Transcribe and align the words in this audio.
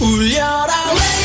울려라 0.00 1.15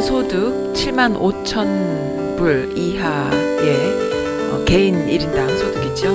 연소득 0.00 0.72
7만 0.72 1.14
5천 1.14 2.38
불 2.38 2.72
이하의 2.74 3.76
어, 4.50 4.64
개인 4.64 4.94
1인당 5.06 5.46
소득이죠. 5.58 6.10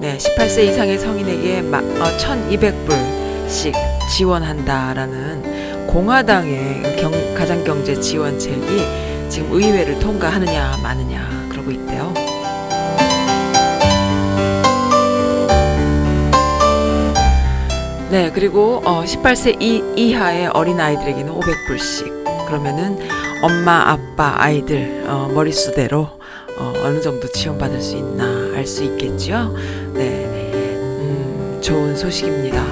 네, 0.00 0.18
18세 0.18 0.64
이상의 0.68 0.98
성인에게 0.98 1.62
마, 1.62 1.78
어, 1.78 2.16
1,200불씩 2.18 3.72
지원한다라는 4.14 5.86
공화당의 5.86 6.96
경, 6.98 7.10
가장경제 7.34 7.98
지원책이 7.98 9.30
지금 9.30 9.52
의회를 9.52 9.98
통과하느냐 10.00 10.76
마느냐 10.82 11.48
그러고 11.50 11.70
있대요. 11.70 12.12
네, 18.14 18.30
그리고 18.32 18.80
어, 18.84 19.02
18세 19.02 19.60
이, 19.60 19.82
이하의 19.96 20.46
어린 20.54 20.78
아이들에게는 20.78 21.34
500불씩. 21.34 22.46
그러면은 22.46 22.96
엄마, 23.42 23.90
아빠, 23.90 24.36
아이들 24.36 25.02
어, 25.08 25.28
머릿수대로 25.34 26.02
어, 26.56 26.72
어느 26.84 27.00
정도 27.00 27.26
지원받을 27.26 27.80
수 27.82 27.96
있나 27.96 28.24
알 28.54 28.68
수 28.68 28.84
있겠죠. 28.84 29.52
네, 29.94 30.26
음, 30.54 31.58
좋은 31.60 31.96
소식입니다. 31.96 32.64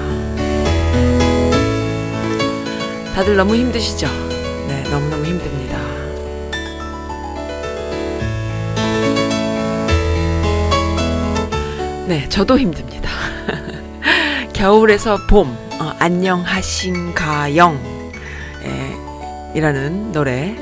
다들 3.13 3.35
너무 3.35 3.53
힘드시죠? 3.53 4.07
네, 4.69 4.83
너무너무 4.89 5.25
힘듭니다. 5.25 5.77
네, 12.07 12.29
저도 12.29 12.57
힘듭니다. 12.57 13.02
겨울에서 14.63 15.17
봄, 15.27 15.57
어, 15.81 15.93
안녕하신가영, 15.99 17.75
에, 18.63 19.57
이라는 19.57 20.13
노래. 20.13 20.55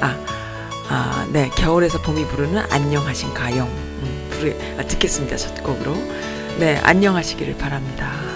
아, 0.00 0.16
아, 0.88 1.28
네, 1.30 1.50
겨울에서 1.50 2.00
봄이 2.00 2.24
부르는 2.28 2.62
안녕하신가영. 2.70 3.68
음, 3.68 4.28
부르, 4.30 4.54
아, 4.78 4.82
듣겠습니다, 4.84 5.36
첫 5.36 5.62
곡으로. 5.62 5.94
네, 6.58 6.78
안녕하시기를 6.82 7.58
바랍니다. 7.58 8.31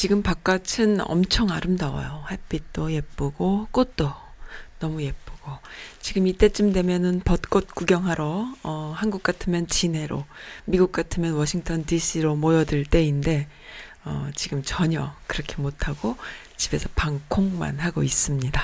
지금 0.00 0.22
바깥은 0.22 1.02
엄청 1.02 1.50
아름다워요. 1.50 2.24
햇빛도 2.30 2.92
예쁘고 2.92 3.68
꽃도 3.70 4.10
너무 4.78 5.02
예쁘고 5.02 5.52
지금 6.00 6.26
이때쯤 6.26 6.72
되면은 6.72 7.20
벚꽃 7.20 7.74
구경하러 7.74 8.50
어, 8.62 8.94
한국 8.96 9.22
같으면 9.22 9.66
진해로 9.66 10.24
미국 10.64 10.92
같으면 10.92 11.34
워싱턴 11.34 11.84
DC로 11.84 12.34
모여들 12.34 12.86
때인데 12.86 13.46
어, 14.06 14.30
지금 14.34 14.62
전혀 14.62 15.14
그렇게 15.26 15.60
못 15.60 15.86
하고 15.86 16.16
집에서 16.56 16.88
방콕만 16.96 17.80
하고 17.80 18.02
있습니다. 18.02 18.62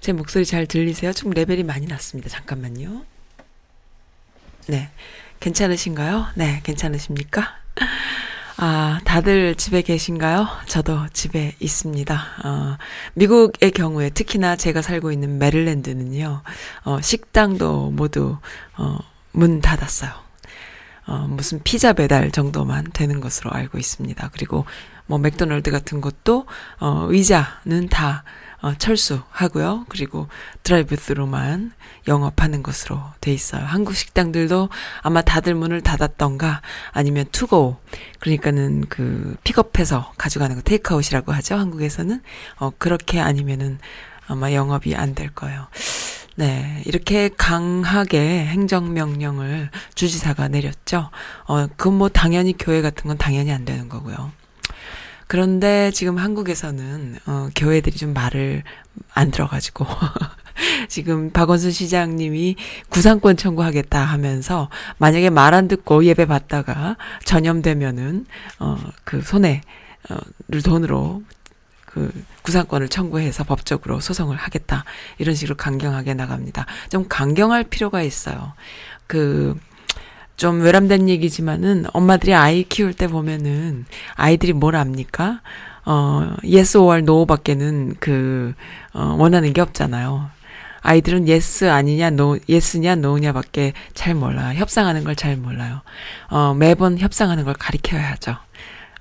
제 0.00 0.12
목소리 0.12 0.44
잘 0.44 0.66
들리세요? 0.66 1.12
좀 1.12 1.30
레벨이 1.30 1.62
많이 1.62 1.86
났습니다. 1.86 2.28
잠깐만요. 2.28 3.04
네. 4.66 4.90
괜찮으신가요? 5.38 6.32
네, 6.34 6.62
괜찮으십니까? 6.64 7.60
아, 8.64 9.00
다들 9.04 9.56
집에 9.56 9.82
계신가요? 9.82 10.46
저도 10.68 11.08
집에 11.12 11.56
있습니다. 11.58 12.14
어, 12.44 12.76
미국의 13.14 13.72
경우에 13.72 14.10
특히나 14.10 14.54
제가 14.54 14.82
살고 14.82 15.10
있는 15.10 15.40
메릴랜드는요, 15.40 16.42
어, 16.84 17.00
식당도 17.00 17.90
모두, 17.90 18.36
어, 18.78 18.98
문 19.32 19.60
닫았어요. 19.60 20.12
어, 21.06 21.26
무슨 21.28 21.60
피자 21.62 21.92
배달 21.92 22.30
정도만 22.30 22.86
되는 22.92 23.20
것으로 23.20 23.50
알고 23.50 23.78
있습니다. 23.78 24.30
그리고 24.32 24.64
뭐 25.06 25.18
맥도날드 25.18 25.70
같은 25.70 26.00
것도, 26.00 26.46
어, 26.78 27.06
의자는 27.10 27.88
다, 27.90 28.24
어, 28.60 28.74
철수하고요. 28.78 29.86
그리고 29.88 30.28
drive-through만 30.62 31.72
영업하는 32.06 32.62
것으로 32.62 33.02
돼 33.20 33.32
있어요. 33.32 33.64
한국 33.64 33.94
식당들도 33.96 34.68
아마 35.00 35.20
다들 35.22 35.56
문을 35.56 35.80
닫았던가 35.80 36.62
아니면 36.92 37.26
투고 37.32 37.78
그러니까는 38.20 38.86
그 38.88 39.36
픽업해서 39.42 40.12
가져가는 40.16 40.54
거 40.54 40.62
테이크아웃이라고 40.62 41.32
하죠. 41.32 41.56
한국에서는 41.56 42.22
어 42.58 42.70
그렇게 42.78 43.18
아니면은 43.20 43.80
아마 44.28 44.52
영업이 44.52 44.94
안 44.94 45.16
될 45.16 45.30
거예요. 45.34 45.66
네, 46.36 46.82
이렇게 46.86 47.28
강하게 47.36 48.46
행정명령을 48.46 49.70
주지사가 49.94 50.48
내렸죠. 50.48 51.10
어, 51.46 51.66
그뭐 51.76 52.08
당연히 52.08 52.54
교회 52.58 52.80
같은 52.80 53.08
건 53.08 53.18
당연히 53.18 53.52
안 53.52 53.64
되는 53.64 53.88
거고요. 53.88 54.32
그런데 55.26 55.90
지금 55.92 56.18
한국에서는 56.18 57.18
어, 57.26 57.48
교회들이 57.56 57.96
좀 57.96 58.12
말을 58.14 58.62
안 59.14 59.30
들어가지고 59.30 59.86
지금 60.88 61.30
박원순 61.30 61.70
시장님이 61.70 62.56
구상권 62.90 63.36
청구하겠다 63.36 63.98
하면서 64.02 64.68
만약에 64.98 65.30
말 65.30 65.54
안 65.54 65.68
듣고 65.68 66.04
예배 66.04 66.26
받다가 66.26 66.96
전염되면은 67.24 68.26
어그 68.58 69.22
손해를 69.22 69.62
돈으로 70.64 71.22
그 71.92 72.10
구상권을 72.42 72.88
청구해서 72.88 73.44
법적으로 73.44 74.00
소송을 74.00 74.36
하겠다 74.36 74.84
이런 75.18 75.34
식으로 75.34 75.56
강경하게 75.56 76.14
나갑니다. 76.14 76.66
좀 76.90 77.06
강경할 77.08 77.64
필요가 77.64 78.02
있어요. 78.02 78.54
그 79.06 79.56
좀 80.36 80.60
외람된 80.62 81.08
얘기지만은 81.08 81.84
엄마들이 81.92 82.34
아이 82.34 82.64
키울 82.64 82.94
때 82.94 83.06
보면은 83.06 83.84
아이들이 84.14 84.52
뭘 84.52 84.74
압니까? 84.74 85.40
어, 85.84 86.34
yes 86.42 86.76
or 86.76 86.98
no 86.98 87.26
밖에는 87.26 87.94
그, 88.00 88.52
어, 88.92 89.14
원하는 89.18 89.52
게 89.52 89.60
없잖아요. 89.60 90.30
아이들은 90.80 91.28
yes 91.28 91.64
아니냐, 91.66 92.08
no, 92.08 92.38
yes냐, 92.48 92.92
no냐 92.92 93.32
밖에 93.32 93.72
잘 93.94 94.14
몰라요. 94.16 94.58
협상하는 94.58 95.04
걸 95.04 95.14
잘 95.14 95.36
몰라요. 95.36 95.80
어, 96.28 96.54
매번 96.54 96.98
협상하는 96.98 97.44
걸 97.44 97.54
가리켜야 97.54 98.10
하죠. 98.12 98.36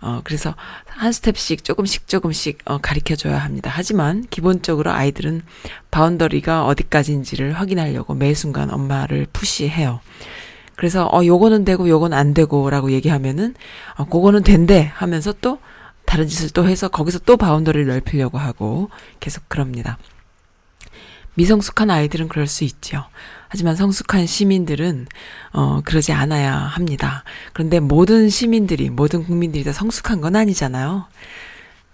어, 0.01 0.21
그래서 0.23 0.55
한 0.87 1.11
스텝씩 1.11 1.63
조금씩 1.63 2.07
조금씩 2.07 2.59
어, 2.65 2.79
가리켜 2.79 3.15
줘야 3.15 3.37
합니다. 3.37 3.71
하지만 3.73 4.25
기본적으로 4.29 4.91
아이들은 4.91 5.43
boundary가 5.91 6.65
어디까지인지를 6.65 7.53
확인하려고 7.53 8.15
매 8.15 8.33
순간 8.33 8.71
엄마를 8.71 9.27
push해요. 9.31 10.01
그래서 10.75 11.07
어 11.13 11.23
요거는 11.23 11.63
되고 11.63 11.87
요건 11.89 12.13
안 12.13 12.33
되고라고 12.33 12.91
얘기하면은 12.91 13.53
어 13.97 14.05
그거는 14.05 14.41
된대 14.41 14.91
하면서 14.95 15.31
또 15.39 15.59
다른 16.05 16.27
짓을 16.27 16.49
또 16.49 16.67
해서 16.67 16.87
거기서 16.87 17.19
또 17.19 17.37
바운더리를 17.37 17.85
넓히려고 17.85 18.39
하고 18.39 18.89
계속 19.19 19.47
그럽니다. 19.47 19.99
미성숙한 21.35 21.91
아이들은 21.91 22.27
그럴 22.27 22.47
수 22.47 22.63
있죠. 22.63 23.05
하지만 23.51 23.75
성숙한 23.75 24.25
시민들은 24.27 25.07
어 25.51 25.81
그러지 25.83 26.13
않아야 26.13 26.55
합니다. 26.55 27.25
그런데 27.51 27.81
모든 27.81 28.29
시민들이 28.29 28.89
모든 28.89 29.25
국민들이 29.25 29.65
다 29.65 29.73
성숙한 29.73 30.21
건 30.21 30.37
아니잖아요. 30.37 31.05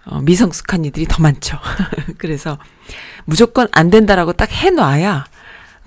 어, 0.06 0.20
미성숙한 0.20 0.84
이들이 0.84 1.06
더 1.08 1.20
많죠. 1.20 1.58
그래서 2.16 2.58
무조건 3.24 3.66
안 3.72 3.90
된다라고 3.90 4.32
딱 4.34 4.50
해놔야 4.52 5.26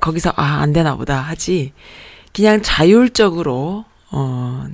거기서 0.02 0.34
아 0.36 0.60
안 0.62 0.74
되나 0.74 0.96
보다 0.98 1.22
하지. 1.22 1.72
그냥 2.34 2.62
자율적으로 2.62 3.86
어 4.12 4.68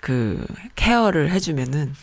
그 0.00 0.44
케어를 0.76 1.30
해주면은 1.30 1.94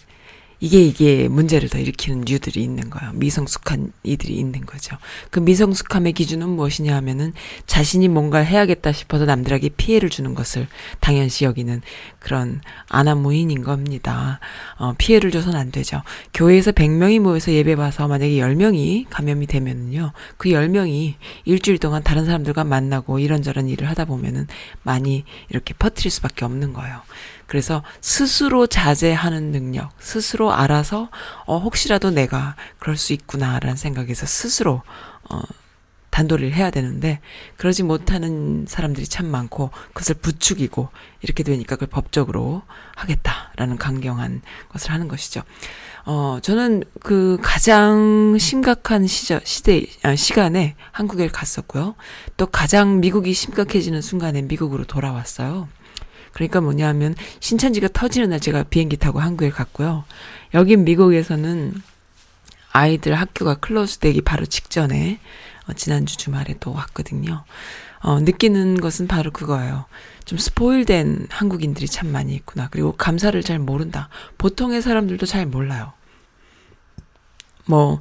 이게 0.60 0.82
이게 0.82 1.28
문제를 1.28 1.70
더 1.70 1.78
일으키는 1.78 2.22
류들이 2.22 2.62
있는 2.64 2.90
거예요. 2.90 3.12
미성숙한 3.14 3.92
이들이 4.04 4.36
있는 4.36 4.66
거죠. 4.66 4.98
그 5.30 5.40
미성숙함의 5.40 6.14
기준은 6.14 6.50
무엇이냐 6.50 6.96
하면은 6.96 7.34
자신이 7.68 8.08
뭔가를 8.08 8.48
해야겠다 8.48 8.92
싶어서 8.92 9.26
남들에게 9.26 9.70
피해를 9.78 10.10
주는 10.10 10.34
것을 10.34 10.68
당연시 11.00 11.46
여기는 11.46 11.82
그런 12.20 12.62
아나무인인 12.90 13.62
겁니다. 13.62 14.40
어, 14.78 14.94
피해를 14.98 15.30
줘서는 15.30 15.60
안 15.60 15.72
되죠. 15.72 16.02
교회에서 16.34 16.72
100명이 16.72 17.20
모여서 17.20 17.52
예배 17.52 17.76
봐서 17.76 18.08
만약에 18.08 18.34
10명이 18.34 19.06
감염이 19.10 19.46
되면은요. 19.46 20.12
그 20.38 20.50
10명이 20.50 21.16
일주일 21.46 21.78
동안 21.78 22.02
다른 22.04 22.26
사람들과 22.26 22.64
만나고 22.64 23.20
이런저런 23.20 23.70
일을 23.70 23.88
하다 23.90 24.06
보면은 24.06 24.48
많이 24.82 25.24
이렇게 25.50 25.74
퍼뜨릴 25.76 26.10
수밖에 26.10 26.46
없는 26.46 26.74
거예요. 26.74 27.02
그래서 27.48 27.82
스스로 28.02 28.68
자제하는 28.68 29.52
능력, 29.52 29.92
스스로 30.00 30.54
알아서 30.54 31.10
어 31.46 31.58
혹시라도 31.58 32.12
내가 32.12 32.56
그럴 32.78 32.98
수 32.98 33.14
있구나라는 33.14 33.78
생각에서 33.78 34.26
스스로 34.26 34.84
어 35.30 35.42
단도리를 36.18 36.54
해야 36.54 36.72
되는데 36.72 37.20
그러지 37.58 37.84
못하는 37.84 38.66
사람들이 38.68 39.06
참 39.08 39.28
많고 39.28 39.70
그것을 39.90 40.16
부추기고 40.16 40.90
이렇게 41.22 41.44
되니까 41.44 41.76
그걸 41.76 41.90
법적으로 41.90 42.64
하겠다라는 42.96 43.78
강경한 43.78 44.42
것을 44.70 44.92
하는 44.92 45.08
것이죠. 45.08 45.44
어 46.06 46.40
저는 46.42 46.84
그 47.02 47.38
가장 47.44 48.36
심각한 48.40 49.06
시절 49.06 49.42
시대 49.44 49.86
아, 50.02 50.16
시간에 50.16 50.76
한국에 50.92 51.28
갔었고요. 51.28 51.96
또 52.36 52.48
가장 52.48 53.00
미국이 53.00 53.34
심각해지는 53.34 54.02
순간에 54.02 54.42
미국으로 54.42 54.86
돌아왔어요. 54.86 55.68
그러니까 56.38 56.62
뭐냐면 56.62 57.16
신천지가 57.40 57.88
터지는 57.94 58.30
날 58.30 58.40
제가 58.40 58.62
비행기 58.62 58.98
타고 58.98 59.20
한국에 59.20 59.50
갔고요. 59.50 60.04
여긴 60.54 60.84
미국에서는 60.84 61.74
아이들 62.72 63.16
학교가 63.16 63.56
close 63.56 63.98
되기 63.98 64.22
바로 64.22 64.46
직전에 64.46 65.20
어, 65.68 65.74
지난주 65.74 66.16
주말에 66.16 66.54
또 66.60 66.72
왔거든요. 66.74 67.44
어, 68.02 68.20
느끼는 68.20 68.80
것은 68.80 69.08
바로 69.08 69.32
그거예요. 69.32 69.86
좀 70.26 70.38
spoil된 70.38 71.26
한국인들이 71.32 71.88
참 71.88 72.12
많이 72.12 72.36
있구나. 72.36 72.68
그리고 72.70 72.92
감사를 72.92 73.42
잘 73.42 73.58
모른다. 73.58 74.10
보통의 74.38 74.84
사람들도 74.84 75.26
잘 75.26 75.48
몰라요. 75.48 75.94
뭐, 77.66 78.00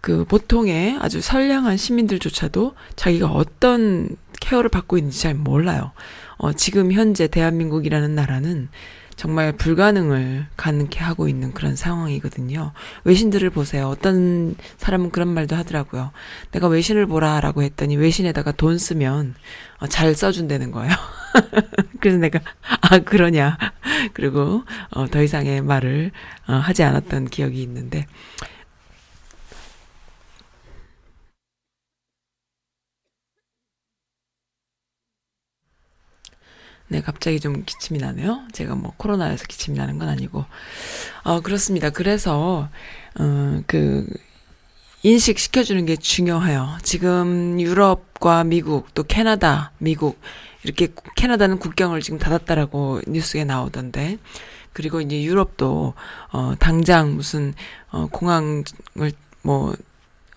그 0.00 0.24
보통의 0.24 0.98
아주 1.00 1.20
선량한 1.20 1.76
시민들조차도 1.76 2.76
자기가 2.94 3.26
어떤 3.26 4.16
케어를 4.40 4.70
받고 4.70 4.98
있는지 4.98 5.20
잘 5.20 5.34
몰라요. 5.34 5.90
어, 6.42 6.52
지금 6.52 6.90
현재 6.90 7.28
대한민국이라는 7.28 8.16
나라는 8.16 8.68
정말 9.14 9.52
불가능을 9.52 10.46
가능케 10.56 10.98
하고 10.98 11.28
있는 11.28 11.52
그런 11.52 11.76
상황이거든요. 11.76 12.72
외신들을 13.04 13.48
보세요. 13.50 13.86
어떤 13.86 14.56
사람은 14.78 15.10
그런 15.12 15.28
말도 15.28 15.54
하더라고요. 15.54 16.10
내가 16.50 16.66
외신을 16.66 17.06
보라라고 17.06 17.62
했더니 17.62 17.94
외신에다가 17.96 18.50
돈 18.50 18.76
쓰면 18.76 19.36
어, 19.78 19.86
잘 19.86 20.16
써준다는 20.16 20.72
거예요. 20.72 20.92
그래서 22.00 22.18
내가 22.18 22.40
아 22.80 22.98
그러냐. 22.98 23.56
그리고 24.12 24.64
어, 24.90 25.06
더 25.06 25.22
이상의 25.22 25.62
말을 25.62 26.10
어, 26.48 26.54
하지 26.54 26.82
않았던 26.82 27.26
기억이 27.26 27.62
있는데 27.62 28.06
네, 36.92 37.00
갑자기 37.00 37.40
좀 37.40 37.64
기침이 37.64 37.98
나네요. 37.98 38.42
제가 38.52 38.74
뭐 38.74 38.92
코로나여서 38.98 39.46
기침이 39.46 39.78
나는 39.78 39.98
건 39.98 40.10
아니고. 40.10 40.44
어, 41.22 41.40
그렇습니다. 41.40 41.88
그래서, 41.88 42.68
어, 43.18 43.62
그, 43.66 44.06
인식시켜주는 45.02 45.86
게 45.86 45.96
중요해요. 45.96 46.76
지금 46.82 47.58
유럽과 47.58 48.44
미국, 48.44 48.92
또 48.92 49.04
캐나다, 49.04 49.72
미국, 49.78 50.20
이렇게 50.64 50.88
캐나다는 51.16 51.58
국경을 51.58 52.02
지금 52.02 52.18
닫았다라고 52.18 53.00
뉴스에 53.08 53.44
나오던데, 53.44 54.18
그리고 54.74 55.00
이제 55.00 55.22
유럽도, 55.22 55.94
어, 56.30 56.54
당장 56.58 57.14
무슨, 57.16 57.54
어, 57.90 58.06
공항을, 58.12 58.64
뭐, 59.40 59.74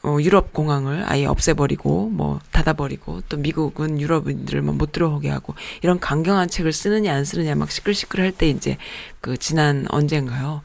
어, 0.06 0.18
유럽 0.22 0.54
공항을 0.54 1.04
아예 1.10 1.26
없애버리고, 1.26 2.10
뭐, 2.12 2.40
닫아버리고, 2.52 3.22
또 3.28 3.38
미국은 3.38 4.00
유럽인들만 4.00 4.78
못 4.78 4.92
들어오게 4.92 5.30
하고, 5.30 5.56
이런 5.82 6.00
강경한 6.00 6.48
책을 6.50 6.74
쓰느냐 6.74 7.12
안 7.14 7.26
쓰느냐 7.26 7.56
막 7.56 7.72
시끌시끌 7.72 8.20
할 8.22 8.32
때 8.32 8.48
이제, 8.50 8.78
그, 9.20 9.38
지난 9.38 9.88
언젠가요? 9.90 10.62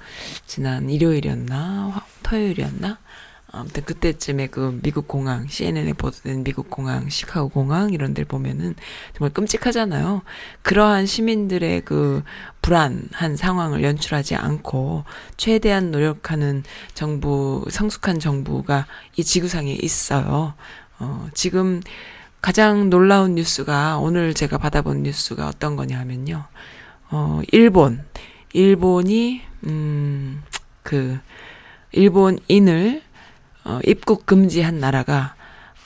지난 0.46 0.90
일요일이었나? 0.90 1.90
화- 1.94 2.04
토요일이었나? 2.22 2.98
아무튼 3.52 3.84
그때쯤에 3.84 4.46
그 4.48 4.78
미국 4.82 5.08
공항, 5.08 5.46
CNN에 5.48 5.94
보도된 5.94 6.44
미국 6.44 6.70
공항, 6.70 7.08
시카고 7.08 7.48
공항 7.48 7.92
이런 7.92 8.14
데를 8.14 8.26
보면은 8.26 8.74
정말 9.16 9.32
끔찍하잖아요. 9.32 10.22
그러한 10.62 11.06
시민들의 11.06 11.82
그 11.84 12.22
불안한 12.62 13.36
상황을 13.36 13.82
연출하지 13.82 14.36
않고 14.36 15.04
최대한 15.36 15.90
노력하는 15.90 16.62
정부, 16.94 17.64
성숙한 17.70 18.20
정부가 18.20 18.86
이 19.16 19.24
지구상에 19.24 19.72
있어요. 19.72 20.54
어, 20.98 21.28
지금 21.34 21.80
가장 22.40 22.88
놀라운 22.88 23.34
뉴스가 23.34 23.98
오늘 23.98 24.32
제가 24.32 24.58
받아본 24.58 25.02
뉴스가 25.02 25.48
어떤 25.48 25.76
거냐 25.76 25.98
하면요. 25.98 26.44
어, 27.10 27.40
일본. 27.50 28.04
일본이, 28.52 29.42
음, 29.64 30.42
그, 30.82 31.18
일본인을 31.92 33.02
어, 33.64 33.78
입국 33.84 34.26
금지한 34.26 34.78
나라가 34.78 35.34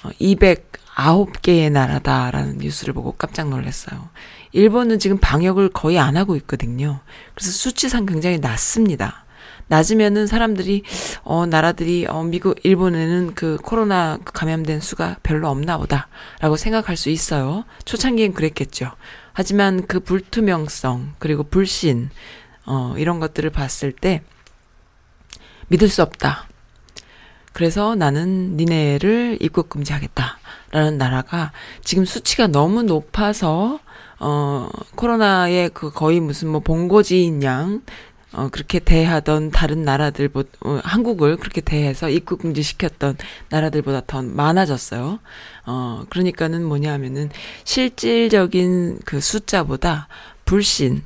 어, 0.02 0.10
209개의 0.20 1.70
나라다라는 1.70 2.58
뉴스를 2.58 2.94
보고 2.94 3.12
깜짝 3.12 3.48
놀랐어요. 3.48 4.08
일본은 4.52 4.98
지금 4.98 5.18
방역을 5.18 5.70
거의 5.70 5.98
안 5.98 6.16
하고 6.16 6.36
있거든요. 6.36 7.00
그래서 7.34 7.50
수치상 7.50 8.06
굉장히 8.06 8.38
낮습니다. 8.38 9.24
낮으면은 9.68 10.26
사람들이 10.26 10.82
어 11.22 11.46
나라들이 11.46 12.06
어 12.08 12.22
미국 12.22 12.58
일본에는 12.64 13.34
그 13.34 13.56
코로나 13.62 14.18
감염된 14.24 14.80
수가 14.80 15.16
별로 15.22 15.48
없나 15.48 15.78
보다라고 15.78 16.56
생각할 16.56 16.96
수 16.96 17.08
있어요. 17.08 17.64
초창기엔 17.84 18.34
그랬겠죠. 18.34 18.92
하지만 19.32 19.86
그 19.86 20.00
불투명성 20.00 21.14
그리고 21.18 21.42
불신 21.44 22.10
어 22.66 22.94
이런 22.98 23.20
것들을 23.20 23.50
봤을 23.50 23.92
때 23.92 24.22
믿을 25.68 25.88
수 25.88 26.02
없다. 26.02 26.46
그래서 27.54 27.94
나는 27.94 28.56
니네를 28.56 29.38
입국 29.40 29.70
금지하겠다라는 29.70 30.98
나라가 30.98 31.52
지금 31.82 32.04
수치가 32.04 32.48
너무 32.48 32.82
높아서 32.82 33.78
어 34.18 34.68
코로나의 34.96 35.70
그 35.72 35.90
거의 35.90 36.20
무슨 36.20 36.48
뭐 36.48 36.60
본고지인 36.60 37.42
양 37.44 37.80
어, 38.32 38.48
그렇게 38.50 38.80
대하던 38.80 39.52
다른 39.52 39.84
나라들, 39.84 40.28
보, 40.28 40.40
어, 40.64 40.80
한국을 40.82 41.36
그렇게 41.36 41.60
대해서 41.60 42.08
입국 42.08 42.40
금지시켰던 42.40 43.16
나라들보다 43.48 44.02
더 44.08 44.22
많아졌어요. 44.22 45.20
어, 45.66 46.04
그러니까는 46.10 46.64
뭐냐 46.64 46.92
하면은 46.94 47.30
실질적인 47.62 48.98
그 49.04 49.20
숫자보다 49.20 50.08
불신, 50.44 51.04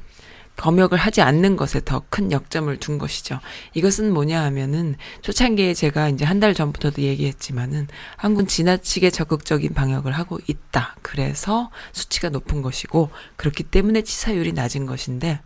검역을 0.58 0.98
하지 0.98 1.22
않는 1.22 1.56
것에 1.56 1.80
더 1.84 2.02
큰 2.10 2.32
역점을 2.32 2.74
둔 2.78 2.98
것이죠. 2.98 3.38
이것은 3.74 4.12
뭐냐 4.12 4.42
하면은 4.44 4.96
초창기에 5.22 5.74
제가 5.74 6.08
이제 6.08 6.24
한 6.24 6.38
달 6.40 6.54
전부터도 6.54 7.02
얘기했지만은 7.02 7.88
한국은 8.16 8.46
지나치게 8.46 9.10
적극적인 9.10 9.74
방역을 9.74 10.12
하고 10.12 10.38
있다. 10.46 10.96
그래서 11.02 11.70
수치가 11.92 12.28
높은 12.28 12.62
것이고 12.62 13.10
그렇기 13.36 13.64
때문에 13.64 14.02
치사율이 14.02 14.52
낮은 14.52 14.86
것인데 14.86 15.40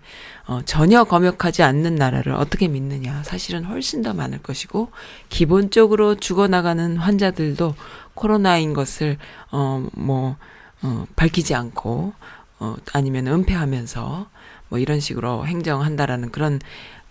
어, 0.46 0.60
전혀 0.64 1.04
검역하지 1.04 1.62
않는 1.62 1.94
나라를 1.96 2.32
어떻게 2.34 2.68
믿느냐. 2.68 3.22
사실은 3.24 3.64
훨씬 3.64 4.02
더 4.02 4.12
많을 4.12 4.38
것이고 4.42 4.90
기본적으로 5.28 6.14
죽어 6.14 6.46
나가는 6.48 6.96
환자들도 6.96 7.74
코로나인 8.14 8.74
것을 8.74 9.18
어뭐 9.50 10.36
어, 10.82 11.06
밝히지 11.16 11.54
않고 11.54 12.12
어, 12.58 12.76
아니면 12.92 13.26
은폐하면서 13.26 14.28
뭐 14.72 14.78
이런 14.78 15.00
식으로 15.00 15.46
행정한다라는 15.46 16.30
그런 16.30 16.58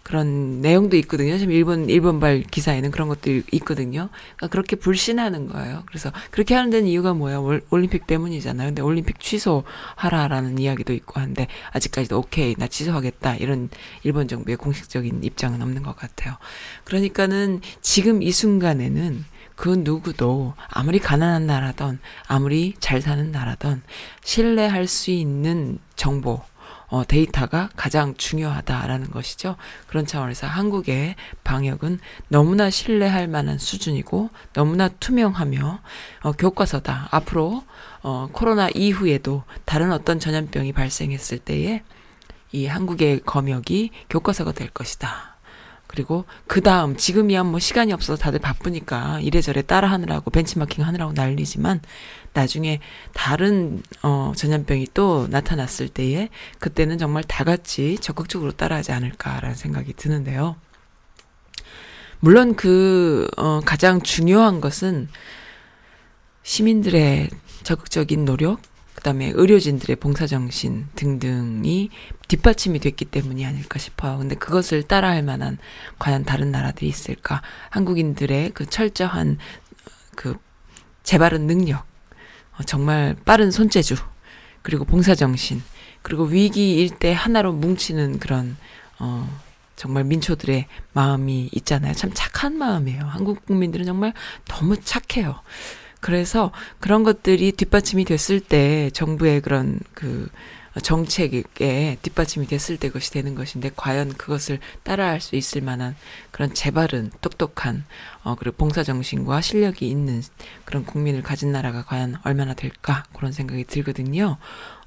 그런 0.01 0.61
내용도 0.61 0.97
있거든요. 0.97 1.37
지금 1.37 1.53
일본 1.53 1.87
일본발 1.87 2.41
기사에는 2.49 2.89
그런 2.89 3.07
것도 3.07 3.29
있거든요. 3.51 4.09
그러니까 4.35 4.47
그렇게 4.47 4.75
불신하는 4.75 5.47
거예요. 5.47 5.83
그래서 5.85 6.11
그렇게 6.31 6.55
하는 6.55 6.71
데는 6.71 6.87
이유가 6.87 7.13
뭐야? 7.13 7.37
올- 7.37 7.61
올림픽 7.69 8.07
때문이잖아요. 8.07 8.69
근데 8.69 8.81
올림픽 8.81 9.19
취소하라라는 9.19 10.57
이야기도 10.57 10.91
있고 10.93 11.19
한데 11.21 11.45
아직까지도 11.71 12.17
오케이 12.17 12.55
나 12.55 12.65
취소하겠다 12.65 13.35
이런 13.35 13.69
일본 14.01 14.27
정부의 14.27 14.57
공식적인 14.57 15.23
입장은 15.23 15.61
없는 15.61 15.83
것 15.83 15.95
같아요. 15.95 16.33
그러니까는 16.83 17.61
지금 17.81 18.23
이 18.23 18.31
순간에는 18.31 19.23
그 19.55 19.69
누구도 19.69 20.55
아무리 20.67 20.97
가난한 20.97 21.45
나라든 21.45 21.99
아무리 22.25 22.73
잘 22.79 23.03
사는 23.03 23.31
나라든 23.31 23.83
신뢰할 24.23 24.87
수 24.87 25.11
있는 25.11 25.77
정보 25.95 26.41
어, 26.91 27.05
데이터가 27.05 27.69
가장 27.77 28.15
중요하다라는 28.15 29.11
것이죠. 29.11 29.55
그런 29.87 30.05
차원에서 30.05 30.45
한국의 30.45 31.15
방역은 31.45 31.99
너무나 32.27 32.69
신뢰할 32.69 33.29
만한 33.29 33.57
수준이고 33.57 34.29
너무나 34.51 34.89
투명하며 34.89 35.79
어, 36.23 36.31
교과서다. 36.33 37.07
앞으로 37.11 37.63
어, 38.03 38.27
코로나 38.33 38.67
이후에도 38.75 39.43
다른 39.63 39.93
어떤 39.93 40.19
전염병이 40.19 40.73
발생했을 40.73 41.39
때에 41.39 41.81
이 42.51 42.65
한국의 42.65 43.21
검역이 43.21 43.91
교과서가 44.09 44.51
될 44.51 44.69
것이다. 44.69 45.37
그리고 45.87 46.25
그 46.47 46.61
다음 46.61 46.97
지금이야 46.97 47.43
뭐 47.43 47.59
시간이 47.59 47.91
없어서 47.93 48.21
다들 48.21 48.39
바쁘니까 48.39 49.19
이래저래 49.21 49.61
따라하느라고 49.61 50.29
벤치마킹 50.31 50.85
하느라고 50.85 51.13
난리지만 51.13 51.81
나중에 52.33 52.79
다른 53.13 53.83
어 54.03 54.31
전염병이 54.35 54.87
또 54.93 55.27
나타났을 55.29 55.89
때에 55.89 56.29
그때는 56.59 56.97
정말 56.97 57.23
다 57.23 57.43
같이 57.43 57.97
적극적으로 57.99 58.51
따라하지 58.51 58.91
않을까라는 58.91 59.55
생각이 59.55 59.93
드는데요. 59.93 60.55
물론 62.19 62.55
그 62.55 63.27
어, 63.35 63.61
가장 63.65 64.01
중요한 64.01 64.61
것은 64.61 65.09
시민들의 66.43 67.29
적극적인 67.63 68.25
노력, 68.25 68.61
그다음에 68.95 69.31
의료진들의 69.33 69.95
봉사 69.95 70.27
정신 70.27 70.87
등등이 70.95 71.89
뒷받침이 72.27 72.79
됐기 72.79 73.05
때문이 73.05 73.43
아닐까 73.45 73.79
싶어요. 73.79 74.19
근데 74.19 74.35
그것을 74.35 74.83
따라할 74.83 75.23
만한 75.23 75.57
과연 75.97 76.23
다른 76.23 76.51
나라들이 76.51 76.87
있을까? 76.87 77.41
한국인들의 77.71 78.51
그 78.51 78.67
철저한 78.67 79.39
그 80.15 80.35
재발은 81.01 81.47
능력, 81.47 81.79
어, 81.79 81.90
정말 82.65 83.15
빠른 83.25 83.51
손재주, 83.51 83.95
그리고 84.61 84.85
봉사정신, 84.85 85.61
그리고 86.01 86.23
위기일 86.23 86.89
때 86.89 87.13
하나로 87.13 87.53
뭉치는 87.53 88.19
그런 88.19 88.57
어 88.99 89.29
정말 89.75 90.03
민초들의 90.03 90.67
마음이 90.93 91.49
있잖아요. 91.53 91.93
참 91.93 92.11
착한 92.13 92.57
마음이에요. 92.57 93.03
한국 93.03 93.45
국민들은 93.45 93.85
정말 93.85 94.13
너무 94.45 94.77
착해요. 94.77 95.39
그래서 95.99 96.51
그런 96.79 97.03
것들이 97.03 97.51
뒷받침이 97.53 98.05
됐을 98.05 98.39
때 98.39 98.89
정부의 98.91 99.41
그런 99.41 99.79
그 99.93 100.29
정책에 100.79 101.97
뒷받침이 102.01 102.47
됐을 102.47 102.77
때 102.77 102.87
그것이 102.87 103.11
되는 103.11 103.35
것인데 103.35 103.71
과연 103.75 104.13
그것을 104.13 104.59
따라할 104.83 105.19
수 105.19 105.35
있을 105.35 105.61
만한 105.61 105.95
그런 106.31 106.53
재발은 106.53 107.11
똑똑한 107.19 107.83
어 108.23 108.35
그리고 108.35 108.55
봉사 108.55 108.83
정신과 108.83 109.41
실력이 109.41 109.89
있는 109.89 110.21
그런 110.63 110.85
국민을 110.85 111.23
가진 111.23 111.51
나라가 111.51 111.83
과연 111.83 112.15
얼마나 112.23 112.53
될까 112.53 113.03
그런 113.13 113.33
생각이 113.33 113.65
들거든요. 113.65 114.37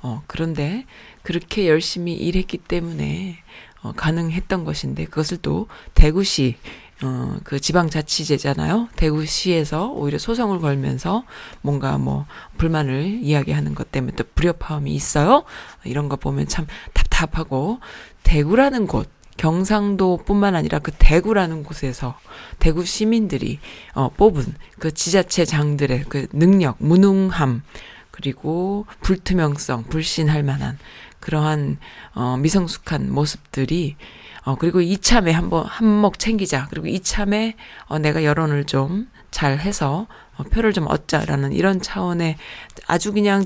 어 0.02 0.22
그런데 0.26 0.86
그렇게 1.22 1.68
열심히 1.68 2.14
일했기 2.14 2.58
때문에 2.58 3.38
어 3.82 3.92
가능했던 3.92 4.64
것인데 4.64 5.04
그것을 5.04 5.38
또 5.42 5.68
대구시 5.92 6.56
어, 7.04 7.36
그 7.44 7.60
지방자치제잖아요. 7.60 8.88
대구시에서 8.96 9.88
오히려 9.88 10.16
소송을 10.18 10.60
걸면서 10.60 11.24
뭔가 11.60 11.98
뭐 11.98 12.24
불만을 12.56 13.20
이야기하는 13.22 13.74
것 13.74 13.92
때문에 13.92 14.16
또 14.16 14.24
불협화음이 14.34 14.90
있어요. 14.90 15.44
이런 15.84 16.08
거 16.08 16.16
보면 16.16 16.48
참 16.48 16.66
답답하고 16.94 17.80
대구라는 18.22 18.86
곳 18.86 19.10
경상도뿐만 19.36 20.54
아니라 20.54 20.78
그 20.78 20.92
대구라는 20.92 21.62
곳에서 21.64 22.18
대구 22.58 22.86
시민들이 22.86 23.58
어, 23.94 24.08
뽑은 24.08 24.54
그 24.78 24.94
지자체 24.94 25.44
장들의 25.44 26.04
그 26.08 26.26
능력, 26.32 26.76
무능함 26.78 27.62
그리고 28.12 28.86
불투명성, 29.02 29.84
불신할 29.84 30.42
만한 30.42 30.78
그러한 31.20 31.76
어, 32.14 32.38
미성숙한 32.38 33.12
모습들이 33.12 33.96
어, 34.44 34.56
그리고 34.56 34.80
이참에 34.80 35.32
한번 35.32 35.64
한몫 35.66 36.18
챙기자. 36.18 36.66
그리고 36.70 36.86
이참에 36.86 37.56
어, 37.86 37.98
내가 37.98 38.24
여론을 38.24 38.64
좀 38.64 39.14
잘 39.34 39.58
해서 39.58 40.06
어, 40.36 40.44
표를 40.44 40.72
좀 40.72 40.86
얻자라는 40.86 41.52
이런 41.52 41.80
차원의 41.82 42.36
아주 42.86 43.12
그냥 43.12 43.44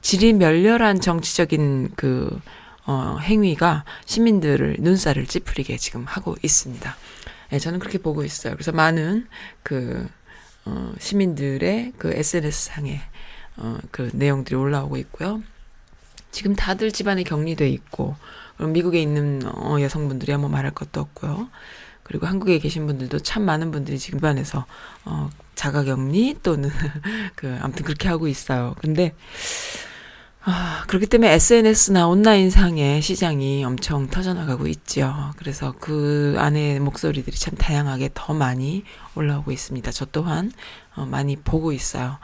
질이 0.00 0.32
멸렬한 0.32 1.00
정치적인 1.00 1.94
그 1.96 2.40
어, 2.86 3.18
행위가 3.20 3.84
시민들을 4.06 4.76
눈살을 4.78 5.26
찌푸리게 5.26 5.76
지금 5.76 6.04
하고 6.04 6.36
있습니다. 6.42 6.96
예, 7.52 7.58
저는 7.58 7.80
그렇게 7.80 7.98
보고 7.98 8.22
있어요. 8.22 8.54
그래서 8.54 8.70
많은 8.70 9.26
그 9.64 10.08
어, 10.66 10.92
시민들의 11.00 11.94
그 11.98 12.12
SNS 12.12 12.66
상에 12.66 13.00
어, 13.56 13.78
그 13.90 14.08
내용들이 14.14 14.54
올라오고 14.54 14.98
있고요. 14.98 15.42
지금 16.30 16.54
다들 16.54 16.92
집안에 16.92 17.24
격리돼 17.24 17.68
있고 17.70 18.14
미국에 18.68 19.00
있는 19.00 19.42
어, 19.44 19.80
여성분들이야 19.80 20.38
뭐 20.38 20.48
말할 20.48 20.72
것도 20.72 21.00
없고요. 21.00 21.48
그리고 22.02 22.26
한국에 22.26 22.58
계신 22.58 22.86
분들도 22.86 23.20
참 23.20 23.44
많은 23.44 23.70
분들이 23.70 23.98
지금 23.98 24.18
집안에서 24.18 24.66
어, 25.04 25.30
자가격리 25.54 26.38
또는 26.42 26.70
그 27.36 27.58
아무튼 27.60 27.84
그렇게 27.84 28.08
하고 28.08 28.28
있어요. 28.28 28.74
근데 28.80 29.14
아, 30.44 30.82
그렇기 30.88 31.06
때문에 31.06 31.32
SNS나 31.34 32.08
온라인 32.08 32.50
상의 32.50 33.00
시장이 33.00 33.64
엄청 33.64 34.08
터져나가고 34.08 34.66
있죠. 34.66 35.32
그래서 35.36 35.72
그 35.78 36.34
안에 36.36 36.80
목소리들이 36.80 37.36
참 37.36 37.54
다양하게 37.54 38.10
더 38.12 38.34
많이 38.34 38.82
올라오고 39.14 39.52
있습니다. 39.52 39.92
저 39.92 40.04
또한 40.06 40.50
어, 40.96 41.06
많이 41.06 41.36
보고 41.36 41.72
있어요. 41.72 42.18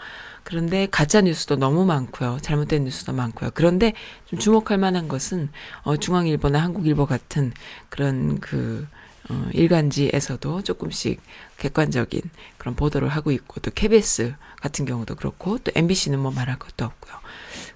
그런데 0.48 0.88
가짜 0.90 1.20
뉴스도 1.20 1.56
너무 1.56 1.84
많고요. 1.84 2.38
잘못된 2.40 2.84
뉴스도 2.84 3.12
많고요. 3.12 3.50
그런데 3.52 3.92
좀 4.24 4.38
주목할 4.38 4.78
만한 4.78 5.06
것은 5.06 5.50
어 5.82 5.98
중앙일보나 5.98 6.58
한국일보 6.58 7.04
같은 7.04 7.52
그런 7.90 8.40
그 8.40 8.88
어, 9.28 9.46
일간지에서도 9.52 10.62
조금씩 10.62 11.20
객관적인 11.58 12.22
그런 12.56 12.74
보도를 12.76 13.08
하고 13.10 13.30
있고 13.30 13.60
또 13.60 13.70
KBS 13.70 14.36
같은 14.56 14.86
경우도 14.86 15.16
그렇고 15.16 15.58
또 15.58 15.70
MBC는 15.74 16.18
뭐 16.18 16.30
말할 16.30 16.58
것도 16.58 16.86
없고요. 16.86 17.14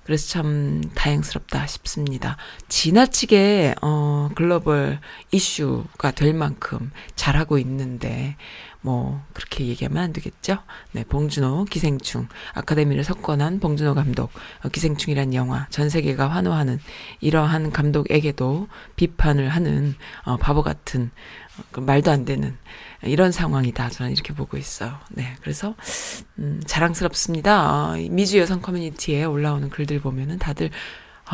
그래서 0.04 0.30
참 0.30 0.80
다행스럽다 0.94 1.66
싶습니다. 1.66 2.38
지나치게 2.68 3.74
어 3.82 4.30
글로벌 4.34 4.98
이슈가 5.30 6.12
될 6.12 6.32
만큼 6.32 6.90
잘하고 7.16 7.58
있는데 7.58 8.36
뭐 8.82 9.24
그렇게 9.32 9.66
얘기하면 9.66 10.02
안 10.02 10.12
되겠죠. 10.12 10.58
네, 10.90 11.04
봉준호 11.04 11.66
기생충 11.66 12.28
아카데미를 12.52 13.04
석권한 13.04 13.60
봉준호 13.60 13.94
감독 13.94 14.30
어, 14.62 14.68
기생충이란 14.68 15.34
영화 15.34 15.66
전 15.70 15.88
세계가 15.88 16.28
환호하는 16.28 16.80
이러한 17.20 17.70
감독에게도 17.70 18.68
비판을 18.96 19.48
하는 19.48 19.94
어, 20.24 20.36
바보 20.36 20.62
같은 20.62 21.10
어, 21.58 21.62
그 21.70 21.80
말도 21.80 22.10
안 22.10 22.24
되는 22.24 22.56
이런 23.02 23.32
상황이다. 23.32 23.88
저는 23.90 24.12
이렇게 24.12 24.34
보고 24.34 24.56
있어요. 24.56 24.98
네, 25.10 25.34
그래서 25.40 25.74
음, 26.38 26.60
자랑스럽습니다. 26.66 27.92
어, 27.92 27.96
미주 28.10 28.38
여성 28.38 28.60
커뮤니티에 28.60 29.24
올라오는 29.24 29.70
글들 29.70 30.00
보면은 30.00 30.38
다들 30.38 30.70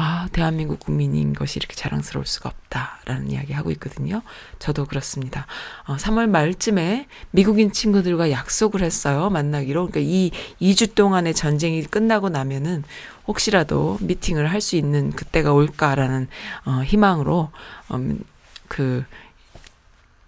아, 0.00 0.28
대한민국 0.30 0.78
국민인 0.78 1.32
것이 1.32 1.58
이렇게 1.58 1.74
자랑스러울 1.74 2.24
수가 2.24 2.50
없다라는 2.50 3.32
이야기 3.32 3.52
하고 3.52 3.72
있거든요. 3.72 4.22
저도 4.60 4.84
그렇습니다. 4.84 5.48
어, 5.86 5.96
3월 5.96 6.28
말쯤에 6.28 7.08
미국인 7.32 7.72
친구들과 7.72 8.30
약속을 8.30 8.82
했어요. 8.82 9.28
만나기로. 9.28 9.88
그러니까 9.88 9.98
이 10.08 10.30
2주 10.62 10.94
동안의 10.94 11.34
전쟁이 11.34 11.82
끝나고 11.82 12.28
나면은 12.28 12.84
혹시라도 13.26 13.98
미팅을 14.00 14.48
할 14.52 14.60
수 14.60 14.76
있는 14.76 15.10
그때가 15.10 15.52
올까라는 15.52 16.28
어, 16.64 16.82
희망으로 16.84 17.50
음, 17.92 18.22
그, 18.68 19.04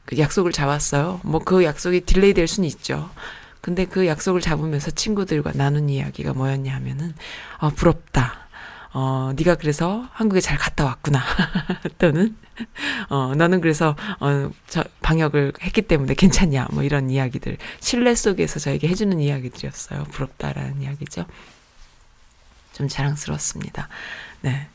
그 0.04 0.18
약속을 0.18 0.50
잡았어요. 0.50 1.20
뭐 1.22 1.40
그 1.44 1.62
약속이 1.62 2.00
delay 2.00 2.34
될 2.34 2.48
수는 2.48 2.68
있죠. 2.70 3.08
근데 3.60 3.84
그 3.84 4.08
약속을 4.08 4.40
잡으면서 4.40 4.90
친구들과 4.90 5.52
나눈 5.54 5.88
이야기가 5.90 6.32
뭐였냐 6.32 6.74
하면은 6.74 7.14
아, 7.58 7.70
부럽다. 7.70 8.49
어, 8.92 9.32
네가 9.36 9.54
그래서 9.54 10.08
한국에 10.12 10.40
잘 10.40 10.58
갔다 10.58 10.84
왔구나. 10.84 11.22
또는 11.98 12.36
어, 13.08 13.34
너는 13.36 13.60
그래서 13.60 13.96
어, 14.18 14.50
저 14.66 14.84
방역을 15.00 15.52
했기 15.62 15.82
때문에 15.82 16.14
괜찮냐. 16.14 16.68
뭐 16.72 16.82
이런 16.82 17.10
이야기들. 17.10 17.56
신뢰 17.80 18.14
속에서 18.14 18.58
저에게 18.58 18.88
해 18.88 18.94
주는 18.94 19.20
이야기들이었어요. 19.20 20.04
부럽다라는 20.04 20.82
이야기죠. 20.82 21.24
좀 22.72 22.88
자랑스러웠습니다. 22.88 23.88
네. 24.40 24.68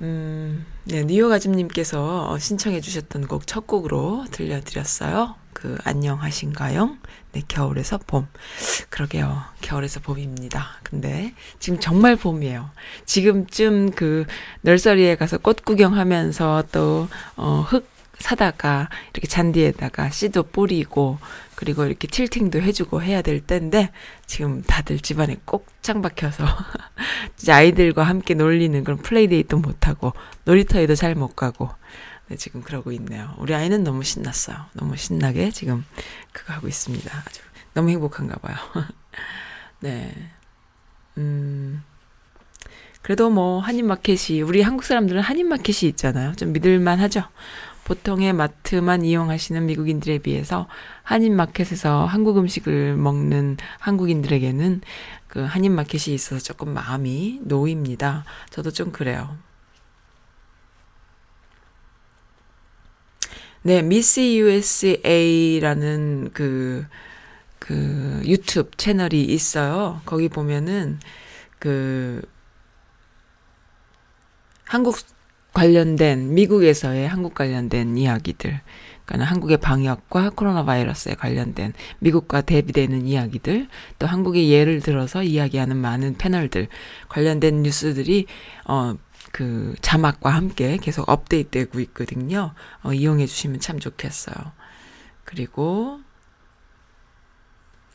음, 0.00 0.66
네, 0.84 1.04
아줌님께서 1.32 2.30
어, 2.30 2.38
신청해 2.38 2.80
주셨던 2.80 3.26
곡 3.26 3.46
첫 3.46 3.66
곡으로 3.66 4.26
들려드렸어요. 4.30 5.36
그, 5.64 5.78
안녕하신가요? 5.82 6.98
네, 7.32 7.42
겨울에서 7.48 7.98
봄. 8.06 8.26
그러게요. 8.90 9.44
겨울에서 9.62 10.00
봄입니다. 10.00 10.66
근데 10.82 11.32
지금 11.58 11.80
정말 11.80 12.16
봄이에요. 12.16 12.68
지금쯤 13.06 13.92
그 13.92 14.26
널서리에 14.60 15.16
가서 15.16 15.38
꽃 15.38 15.64
구경하면서 15.64 16.64
또, 16.70 17.08
어, 17.36 17.64
흙 17.66 17.88
사다가 18.18 18.90
이렇게 19.14 19.26
잔디에다가 19.26 20.10
씨도 20.10 20.44
뿌리고 20.44 21.18
그리고 21.54 21.84
이렇게 21.84 22.08
틸팅도 22.08 22.60
해주고 22.60 23.02
해야 23.02 23.22
될 23.22 23.40
때인데 23.40 23.90
지금 24.26 24.62
다들 24.62 24.98
집안에 25.00 25.38
꼭짱 25.44 26.02
박혀서 26.02 26.44
이제 27.40 27.52
아이들과 27.52 28.02
함께 28.02 28.34
놀리는 28.34 28.84
그런 28.84 28.98
플레이데이도 28.98 29.58
못하고 29.58 30.12
놀이터에도 30.44 30.94
잘 30.94 31.14
못 31.14 31.34
가고 31.34 31.70
네, 32.28 32.36
지금 32.36 32.62
그러고 32.62 32.90
있네요. 32.92 33.34
우리 33.38 33.54
아이는 33.54 33.84
너무 33.84 34.02
신났어요. 34.02 34.56
너무 34.72 34.96
신나게 34.96 35.50
지금 35.50 35.84
그거 36.32 36.54
하고 36.54 36.68
있습니다. 36.68 37.10
아주 37.26 37.42
너무 37.74 37.90
행복한가 37.90 38.36
봐요. 38.36 38.56
네. 39.80 40.12
음. 41.18 41.82
그래도 43.02 43.28
뭐 43.28 43.60
한인마켓이 43.60 44.40
우리 44.40 44.62
한국 44.62 44.84
사람들은 44.84 45.20
한인마켓이 45.20 45.90
있잖아요. 45.90 46.34
좀 46.36 46.52
믿을만 46.52 47.00
하죠. 47.00 47.24
보통의 47.84 48.32
마트만 48.32 49.04
이용하시는 49.04 49.66
미국인들에 49.66 50.18
비해서 50.18 50.66
한인마켓에서 51.02 52.06
한국 52.06 52.38
음식을 52.38 52.96
먹는 52.96 53.58
한국인들에게는 53.78 54.80
그 55.28 55.40
한인마켓이 55.40 56.14
있어서 56.14 56.42
조금 56.42 56.72
마음이 56.72 57.40
놓입니다. 57.42 58.24
저도 58.48 58.70
좀 58.70 58.90
그래요. 58.90 59.36
네, 63.66 63.80
미스 63.80 64.20
USA라는 64.20 66.32
그, 66.34 66.84
그 67.58 68.20
유튜브 68.26 68.70
채널이 68.76 69.24
있어요. 69.24 70.02
거기 70.04 70.28
보면은 70.28 71.00
그 71.58 72.20
한국 74.64 74.98
관련된 75.54 76.34
미국에서의 76.34 77.08
한국 77.08 77.32
관련된 77.32 77.96
이야기들, 77.96 78.60
그러니까 79.06 79.30
한국의 79.30 79.56
방역과 79.56 80.32
코로나 80.36 80.66
바이러스에 80.66 81.14
관련된 81.14 81.72
미국과 82.00 82.42
대비되는 82.42 83.06
이야기들, 83.06 83.68
또 83.98 84.06
한국의 84.06 84.50
예를 84.50 84.80
들어서 84.80 85.22
이야기하는 85.22 85.78
많은 85.78 86.18
패널들 86.18 86.68
관련된 87.08 87.62
뉴스들이 87.62 88.26
어. 88.66 88.96
그 89.32 89.74
자막과 89.80 90.30
함께 90.30 90.76
계속 90.76 91.08
업데이트되고 91.08 91.80
있거든요. 91.80 92.52
어, 92.82 92.92
이용해 92.92 93.26
주시면 93.26 93.60
참 93.60 93.78
좋겠어요. 93.78 94.36
그리고 95.24 96.00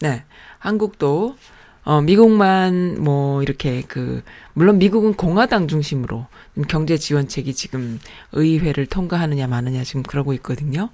네, 0.02 0.24
한국도 0.60 1.38
어, 1.84 2.02
미국만 2.02 3.02
뭐 3.02 3.42
이렇게 3.42 3.82
그 3.88 4.24
물론 4.54 4.78
미국은 4.78 5.16
공화당 5.16 5.68
중심으로 5.68 6.28
경제 6.68 6.98
지원책이 6.98 7.54
지금 7.54 8.00
의회를 8.32 8.86
통과하느냐 8.86 9.48
마느냐 9.48 9.84
지금 9.84 10.04
그러고 10.04 10.34
있거든요. 10.34 10.90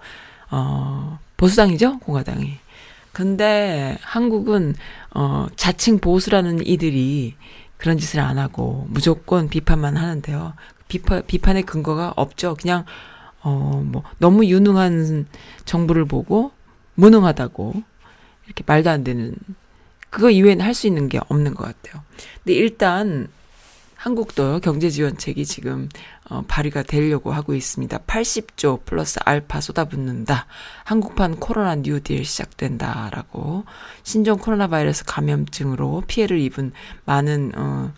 어, 0.51 1.19
보수당이죠, 1.37 1.99
공화당이. 1.99 2.57
근데 3.11 3.97
한국은 4.01 4.75
어, 5.11 5.47
자칭 5.55 5.99
보수라는 5.99 6.65
이들이 6.65 7.35
그런 7.85 7.99
짓을 7.99 8.19
안 8.19 8.39
하고 8.39 8.87
무조건 8.89 9.47
비판만 9.47 9.95
하는데요. 9.95 10.55
비판 10.87 11.21
비판의 11.27 11.61
근거가 11.67 12.13
없죠. 12.15 12.55
그냥 12.59 12.83
어, 13.43 13.83
뭐 13.85 14.01
너무 14.17 14.43
유능한 14.47 15.27
정부를 15.65 16.05
보고 16.05 16.51
무능하다고 16.95 17.83
이렇게 18.47 18.63
말도 18.65 18.89
안 18.89 19.03
되는 19.03 19.35
그거 20.09 20.31
이외에는 20.31 20.65
할 20.65 20.73
수 20.73 20.87
있는 20.87 21.09
게 21.09 21.19
없는 21.29 21.53
것 21.53 21.63
같아요. 21.63 22.01
근데 22.43 22.55
일단 22.55 23.27
한국도 24.05 24.59
경제 24.59 24.91
지원책이 24.91 25.47
지금 25.47 25.89
어, 26.29 26.43
발의가 26.47 26.83
되려고 26.83 27.31
하고 27.31 27.55
있습니다. 27.55 27.97
80조 27.97 28.85
플러스 28.85 29.17
알파 29.25 29.59
쏟아붓는다. 29.59 30.45
한국판 30.83 31.37
코로나 31.37 31.73
뉴딜 31.73 32.23
시작된다라고 32.23 33.65
신종 34.03 34.37
코로나 34.37 34.67
바이러스 34.67 35.05
감염증으로 35.05 36.03
피해를 36.05 36.39
입은 36.39 36.71
많은 37.05 37.53
어, 37.55 37.93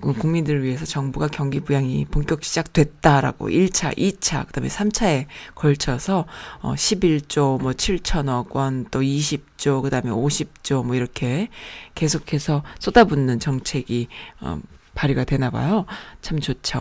그 0.00 0.14
국민들을 0.14 0.64
위해서 0.64 0.84
정부가 0.84 1.28
경기 1.28 1.60
부양이 1.60 2.06
본격 2.06 2.42
시작됐다라고 2.42 3.48
1차, 3.48 3.96
2차, 3.96 4.48
그다음에 4.48 4.66
3차에 4.66 5.26
걸쳐서 5.54 6.26
어 6.62 6.74
11조 6.74 7.62
뭐 7.62 7.70
7천억 7.70 8.56
원, 8.56 8.86
또 8.90 9.00
20조, 9.00 9.82
그다음에 9.82 10.10
50조 10.10 10.84
뭐 10.84 10.96
이렇게 10.96 11.50
계속해서 11.94 12.64
쏟아붓는 12.80 13.38
정책이 13.38 14.08
어 14.40 14.60
발의가 14.94 15.24
되나 15.24 15.50
봐요. 15.50 15.86
참 16.20 16.40
좋죠. 16.40 16.80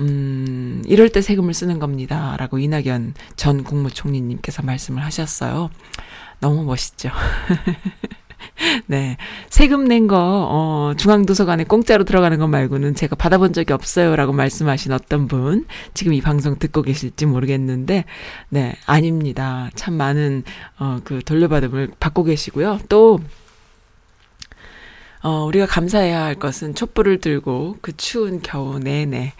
음, 0.00 0.82
이럴 0.86 1.08
때 1.08 1.20
세금을 1.20 1.54
쓰는 1.54 1.78
겁니다. 1.78 2.36
라고 2.38 2.58
이낙연 2.58 3.14
전 3.36 3.64
국무총리님께서 3.64 4.62
말씀을 4.62 5.04
하셨어요. 5.04 5.70
너무 6.40 6.64
멋있죠. 6.64 7.10
네. 8.86 9.16
세금 9.48 9.84
낸 9.84 10.06
거, 10.06 10.16
어, 10.18 10.92
중앙도서관에 10.96 11.64
공짜로 11.64 12.04
들어가는 12.04 12.38
것 12.38 12.46
말고는 12.46 12.94
제가 12.94 13.16
받아본 13.16 13.52
적이 13.52 13.72
없어요. 13.72 14.16
라고 14.16 14.32
말씀하신 14.32 14.92
어떤 14.92 15.28
분, 15.28 15.66
지금 15.94 16.12
이 16.12 16.20
방송 16.20 16.58
듣고 16.58 16.82
계실지 16.82 17.26
모르겠는데, 17.26 18.04
네. 18.48 18.74
아닙니다. 18.86 19.70
참 19.74 19.94
많은, 19.94 20.44
어, 20.78 20.98
그 21.04 21.20
돌려받음을 21.24 21.92
받고 22.00 22.24
계시고요. 22.24 22.80
또, 22.88 23.20
어, 25.22 25.44
우리가 25.44 25.66
감사해야 25.66 26.22
할 26.22 26.34
것은 26.34 26.74
촛불을 26.74 27.20
들고 27.20 27.76
그 27.82 27.96
추운 27.96 28.40
겨우 28.42 28.78
내내, 28.78 29.32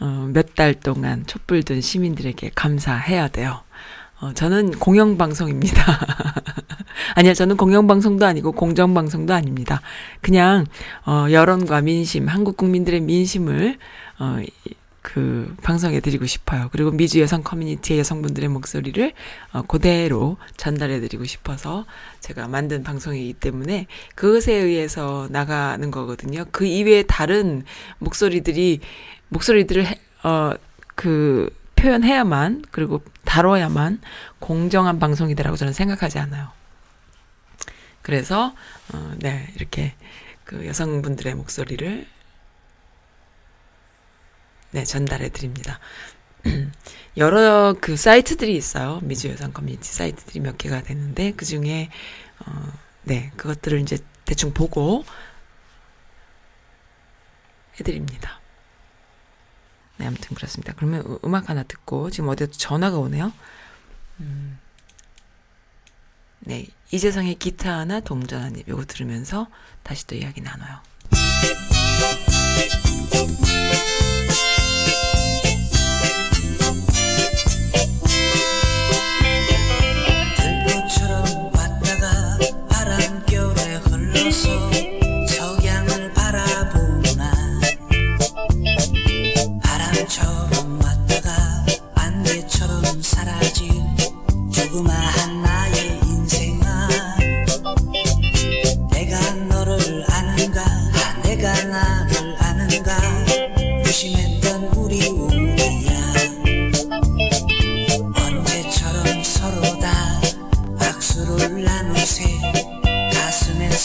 어, 0.00 0.28
몇 0.32 0.54
달 0.54 0.74
동안 0.74 1.24
촛불 1.26 1.62
든 1.62 1.80
시민들에게 1.80 2.52
감사해야 2.54 3.28
돼요. 3.28 3.60
어, 4.20 4.32
저는 4.32 4.72
공영방송입니다. 4.78 5.82
아니요, 7.16 7.34
저는 7.34 7.58
공영방송도 7.58 8.24
아니고 8.24 8.52
공정방송도 8.52 9.34
아닙니다. 9.34 9.82
그냥, 10.22 10.64
어, 11.04 11.26
여론과 11.30 11.82
민심, 11.82 12.26
한국 12.28 12.56
국민들의 12.56 13.00
민심을, 13.00 13.76
어, 14.18 14.38
그, 15.06 15.54
방송해 15.62 16.00
드리고 16.00 16.26
싶어요. 16.26 16.68
그리고 16.72 16.90
미주 16.90 17.20
여성 17.20 17.44
커뮤니티의 17.44 18.00
여성분들의 18.00 18.48
목소리를, 18.48 19.12
어, 19.52 19.62
그대로 19.62 20.36
전달해 20.56 20.98
드리고 20.98 21.24
싶어서 21.24 21.86
제가 22.18 22.48
만든 22.48 22.82
방송이기 22.82 23.34
때문에 23.34 23.86
그것에 24.16 24.52
의해서 24.52 25.28
나가는 25.30 25.88
거거든요. 25.92 26.44
그 26.50 26.66
이외에 26.66 27.04
다른 27.04 27.62
목소리들이, 27.98 28.80
목소리들을, 29.28 29.86
해, 29.86 30.00
어, 30.24 30.54
그, 30.96 31.56
표현해야만, 31.76 32.64
그리고 32.72 33.00
다뤄야만 33.24 34.00
공정한 34.40 34.98
방송이다라고 34.98 35.56
저는 35.56 35.72
생각하지 35.72 36.18
않아요. 36.18 36.48
그래서 38.02 38.54
어, 38.92 39.12
네 39.18 39.48
이렇게 39.56 39.94
그 40.44 40.66
여성분들의 40.66 41.34
목소리를 41.34 42.06
네 44.76 44.84
전달해 44.84 45.30
드립니다. 45.30 45.80
여러 47.16 47.74
그 47.80 47.96
사이트들이 47.96 48.54
있어요. 48.54 49.00
미주 49.02 49.28
여성 49.28 49.50
커뮤니티 49.54 49.90
사이트들이 49.90 50.40
몇 50.40 50.58
개가 50.58 50.82
되는데 50.82 51.32
그 51.34 51.46
중에 51.46 51.88
어, 52.40 52.72
네 53.04 53.32
그것들을 53.38 53.80
이제 53.80 53.96
대충 54.26 54.52
보고 54.52 55.02
해드립니다. 57.80 58.38
네, 59.96 60.08
아무튼 60.08 60.36
그렇습니다. 60.36 60.74
그러면 60.76 61.00
음- 61.06 61.18
음악 61.24 61.48
하나 61.48 61.62
듣고 61.62 62.10
지금 62.10 62.28
어디에 62.28 62.48
전화가 62.48 62.98
오네요. 62.98 63.32
음. 64.20 64.58
네, 66.40 66.66
이재성의 66.92 67.36
기타 67.36 67.78
하나, 67.78 68.00
동전 68.00 68.42
한 68.42 68.56
입. 68.56 68.68
요거 68.68 68.84
들으면서 68.84 69.48
다시 69.82 70.06
또 70.06 70.14
이야기 70.14 70.42
나눠요. 70.42 70.82
Yes. 84.26 84.55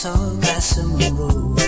가슴에서 0.02 1.61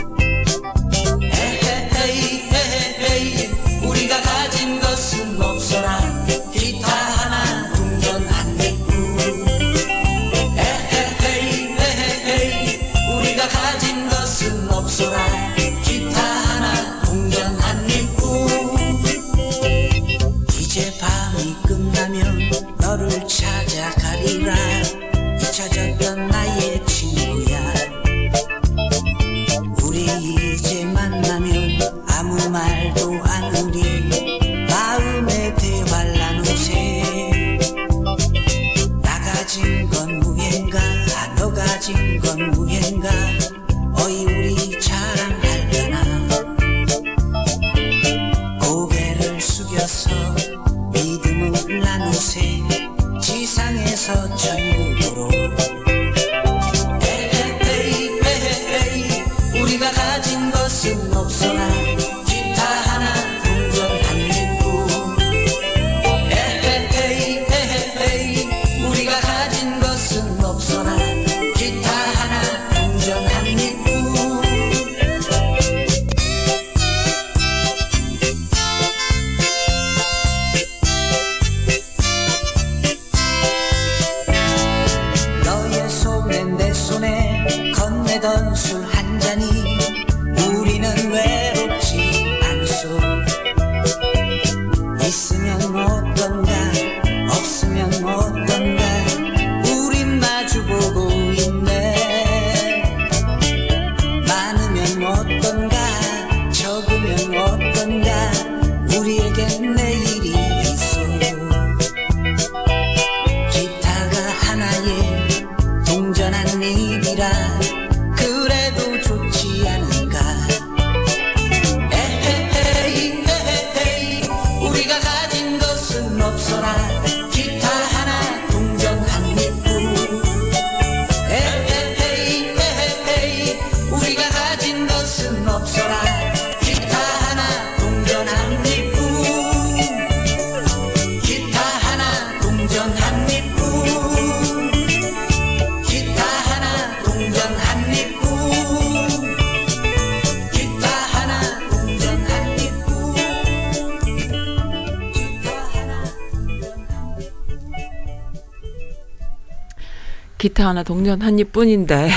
기타 160.44 160.68
하나 160.68 160.84
동전 160.84 161.22
한 161.22 161.40
입뿐인데 161.40 162.10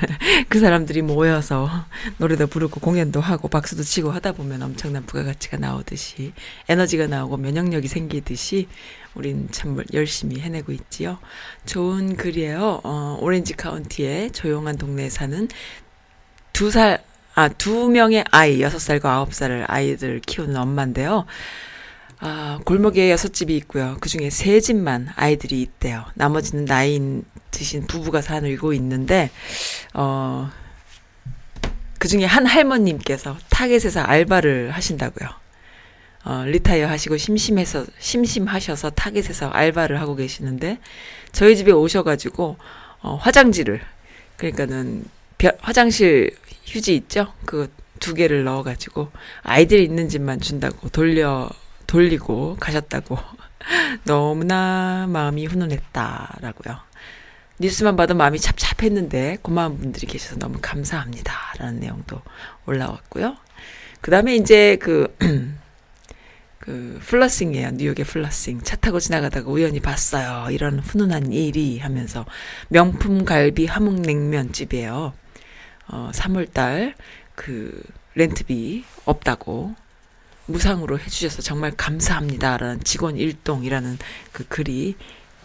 그 0.48 0.58
사람들이 0.58 1.02
모여서 1.02 1.68
노래도 2.16 2.46
부르고 2.46 2.80
공연도 2.80 3.20
하고 3.20 3.48
박수도 3.48 3.82
치고 3.82 4.10
하다 4.10 4.32
보면 4.32 4.62
엄청난 4.62 5.04
부가가치가 5.04 5.58
나오듯이 5.58 6.32
에너지가 6.70 7.08
나오고 7.08 7.36
면역력이 7.36 7.86
생기듯이 7.86 8.68
우린 9.14 9.48
참 9.50 9.84
열심히 9.92 10.40
해내고 10.40 10.72
있지요. 10.72 11.18
좋은 11.66 12.16
글이에요. 12.16 12.80
어, 12.84 13.18
오렌지 13.20 13.52
카운티의 13.52 14.30
조용한 14.30 14.78
동네에 14.78 15.10
사는 15.10 15.46
두 16.54 16.70
살, 16.70 17.04
아, 17.34 17.48
두 17.48 17.90
명의 17.90 18.24
아이, 18.30 18.62
여섯 18.62 18.78
살과 18.78 19.12
아홉 19.12 19.34
살 19.34 19.66
아이들 19.68 20.20
키우는 20.20 20.56
엄마인데요. 20.56 21.26
아, 22.26 22.58
골목에 22.64 23.10
여섯 23.10 23.34
집이 23.34 23.54
있고요. 23.58 23.98
그 24.00 24.08
중에 24.08 24.30
세 24.30 24.58
집만 24.58 25.08
아이들이 25.14 25.60
있대요. 25.60 26.06
나머지는 26.14 26.64
나이 26.64 26.98
드신 27.50 27.86
부부가 27.86 28.22
살고 28.22 28.72
있는데, 28.72 29.30
어, 29.92 30.50
그 31.98 32.08
중에 32.08 32.24
한 32.24 32.46
할머님께서 32.46 33.36
Target에서 33.50 34.00
알바를 34.00 34.70
하신다고요. 34.70 35.28
어, 36.24 36.44
retire 36.46 36.88
하시고 36.88 37.18
심심해서, 37.18 37.84
심심하셔서 37.98 38.88
Target에서 38.88 39.50
알바를 39.50 40.00
하고 40.00 40.16
계시는데, 40.16 40.78
저희 41.32 41.58
집에 41.58 41.72
오셔가지고, 41.72 42.56
어, 43.02 43.16
화장지를, 43.16 43.82
그러니까는, 44.38 45.04
벼, 45.36 45.52
화장실 45.60 46.34
휴지 46.64 46.96
있죠? 46.96 47.34
그 47.44 47.70
두 48.04 48.12
개를 48.12 48.44
넣어가지고, 48.44 49.08
아이들이 49.42 49.84
있는 49.84 50.10
집만 50.10 50.40
준다고 50.40 50.90
돌려, 50.90 51.48
돌리고 51.94 52.56
가셨다고. 52.58 53.16
너무나 54.04 55.06
마음이 55.08 55.46
훈훈했다라고요. 55.46 56.76
뉴스만 57.60 57.94
봐도 57.94 58.14
마음이 58.14 58.40
찹찹했는데 58.40 59.38
고마운 59.42 59.78
분들이 59.78 60.08
계셔서 60.08 60.40
너무 60.40 60.58
감사합니다라는 60.60 61.78
내용도 61.78 62.20
올라왔고요. 62.66 63.36
그 64.00 64.10
다음에 64.10 64.34
이제 64.34 64.76
그, 64.76 65.16
그 66.58 66.98
플러싱이에요. 67.04 67.70
뉴욕의 67.70 68.04
플러싱. 68.04 68.62
차 68.62 68.74
타고 68.74 68.98
지나가다가 68.98 69.48
우연히 69.48 69.78
봤어요. 69.78 70.50
이런 70.50 70.80
훈훈한 70.80 71.32
일이 71.32 71.78
하면서 71.78 72.26
명품 72.68 73.24
갈비 73.24 73.66
함흥냉면 73.66 74.52
집이에요. 74.52 75.12
어, 75.86 76.10
3월 76.12 76.52
달 76.52 76.94
그 77.34 77.82
렌트비 78.14 78.84
없다고 79.04 79.74
무상으로 80.46 80.98
해주셔서 80.98 81.42
정말 81.42 81.72
감사합니다라는 81.76 82.84
직원 82.84 83.16
일동이라는 83.16 83.98
그 84.32 84.46
글이 84.46 84.96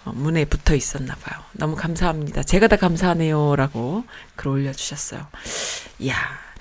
어, 0.05 0.11
문에 0.13 0.45
붙어 0.45 0.75
있었나 0.75 1.15
봐요. 1.15 1.43
너무 1.53 1.75
감사합니다. 1.75 2.43
제가 2.43 2.67
다 2.67 2.75
감사하네요라고 2.75 4.03
글 4.35 4.47
올려주셨어요. 4.47 5.27
이야 5.99 6.15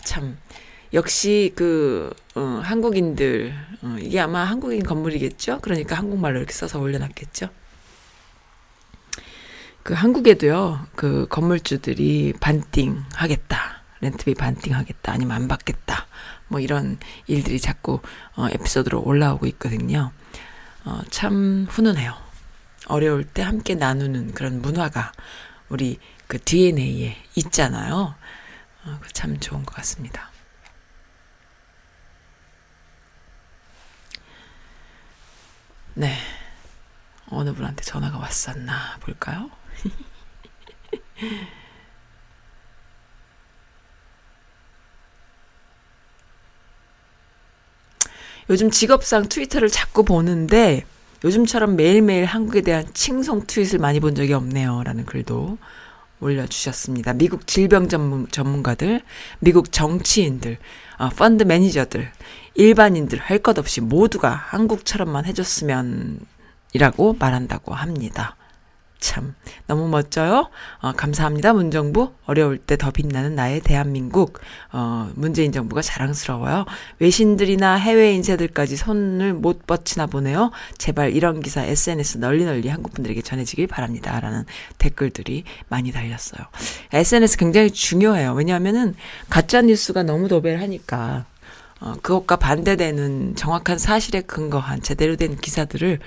참 0.04 0.36
역시 0.92 1.52
그 1.54 2.12
어, 2.34 2.60
한국인들 2.62 3.54
어, 3.82 3.96
이게 4.00 4.20
아마 4.20 4.44
한국인 4.44 4.82
건물이겠죠. 4.82 5.60
그러니까 5.60 5.96
한국말로 5.96 6.38
이렇게 6.38 6.52
써서 6.52 6.80
올려놨겠죠. 6.80 7.48
그 9.82 9.94
한국에도요 9.94 10.86
그 10.94 11.26
건물주들이 11.30 12.34
반띵 12.40 13.04
하겠다 13.14 13.77
렌트비 14.00 14.34
반띵 14.34 14.74
하겠다 14.74 15.12
아니면 15.12 15.36
안 15.36 15.48
받겠다 15.48 16.06
뭐 16.48 16.60
이런 16.60 16.98
일들이 17.26 17.60
자꾸 17.60 18.00
어, 18.34 18.48
에피소드로 18.50 19.02
올라오고 19.02 19.46
있거든요. 19.46 20.12
어, 20.84 21.00
참 21.10 21.66
훈훈해요. 21.68 22.16
어려울 22.86 23.24
때 23.24 23.42
함께 23.42 23.74
나누는 23.74 24.32
그런 24.32 24.62
문화가 24.62 25.12
우리 25.68 25.98
그 26.26 26.42
DNA에 26.42 27.16
있잖아요. 27.36 28.14
어, 28.84 29.00
참 29.12 29.38
좋은 29.38 29.64
것 29.64 29.74
같습니다. 29.76 30.30
네. 35.94 36.16
어느 37.30 37.52
분한테 37.52 37.82
전화가 37.82 38.18
왔었나 38.18 38.96
볼까요? 39.00 39.50
요즘 48.50 48.70
직업상 48.70 49.28
트위터를 49.28 49.68
자꾸 49.68 50.04
보는데 50.04 50.84
요즘처럼 51.24 51.76
매일매일 51.76 52.24
한국에 52.24 52.62
대한 52.62 52.86
칭송 52.94 53.46
트윗을 53.46 53.78
많이 53.78 54.00
본 54.00 54.14
적이 54.14 54.34
없네요. 54.34 54.82
라는 54.84 55.04
글도 55.04 55.58
올려주셨습니다. 56.20 57.12
미국 57.12 57.46
질병 57.46 57.88
전문, 57.88 58.26
전문가들, 58.30 59.02
미국 59.40 59.70
정치인들, 59.70 60.56
어, 60.98 61.08
펀드 61.10 61.44
매니저들, 61.44 62.10
일반인들 62.54 63.18
할 63.18 63.38
것 63.40 63.58
없이 63.58 63.80
모두가 63.80 64.30
한국처럼만 64.30 65.26
해줬으면 65.26 66.20
이라고 66.72 67.14
말한다고 67.18 67.74
합니다. 67.74 68.36
참 69.00 69.34
너무 69.66 69.88
멋져요. 69.88 70.48
어, 70.80 70.92
감사합니다. 70.92 71.52
문정부 71.52 72.12
어려울 72.26 72.58
때 72.58 72.76
더 72.78 72.90
빛나는 72.90 73.34
나의 73.34 73.60
대한민국. 73.60 74.40
어, 74.72 75.10
문재인 75.14 75.52
정부가 75.52 75.82
자랑스러워요. 75.82 76.64
외신들이나 77.00 77.74
해외 77.74 78.12
인쇄들까지 78.14 78.76
손을 78.76 79.34
못 79.34 79.66
뻗치나 79.66 80.06
보네요. 80.06 80.50
제발 80.78 81.12
이런 81.12 81.40
기사 81.40 81.62
SNS 81.64 82.18
널리 82.18 82.44
널리 82.44 82.68
한국 82.68 82.94
분들에게 82.94 83.20
전해지길 83.22 83.66
바랍니다.라는 83.66 84.44
댓글들이 84.78 85.44
많이 85.68 85.92
달렸어요. 85.92 86.46
SNS 86.92 87.36
굉장히 87.36 87.70
중요해요. 87.70 88.32
왜냐하면은 88.32 88.94
가짜 89.28 89.60
뉴스가 89.60 90.04
너무 90.04 90.28
도배를 90.28 90.60
하니까 90.62 91.24
어, 91.80 91.94
그것과 92.02 92.36
반대되는 92.36 93.36
정확한 93.36 93.78
사실에 93.78 94.20
근거한 94.22 94.82
제대로 94.82 95.16
된 95.16 95.36
기사들을 95.36 96.00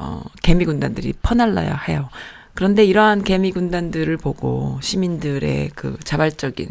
어, 0.00 0.24
개미 0.42 0.64
군단들이 0.64 1.12
퍼날라야 1.20 1.76
해요. 1.76 2.08
그런데 2.54 2.84
이러한 2.84 3.22
개미 3.22 3.52
군단들을 3.52 4.16
보고 4.16 4.78
시민들의 4.80 5.70
그 5.74 5.98
자발적인 6.02 6.68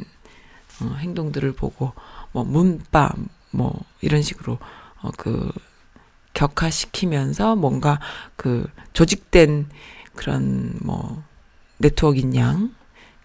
어, 0.81 0.95
행동들을 0.97 1.53
보고 1.53 1.93
뭐 2.31 2.43
문바 2.43 3.13
뭐 3.51 3.79
이런 4.01 4.23
식으로 4.23 4.57
어, 5.01 5.11
그 5.15 5.51
격화시키면서 6.33 7.55
뭔가 7.55 7.99
그 8.35 8.67
조직된 8.93 9.69
그런 10.15 10.73
뭐 10.81 11.23
네트워크인 11.77 12.35
양 12.35 12.73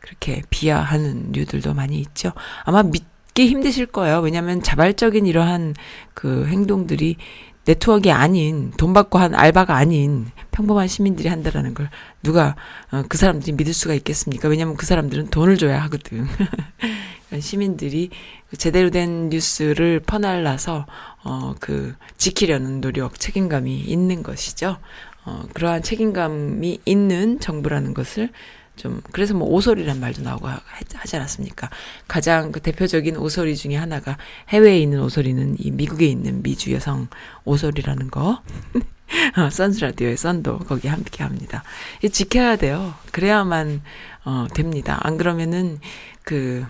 그렇게 0.01 0.43
비하하는 0.51 1.33
류들도 1.33 1.73
많이 1.73 1.99
있죠. 2.01 2.33
아마 2.65 2.83
믿기 2.83 3.49
힘드실 3.49 3.87
거예요. 3.87 4.21
왜냐하면 4.21 4.63
자발적인 4.63 5.27
이러한 5.27 5.75
그 6.13 6.47
행동들이 6.47 7.17
네트워크가 7.67 8.17
아닌 8.17 8.73
돈 8.77 8.93
받고 8.93 9.19
한 9.19 9.35
알바가 9.35 9.75
아닌 9.75 10.27
평범한 10.51 10.87
시민들이 10.87 11.29
한다라는 11.29 11.75
걸 11.75 11.91
누가 12.23 12.57
어, 12.93 13.03
그 13.09 13.17
사람들이 13.19 13.53
믿을 13.53 13.73
수가 13.73 13.95
있겠습니까? 13.95 14.49
왜냐하면 14.49 14.77
그 14.77 14.87
사람들은 14.87 15.29
돈을 15.29 15.57
줘야 15.57 15.83
하거든. 15.85 16.27
시민들이 17.41 18.11
그 18.49 18.57
제대로 18.57 18.91
된 18.91 19.29
뉴스를 19.29 20.01
퍼날라서 20.01 20.87
어 21.25 21.55
그 21.61 21.95
지키려는 22.19 22.81
노력, 22.81 23.19
책임감이 23.19 23.81
있는 23.81 24.23
것이죠. 24.23 24.77
어 25.25 25.43
그러한 25.55 25.83
책임감이 25.83 26.81
있는 26.85 27.41
정부라는 27.41 27.95
것을 27.95 28.31
좀 28.77 29.01
그래서 29.13 29.35
뭐 29.35 29.49
오소리란 29.49 30.01
말도 30.01 30.23
나오고 30.23 30.49
하지 30.49 31.17
않았습니까? 31.17 31.71
가장 32.09 32.53
그 32.53 32.61
대표적인 32.61 33.17
오소리 33.17 33.57
중에 33.57 33.77
하나가 33.77 34.19
해외에 34.49 34.79
있는 34.81 35.01
오소리는 35.01 35.57
이 35.59 35.71
미국에 35.71 36.07
있는 36.07 36.43
미주 36.43 36.73
여성 36.73 37.09
오소리라는 37.45 38.11
거. 38.11 38.43
어, 39.37 39.51
선스 39.51 39.85
라디오의 39.85 40.17
썬도 40.17 40.61
거기 40.61 40.89
함께 40.89 41.23
합니다. 41.23 41.63
이 42.03 42.11
지켜야 42.11 42.57
돼요. 42.57 42.95
그래야만 43.13 43.83
어 44.25 44.47
됩니다. 44.55 44.99
안 45.03 45.17
그러면은 45.17 45.79
그 46.25 46.65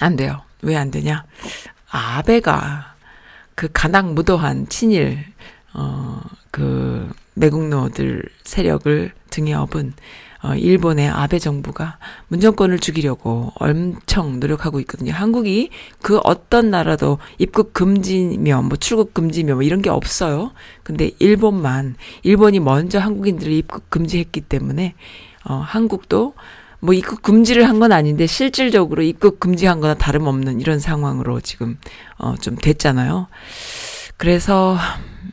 안 0.00 0.16
돼요. 0.16 0.42
왜 0.62 0.76
안 0.76 0.90
되냐? 0.90 1.24
아베가 1.90 2.96
그 3.54 3.68
가nak 3.72 4.06
무도한 4.14 4.66
친일 4.68 5.24
어그 5.74 7.12
매국노들 7.40 8.22
세력을 8.44 9.12
등에 9.30 9.54
업은 9.54 9.94
어, 10.42 10.54
일본의 10.54 11.08
아베 11.08 11.38
정부가 11.38 11.98
문정권을 12.28 12.78
죽이려고 12.78 13.52
엄청 13.56 14.40
노력하고 14.40 14.80
있거든요. 14.80 15.12
한국이 15.12 15.68
그 16.00 16.18
어떤 16.24 16.70
나라도 16.70 17.18
입국 17.38 17.74
금지며 17.74 18.62
뭐 18.62 18.76
출국 18.78 19.12
금지며 19.12 19.54
뭐 19.54 19.62
이런 19.62 19.82
게 19.82 19.90
없어요. 19.90 20.52
근데 20.82 21.10
일본만 21.18 21.96
일본이 22.22 22.58
먼저 22.58 22.98
한국인들을 22.98 23.52
입국 23.52 23.90
금지했기 23.90 24.40
때문에 24.42 24.94
어, 25.44 25.54
한국도 25.54 26.32
뭐 26.82 26.94
입국 26.94 27.20
금지를 27.20 27.68
한 27.68 27.78
건 27.78 27.92
아닌데 27.92 28.26
실질적으로 28.26 29.02
입국 29.02 29.40
금지한 29.40 29.80
거나 29.80 29.92
다름없는 29.94 30.60
이런 30.60 30.78
상황으로 30.80 31.40
지금 31.42 31.76
어, 32.18 32.34
좀 32.40 32.56
됐잖아요. 32.56 33.26
그래서 34.16 34.78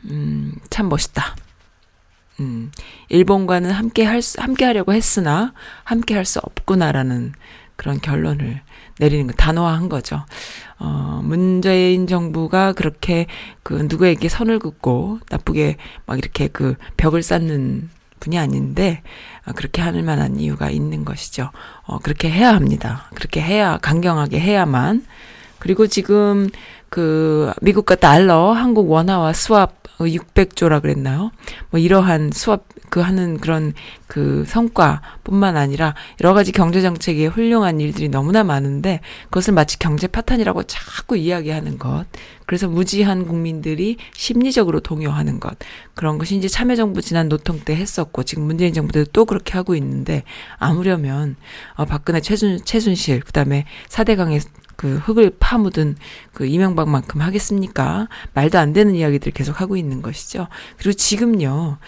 음, 0.04 0.52
참 0.68 0.90
멋있다. 0.90 1.34
음, 2.40 2.70
일본과는 3.08 3.70
함께 3.70 4.04
할 4.04 4.22
수, 4.22 4.40
함께 4.40 4.64
하려고 4.64 4.92
했으나 4.92 5.52
함께 5.84 6.14
할 6.14 6.24
수 6.24 6.38
없구나라는 6.40 7.32
그런 7.76 8.00
결론을 8.00 8.60
내리는 8.98 9.26
거 9.28 9.32
단호화한 9.34 9.88
거죠. 9.88 10.24
어, 10.78 11.20
문재인 11.22 12.06
정부가 12.06 12.72
그렇게 12.72 13.26
그 13.62 13.86
누구에게 13.88 14.28
선을 14.28 14.58
긋고 14.58 15.20
나쁘게 15.30 15.76
막 16.06 16.18
이렇게 16.18 16.48
그 16.48 16.74
벽을 16.96 17.22
쌓는 17.22 17.88
분이 18.20 18.36
아닌데 18.38 19.02
어, 19.46 19.52
그렇게 19.52 19.80
할 19.80 20.02
만한 20.02 20.38
이유가 20.40 20.70
있는 20.70 21.04
것이죠. 21.04 21.50
어, 21.84 21.98
그렇게 22.00 22.30
해야 22.30 22.52
합니다. 22.54 23.08
그렇게 23.14 23.40
해야 23.40 23.78
강경하게 23.78 24.40
해야만 24.40 25.04
그리고 25.58 25.86
지금 25.86 26.48
그 26.88 27.52
미국과 27.60 27.96
달러, 27.96 28.52
한국 28.52 28.90
원화와 28.90 29.32
수합 29.32 29.78
600조라 29.98 30.80
그랬나요? 30.80 31.32
뭐 31.70 31.80
이러한 31.80 32.30
수합 32.32 32.64
그 32.90 33.00
하는 33.00 33.38
그런 33.38 33.74
그 34.06 34.44
성과뿐만 34.46 35.56
아니라 35.56 35.94
여러 36.22 36.32
가지 36.32 36.52
경제 36.52 36.80
정책에 36.80 37.26
훌륭한 37.26 37.80
일들이 37.80 38.08
너무나 38.08 38.44
많은데 38.44 39.00
그것을 39.24 39.52
마치 39.52 39.78
경제 39.78 40.06
파탄이라고 40.06 40.62
자꾸 40.62 41.16
이야기하는 41.16 41.78
것. 41.78 42.06
그래서 42.46 42.66
무지한 42.66 43.26
국민들이 43.26 43.98
심리적으로 44.14 44.80
동요하는 44.80 45.38
것. 45.38 45.58
그런 45.94 46.16
것이 46.16 46.36
이제 46.36 46.48
참여정부 46.48 47.02
지난 47.02 47.28
노통 47.28 47.60
때 47.60 47.76
했었고 47.76 48.22
지금 48.22 48.44
문재인 48.44 48.72
정부 48.72 48.92
때도 48.92 49.10
또 49.12 49.24
그렇게 49.26 49.52
하고 49.52 49.74
있는데 49.74 50.22
아무려면 50.56 51.36
어 51.74 51.84
박근혜 51.84 52.20
최순 52.20 52.64
최순실 52.64 53.20
그다음에 53.20 53.66
사대강의 53.88 54.40
그 54.78 54.98
흙을 54.98 55.32
파묻은 55.40 55.96
그 56.32 56.46
이명박만큼 56.46 57.20
하겠습니까? 57.20 58.06
말도 58.32 58.60
안 58.60 58.72
되는 58.72 58.94
이야기들 58.94 59.32
계속 59.32 59.60
하고 59.60 59.76
있는 59.76 60.02
것이죠. 60.02 60.46
그리고 60.76 60.92
지금요, 60.92 61.78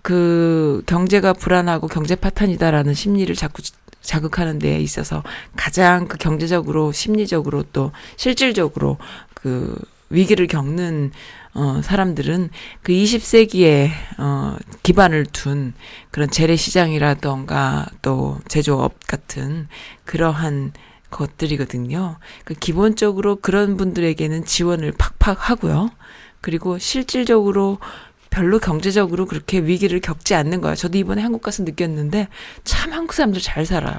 그 0.00 0.84
경제가 0.86 1.32
불안하고 1.32 1.88
경제 1.88 2.14
파탄이다라는 2.14 2.94
심리를 2.94 3.34
자꾸 3.34 3.62
자극하는 4.00 4.60
데 4.60 4.78
있어서 4.80 5.24
가장 5.56 6.06
그 6.06 6.18
경제적으로 6.18 6.92
심리적으로 6.92 7.64
또 7.72 7.90
실질적으로 8.14 8.98
그 9.34 9.76
위기를 10.08 10.46
겪는 10.46 11.10
어 11.54 11.80
사람들은 11.82 12.50
그 12.82 12.92
20세기에 12.92 13.90
어 14.18 14.56
기반을 14.84 15.26
둔 15.26 15.74
그런 16.12 16.30
재래 16.30 16.54
시장이라던가 16.54 17.86
또 18.02 18.38
제조업 18.46 19.04
같은 19.08 19.66
그러한 20.04 20.72
것들이거든요. 21.10 22.18
그 22.44 22.54
기본적으로 22.54 23.36
그런 23.36 23.76
분들에게는 23.76 24.44
지원을 24.44 24.92
팍팍 24.92 25.50
하고요. 25.50 25.90
그리고 26.40 26.78
실질적으로 26.78 27.78
별로 28.30 28.58
경제적으로 28.58 29.26
그렇게 29.26 29.60
위기를 29.60 30.00
겪지 30.00 30.34
않는 30.34 30.60
거예요. 30.60 30.76
저도 30.76 30.98
이번에 30.98 31.22
한국 31.22 31.42
가서 31.42 31.62
느꼈는데 31.62 32.28
참 32.64 32.92
한국 32.92 33.14
사람들 33.14 33.40
잘 33.40 33.64
살아요. 33.64 33.96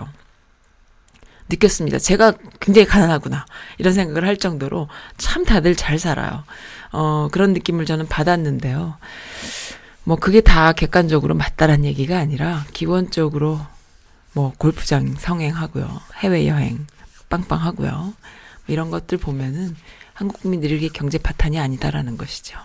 느꼈습니다. 1.50 2.00
제가 2.00 2.34
굉장히 2.60 2.86
가난하구나. 2.86 3.46
이런 3.78 3.94
생각을 3.94 4.28
할 4.28 4.38
정도로 4.38 4.90
참 5.18 5.46
다들 5.46 5.76
잘 5.76 5.98
살아요. 5.98 6.44
어, 6.92 7.30
그런 7.32 7.54
느낌을 7.54 7.86
저는 7.86 8.08
받았는데요. 8.08 8.98
뭐 10.04 10.16
그게 10.18 10.42
다 10.42 10.72
객관적으로 10.74 11.36
맞다란 11.36 11.84
얘기가 11.84 12.18
아니라 12.18 12.66
기본적으로 12.74 13.60
뭐 14.34 14.54
골프장 14.58 15.16
성행하고요. 15.18 16.02
해외여행 16.18 16.86
빵빵하고요. 17.30 17.92
뭐 17.92 18.14
이런 18.68 18.92
것들 18.92 19.18
보면은 19.18 19.76
한국 20.14 20.42
국민들이 20.42 20.78
이게 20.78 20.90
경제 20.90 21.18
파탄이 21.18 21.60
아니다라는 21.60 22.18
것이죠. 22.18 22.58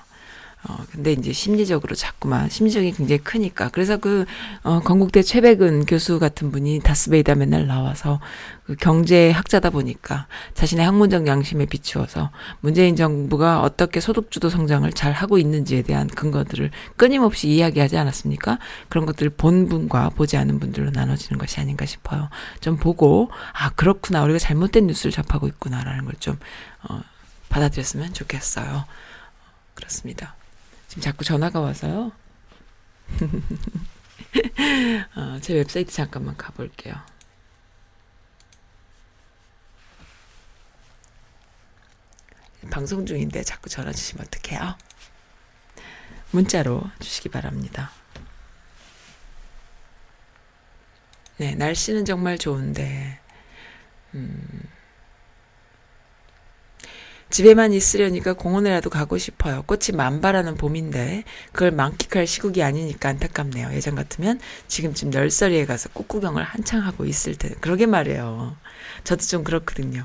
어, 0.68 0.76
근데 0.92 1.12
이제 1.12 1.32
심리적으로 1.32 1.96
자꾸만, 1.96 2.48
심리적이 2.48 2.92
굉장히 2.92 3.18
크니까. 3.18 3.68
그래서 3.70 3.96
그, 3.96 4.24
어, 4.62 4.80
건국대 4.80 5.22
최백은 5.22 5.86
교수 5.86 6.20
같은 6.20 6.52
분이 6.52 6.80
다스베이다 6.80 7.34
맨날 7.34 7.66
나와서 7.66 8.20
그 8.64 8.76
경제학자다 8.76 9.70
보니까 9.70 10.28
자신의 10.54 10.84
학문적 10.86 11.26
양심에 11.26 11.66
비추어서 11.66 12.30
문재인 12.60 12.94
정부가 12.94 13.60
어떻게 13.60 13.98
소득주도 13.98 14.50
성장을 14.50 14.90
잘 14.92 15.12
하고 15.12 15.36
있는지에 15.36 15.82
대한 15.82 16.06
근거들을 16.06 16.70
끊임없이 16.96 17.48
이야기하지 17.48 17.96
않았습니까? 17.96 18.58
그런 18.88 19.04
것들을 19.04 19.30
본 19.30 19.68
분과 19.68 20.10
보지 20.10 20.36
않은 20.36 20.60
분들로 20.60 20.90
나눠지는 20.90 21.38
것이 21.38 21.58
아닌가 21.58 21.86
싶어요. 21.86 22.28
좀 22.60 22.76
보고, 22.76 23.30
아, 23.52 23.70
그렇구나. 23.70 24.22
우리가 24.22 24.38
잘못된 24.38 24.86
뉴스를 24.86 25.10
접하고 25.10 25.48
있구나라는 25.48 26.04
걸 26.04 26.14
좀, 26.20 26.38
어, 26.88 27.00
받아들였으면 27.48 28.14
좋겠어요. 28.14 28.84
그렇습니다. 29.74 30.36
지금 30.92 31.00
자꾸 31.00 31.24
전화가 31.24 31.58
와서요. 31.58 32.12
어, 35.16 35.38
제 35.40 35.54
웹사이트 35.54 35.90
잠깐만 35.90 36.36
가볼게요. 36.36 36.94
방송 42.70 43.06
중인데 43.06 43.42
자꾸 43.42 43.70
전화 43.70 43.90
주시면 43.90 44.26
어떡해요? 44.26 44.76
문자로 46.32 46.82
주시기 47.00 47.30
바랍니다. 47.30 47.90
네, 51.38 51.54
날씨는 51.54 52.04
정말 52.04 52.36
좋은데, 52.36 53.18
음, 54.12 54.60
집에만 57.32 57.72
있으려니까 57.72 58.34
공원에라도 58.34 58.90
가고 58.90 59.16
싶어요. 59.16 59.62
꽃이 59.62 59.96
만발하는 59.96 60.56
봄인데 60.56 61.24
그걸 61.52 61.70
만끽할 61.70 62.26
시국이 62.26 62.62
아니니까 62.62 63.08
안타깝네요. 63.08 63.72
예전 63.72 63.94
같으면 63.94 64.38
지금쯤 64.68 65.08
널서리에 65.08 65.64
가서 65.64 65.88
꽃 65.94 66.08
구경을 66.08 66.42
한창 66.42 66.82
하고 66.84 67.06
있을 67.06 67.34
때 67.34 67.54
그러게 67.62 67.86
말이에요. 67.86 68.54
저도 69.04 69.24
좀 69.24 69.44
그렇거든요. 69.44 70.04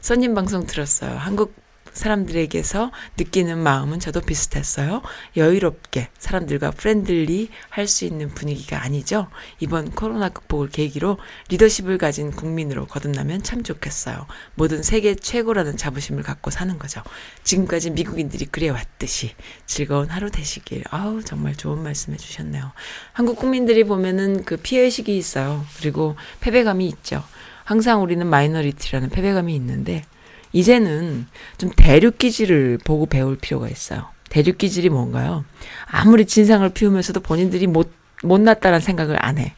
손님 0.00 0.34
방송 0.34 0.66
들었어요. 0.66 1.16
한국 1.18 1.52
사람들에게서 1.92 2.92
느끼는 3.16 3.58
마음은 3.58 4.00
저도 4.00 4.20
비슷했어요. 4.20 5.02
여유롭게 5.36 6.08
사람들과 6.18 6.70
friendly 6.70 7.50
할 7.68 7.88
수 7.88 8.04
있는 8.04 8.28
분위기가 8.28 8.82
아니죠. 8.82 9.28
이번 9.60 9.90
코로나 9.90 10.28
극복을 10.28 10.68
계기로 10.68 11.18
리더십을 11.48 11.96
가진 11.96 12.30
국민으로 12.30 12.86
거듭나면 12.86 13.42
참 13.42 13.62
좋겠어요. 13.62 14.26
모든 14.54 14.82
세계 14.82 15.14
최고라는 15.14 15.76
자부심을 15.76 16.22
갖고 16.22 16.50
사는 16.50 16.78
거죠. 16.78 17.02
지금까지 17.44 17.90
미국인들이 17.90 18.44
그래왔듯이 18.46 19.34
즐거운 19.66 20.10
하루 20.10 20.30
되시길. 20.30 20.84
아우, 20.90 21.22
정말 21.22 21.56
좋은 21.56 21.82
말씀 21.82 22.12
해주셨네요. 22.12 22.72
한국 23.12 23.36
국민들이 23.36 23.84
보면은 23.84 24.44
그 24.44 24.56
피해의식이 24.58 25.16
있어요. 25.16 25.64
그리고 25.78 26.16
패배감이 26.40 26.86
있죠. 26.88 27.24
항상 27.64 28.02
우리는 28.02 28.26
minority라는 28.26 29.08
패배감이 29.10 29.54
있는데, 29.56 30.04
이제는 30.52 31.26
좀 31.58 31.70
대륙 31.76 32.18
기질을 32.18 32.78
보고 32.84 33.06
배울 33.06 33.36
필요가 33.36 33.68
있어요. 33.68 34.06
대륙 34.30 34.58
기질이 34.58 34.88
뭔가요? 34.88 35.44
아무리 35.86 36.26
진상을 36.26 36.68
피우면서도 36.70 37.20
본인들이 37.20 37.66
못, 37.66 37.90
못났다는 38.22 38.80
생각을 38.80 39.16
안 39.24 39.38
해. 39.38 39.54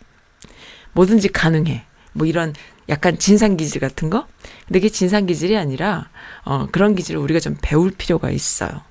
뭐든지 0.92 1.28
가능해. 1.28 1.84
뭐 2.12 2.26
이런 2.26 2.54
약간 2.88 3.18
진상 3.18 3.56
기질 3.56 3.80
같은 3.80 4.10
거? 4.10 4.26
근데 4.66 4.80
이게 4.80 4.88
진상 4.88 5.26
기질이 5.26 5.56
아니라, 5.56 6.08
어, 6.44 6.66
그런 6.72 6.94
기질을 6.94 7.20
우리가 7.20 7.38
좀 7.38 7.56
배울 7.62 7.92
필요가 7.92 8.30
있어요. 8.30 8.82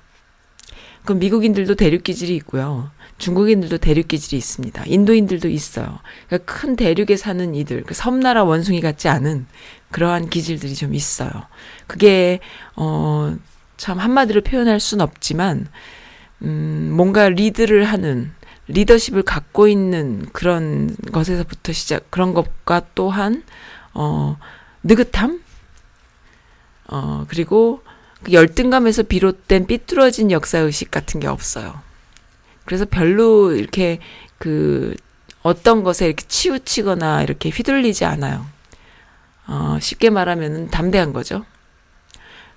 그럼 1.04 1.18
미국인들도 1.18 1.74
대륙 1.74 2.02
기질이 2.02 2.34
있고요. 2.36 2.90
중국인들도 3.20 3.78
대륙 3.78 4.08
기질이 4.08 4.36
있습니다. 4.36 4.84
인도인들도 4.86 5.48
있어요. 5.48 6.00
그러니까 6.26 6.52
큰 6.52 6.74
대륙에 6.74 7.16
사는 7.16 7.54
이들, 7.54 7.84
그 7.84 7.94
섬나라 7.94 8.42
원숭이 8.42 8.80
같지 8.80 9.08
않은 9.08 9.46
그러한 9.92 10.28
기질들이 10.28 10.74
좀 10.74 10.94
있어요. 10.94 11.30
그게 11.86 12.40
어 12.74 13.36
참 13.80 13.98
한마디로 13.98 14.42
표현할 14.42 14.78
순 14.78 15.00
없지만 15.00 15.66
음 16.42 16.92
뭔가 16.94 17.30
리드를 17.30 17.84
하는 17.84 18.30
리더십을 18.68 19.22
갖고 19.22 19.68
있는 19.68 20.26
그런 20.34 20.94
것에서부터 21.10 21.72
시작 21.72 22.10
그런 22.10 22.34
것과 22.34 22.82
또한 22.94 23.42
어 23.94 24.36
느긋함 24.82 25.40
어 26.88 27.24
그리고 27.28 27.82
그 28.22 28.32
열등감에서 28.32 29.04
비롯된 29.04 29.66
삐뚤어진 29.66 30.30
역사 30.30 30.58
의식 30.58 30.90
같은 30.90 31.18
게 31.18 31.26
없어요. 31.26 31.80
그래서 32.64 32.84
별로 32.84 33.52
이렇게 33.52 33.98
그 34.38 34.94
어떤 35.42 35.82
것에 35.82 36.06
이렇게 36.06 36.24
치우치거나 36.26 37.22
이렇게 37.22 37.48
휘둘리지 37.50 38.04
않아요. 38.04 38.46
어, 39.46 39.78
쉽게 39.80 40.10
말하면은 40.10 40.68
담대한 40.68 41.12
거죠. 41.12 41.44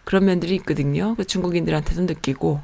그런 0.04 0.26
면들이 0.26 0.56
있거든요. 0.56 1.16
그 1.16 1.26
중국인들한테도 1.26 2.04
느끼고, 2.04 2.62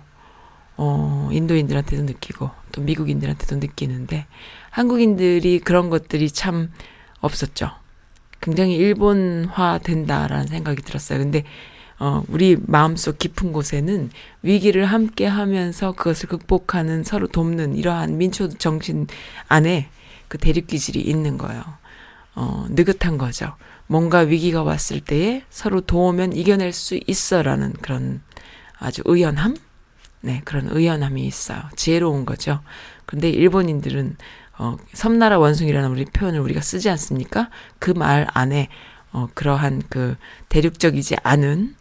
어, 0.78 1.30
인도인들한테도 1.32 2.04
느끼고, 2.04 2.52
또 2.72 2.82
미국인들한테도 2.82 3.56
느끼는데, 3.56 4.28
한국인들이 4.70 5.60
그런 5.60 5.90
것들이 5.90 6.30
참 6.32 6.72
없었죠. 7.22 7.72
굉장히 8.42 8.76
일본화 8.76 9.80
된다라는 9.80 10.48
생각이 10.48 10.82
들었어요. 10.82 11.20
근데, 11.20 11.44
어, 12.00 12.24
우리 12.30 12.58
마음속 12.66 13.20
깊은 13.20 13.52
곳에는 13.52 14.10
위기를 14.42 14.86
함께 14.86 15.26
하면서 15.26 15.92
그것을 15.92 16.30
극복하는 16.30 17.04
서로 17.04 17.28
돕는 17.28 17.76
이러한 17.76 18.18
민초 18.18 18.50
정신 18.58 19.08
안에 19.50 19.90
그 20.30 20.38
대립 20.38 20.68
기질이 20.68 21.02
있는 21.02 21.38
거예요. 21.38 21.62
어, 22.36 22.66
느긋한 22.70 23.18
거죠. 23.18 23.56
뭔가 23.88 24.20
위기가 24.20 24.64
왔을 24.64 25.02
때에 25.02 25.44
서로 25.50 25.82
도우면 25.82 26.34
이겨낼 26.34 26.72
수 26.72 27.00
있어라는 27.06 27.74
그런 27.82 28.22
아주 28.78 29.02
의연함? 29.06 29.58
네, 30.22 30.42
그런 30.46 30.70
의연함이 30.70 31.26
있어요. 31.26 31.62
지혜로운 31.76 32.26
거죠. 32.26 32.62
근데 33.06 33.30
일본인들은 33.30 34.16
어, 34.58 34.78
섬나라 34.94 35.40
원숭이라는 35.40 35.90
우리 35.90 36.06
표현을 36.06 36.40
우리가 36.42 36.62
쓰지 36.62 36.90
않습니까? 36.90 37.50
그 37.80 37.92
말 37.92 38.28
안에 38.34 38.70
어, 39.12 39.28
그러한 39.34 39.84
그 39.90 40.16
대륙적이지 40.50 41.18
않은 41.24 41.76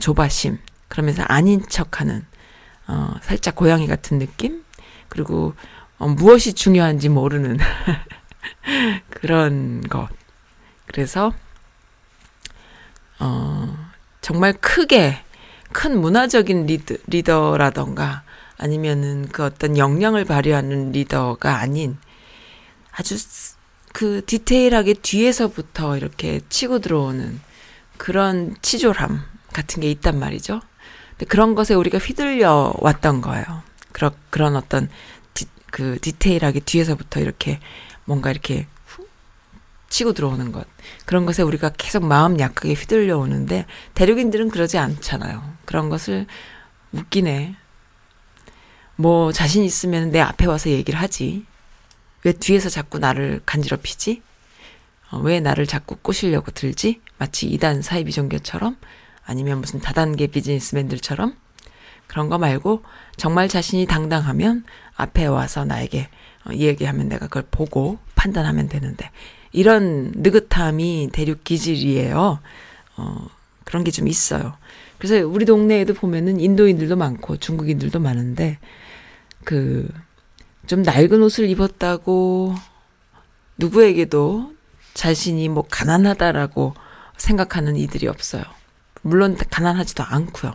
조바심, 0.00 0.58
그러면서 0.88 1.22
아닌 1.24 1.66
척하는 1.68 2.24
어, 2.86 3.14
살짝 3.22 3.56
고양이 3.56 3.86
같은 3.86 4.18
느낌? 4.18 4.64
그리고 5.08 5.54
어, 5.98 6.08
무엇이 6.08 6.52
중요한지 6.52 7.08
모르는 7.08 7.58
그런 9.10 9.80
것. 9.82 10.08
그래서 10.86 11.32
어, 13.18 13.76
정말 14.20 14.52
크게 14.52 15.22
큰 15.72 16.00
문화적인 16.00 16.66
리드, 16.66 17.02
리더라던가 17.06 18.22
아니면은 18.58 19.28
그 19.28 19.44
어떤 19.44 19.76
역량을 19.76 20.24
발휘하는 20.24 20.92
리더가 20.92 21.58
아닌 21.58 21.98
아주 22.92 23.16
그 23.96 24.22
디테일하게 24.26 24.92
뒤에서부터 25.00 25.96
이렇게 25.96 26.42
치고 26.50 26.80
들어오는 26.80 27.40
그런 27.96 28.54
치졸함 28.60 29.22
같은 29.54 29.80
게 29.80 29.90
있단 29.90 30.18
말이죠. 30.18 30.60
근데 31.12 31.24
그런 31.24 31.54
것에 31.54 31.72
우리가 31.72 31.96
휘둘려 31.96 32.74
왔던 32.76 33.22
거예요. 33.22 33.62
그런 33.92 34.12
그런 34.28 34.54
어떤 34.54 34.90
디, 35.32 35.46
그 35.70 35.98
디테일하게 36.02 36.60
뒤에서부터 36.60 37.20
이렇게 37.20 37.58
뭔가 38.04 38.30
이렇게 38.30 38.66
후 38.84 39.06
치고 39.88 40.12
들어오는 40.12 40.52
것 40.52 40.66
그런 41.06 41.24
것에 41.24 41.42
우리가 41.42 41.70
계속 41.70 42.04
마음 42.04 42.38
약하게 42.38 42.74
휘둘려 42.74 43.16
오는데 43.16 43.64
대륙인들은 43.94 44.50
그러지 44.50 44.76
않잖아요. 44.76 45.42
그런 45.64 45.88
것을 45.88 46.26
웃기네. 46.92 47.56
뭐 48.96 49.32
자신 49.32 49.64
있으면 49.64 50.10
내 50.10 50.20
앞에 50.20 50.44
와서 50.44 50.68
얘기를 50.68 51.00
하지. 51.00 51.46
왜 52.26 52.32
뒤에서 52.32 52.68
자꾸 52.68 52.98
나를 52.98 53.40
간지럽히지? 53.46 54.20
어, 55.12 55.18
왜 55.18 55.38
나를 55.38 55.64
자꾸 55.64 55.94
꼬시려고 55.94 56.50
들지? 56.50 57.00
마치 57.18 57.46
이단 57.46 57.82
사이비 57.82 58.10
종교처럼 58.10 58.76
아니면 59.24 59.60
무슨 59.60 59.78
다단계 59.78 60.26
비즈니스맨들처럼 60.26 61.36
그런 62.08 62.28
거 62.28 62.36
말고 62.36 62.82
정말 63.16 63.48
자신이 63.48 63.86
당당하면 63.86 64.64
앞에 64.96 65.26
와서 65.26 65.64
나에게 65.64 66.08
어, 66.46 66.52
얘기하면 66.52 67.08
내가 67.08 67.28
그걸 67.28 67.44
보고 67.48 67.98
판단하면 68.16 68.68
되는데 68.68 69.08
이런 69.52 70.10
느긋함이 70.16 71.10
대륙 71.12 71.44
기질이에요. 71.44 72.40
어, 72.96 73.26
그런 73.62 73.84
게 73.84 73.92
좀 73.92 74.08
있어요. 74.08 74.56
그래서 74.98 75.24
우리 75.24 75.44
동네에도 75.44 75.94
보면은 75.94 76.40
인도인들도 76.40 76.96
많고 76.96 77.36
중국인들도 77.36 78.00
많은데 78.00 78.58
그 79.44 79.88
좀 80.66 80.82
낡은 80.82 81.22
옷을 81.22 81.48
입었다고 81.48 82.54
누구에게도 83.58 84.52
자신이 84.94 85.48
뭐 85.48 85.64
가난하다라고 85.70 86.74
생각하는 87.16 87.76
이들이 87.76 88.08
없어요. 88.08 88.42
물론 89.02 89.36
가난하지도 89.36 90.02
않고요. 90.02 90.54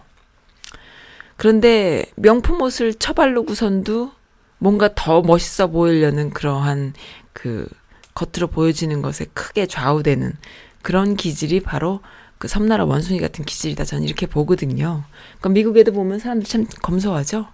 그런데 1.38 2.06
명품 2.16 2.62
옷을 2.62 2.94
처바르고선도 2.94 4.12
뭔가 4.58 4.94
더 4.94 5.22
멋있어 5.22 5.68
보이려는 5.68 6.30
그러한 6.30 6.94
그 7.34 7.68
겉으로 8.14 8.48
보여지는 8.48 9.02
것에 9.02 9.26
크게 9.34 9.66
좌우되는 9.66 10.38
그런 10.82 11.16
기질이 11.16 11.62
바로 11.62 12.02
그 12.38 12.48
섬나라 12.48 12.86
원숭이 12.86 13.20
같은 13.20 13.46
기질이다. 13.46 13.86
저는 13.86 14.04
이렇게 14.04 14.26
보거든요. 14.26 15.04
그러니까 15.40 15.50
미국에도 15.50 15.92
보면 15.94 16.20
사람들 16.20 16.48
참 16.48 16.66
검소하죠. 16.82 17.48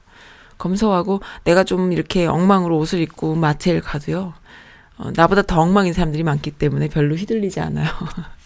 검소하고 0.57 1.21
내가 1.43 1.63
좀 1.63 1.91
이렇게 1.91 2.25
엉망으로 2.25 2.77
옷을 2.77 2.99
입고 2.99 3.35
마트에 3.35 3.79
가도요. 3.79 4.33
어, 4.97 5.11
나보다 5.15 5.43
더 5.43 5.61
엉망인 5.61 5.93
사람들이 5.93 6.23
많기 6.23 6.51
때문에 6.51 6.87
별로 6.89 7.15
휘둘리지 7.15 7.59
않아요. 7.59 7.87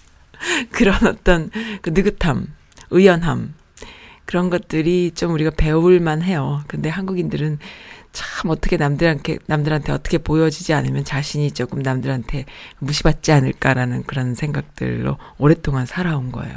그런 0.71 0.95
어떤 1.05 1.49
그 1.81 1.91
느긋함, 1.91 2.47
의연함 2.89 3.53
그런 4.25 4.49
것들이 4.49 5.11
좀 5.13 5.33
우리가 5.33 5.51
배울 5.51 5.99
만 5.99 6.21
해요. 6.21 6.63
근데 6.67 6.89
한국인들은 6.89 7.59
참 8.11 8.49
어떻게 8.49 8.77
남들한테 8.77 9.37
남들한테 9.45 9.93
어떻게 9.93 10.17
보여지지 10.17 10.73
않으면 10.73 11.05
자신이 11.05 11.51
조금 11.51 11.81
남들한테 11.81 12.45
무시받지 12.79 13.31
않을까라는 13.31 14.03
그런 14.03 14.35
생각들로 14.35 15.17
오랫동안 15.37 15.85
살아온 15.85 16.31
거예요. 16.31 16.55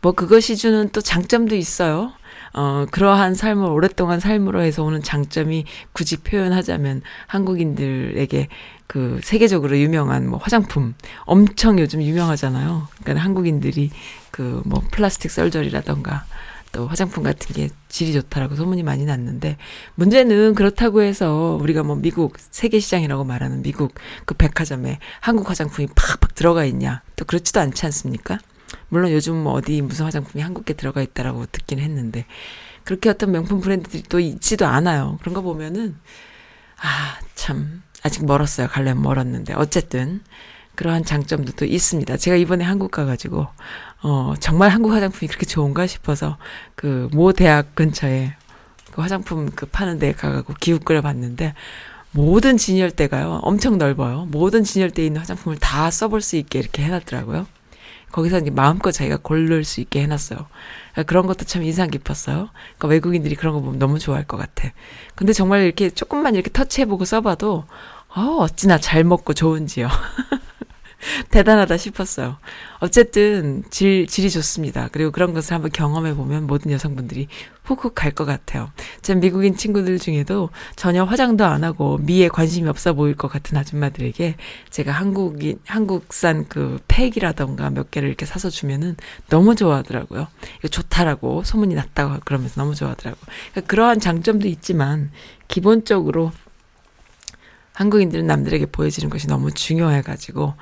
뭐 0.00 0.12
그것이 0.12 0.56
주는 0.56 0.88
또 0.90 1.00
장점도 1.00 1.54
있어요. 1.54 2.12
어, 2.54 2.86
그러한 2.90 3.34
삶을 3.34 3.66
오랫동안 3.66 4.20
삶으로 4.20 4.62
해서 4.62 4.84
오는 4.84 5.02
장점이 5.02 5.64
굳이 5.92 6.18
표현하자면 6.18 7.02
한국인들에게 7.26 8.48
그 8.86 9.20
세계적으로 9.22 9.78
유명한 9.78 10.28
뭐 10.28 10.38
화장품 10.38 10.94
엄청 11.24 11.78
요즘 11.78 12.02
유명하잖아요. 12.02 12.88
그러니까 13.02 13.24
한국인들이 13.24 13.90
그 14.30 14.62
뭐 14.64 14.82
플라스틱 14.90 15.30
썰저리라던가 15.30 16.24
또 16.70 16.86
화장품 16.86 17.22
같은 17.24 17.54
게 17.54 17.70
질이 17.88 18.12
좋다라고 18.12 18.54
소문이 18.54 18.82
많이 18.82 19.06
났는데 19.06 19.56
문제는 19.94 20.54
그렇다고 20.54 21.00
해서 21.00 21.58
우리가 21.60 21.82
뭐 21.82 21.96
미국 21.96 22.36
세계 22.38 22.78
시장이라고 22.78 23.24
말하는 23.24 23.62
미국 23.62 23.94
그 24.26 24.34
백화점에 24.34 24.98
한국 25.20 25.48
화장품이 25.48 25.88
팍팍 25.94 26.34
들어가 26.34 26.64
있냐 26.66 27.02
또 27.16 27.24
그렇지도 27.24 27.60
않지 27.60 27.86
않습니까? 27.86 28.38
물론 28.88 29.12
요즘 29.12 29.36
뭐 29.36 29.52
어디 29.54 29.80
무슨 29.82 30.04
화장품이 30.04 30.42
한국에 30.42 30.74
들어가 30.74 31.02
있다라고 31.02 31.46
듣긴 31.46 31.78
했는데 31.78 32.26
그렇게 32.84 33.08
어떤 33.10 33.32
명품 33.32 33.60
브랜드들이 33.60 34.02
또 34.04 34.18
있지도 34.20 34.66
않아요. 34.66 35.18
그런 35.20 35.34
거 35.34 35.42
보면은 35.42 35.96
아 36.80 37.18
참 37.34 37.82
아직 38.02 38.26
멀었어요. 38.26 38.68
갈려면 38.68 39.02
멀었는데 39.02 39.54
어쨌든 39.54 40.20
그러한 40.74 41.04
장점도 41.04 41.52
또 41.52 41.64
있습니다. 41.64 42.16
제가 42.16 42.36
이번에 42.36 42.64
한국 42.64 42.90
가가지고 42.90 43.46
어 44.02 44.34
정말 44.40 44.70
한국 44.70 44.92
화장품이 44.92 45.28
그렇게 45.28 45.46
좋은가 45.46 45.86
싶어서 45.86 46.36
그 46.74 47.08
모 47.12 47.32
대학 47.32 47.74
근처에 47.74 48.34
그 48.92 49.00
화장품 49.02 49.50
그 49.54 49.66
파는 49.66 49.98
데 49.98 50.12
가가고 50.12 50.54
기웃거려 50.60 51.00
봤는데 51.02 51.54
모든 52.12 52.56
진열대가요 52.56 53.40
엄청 53.42 53.78
넓어요. 53.78 54.26
모든 54.30 54.64
진열대에 54.64 55.06
있는 55.06 55.20
화장품을 55.20 55.58
다 55.58 55.90
써볼 55.90 56.20
수 56.22 56.36
있게 56.36 56.58
이렇게 56.58 56.82
해놨더라고요. 56.82 57.46
거기서 58.12 58.38
이제 58.38 58.50
마음껏 58.50 58.90
자기가 58.90 59.18
고를 59.18 59.64
수 59.64 59.80
있게 59.80 60.02
해놨어요. 60.02 60.38
그러니까 60.92 61.02
그런 61.08 61.26
것도 61.26 61.44
참 61.44 61.62
인상 61.62 61.90
깊었어요. 61.90 62.48
그러니까 62.76 62.88
외국인들이 62.88 63.34
그런 63.34 63.54
거 63.54 63.60
보면 63.60 63.78
너무 63.78 63.98
좋아할 63.98 64.24
것 64.24 64.36
같아. 64.36 64.70
근데 65.14 65.32
정말 65.32 65.62
이렇게 65.62 65.90
조금만 65.90 66.34
이렇게 66.34 66.50
터치해보고 66.50 67.04
써봐도, 67.04 67.64
어, 68.14 68.20
어찌나 68.40 68.78
잘 68.78 69.04
먹고 69.04 69.34
좋은지요. 69.34 69.88
대단하다 71.30 71.76
싶었어요. 71.76 72.38
어쨌든 72.80 73.62
질, 73.70 74.06
질이 74.06 74.30
좋습니다. 74.30 74.88
그리고 74.92 75.10
그런 75.10 75.32
것을 75.32 75.54
한번 75.54 75.70
경험해 75.70 76.14
보면 76.14 76.46
모든 76.46 76.72
여성분들이 76.72 77.28
훅훅 77.64 77.94
갈 77.94 78.12
것 78.12 78.24
같아요. 78.24 78.70
제 79.02 79.14
미국인 79.14 79.56
친구들 79.56 79.98
중에도 79.98 80.50
전혀 80.74 81.04
화장도 81.04 81.44
안 81.44 81.62
하고 81.62 81.98
미에 81.98 82.28
관심이 82.28 82.68
없어 82.68 82.94
보일 82.94 83.14
것 83.14 83.28
같은 83.28 83.56
아줌마들에게 83.56 84.34
제가 84.70 84.90
한국인, 84.92 85.60
한국산 85.66 86.46
그 86.48 86.80
팩이라던가 86.88 87.70
몇 87.70 87.90
개를 87.90 88.08
이렇게 88.08 88.26
사서 88.26 88.50
주면은 88.50 88.96
너무 89.28 89.54
좋아하더라고요. 89.54 90.26
이거 90.58 90.68
좋다라고 90.68 91.44
소문이 91.44 91.74
났다고 91.74 92.20
그러면서 92.24 92.60
너무 92.60 92.74
좋아하더라고요. 92.74 93.22
그러니까 93.52 93.70
그러한 93.70 94.00
장점도 94.00 94.48
있지만 94.48 95.10
기본적으로 95.46 96.32
한국인들은 97.74 98.26
남들에게 98.26 98.66
보여지는 98.66 99.08
것이 99.08 99.28
너무 99.28 99.52
중요해가지고, 99.52 100.54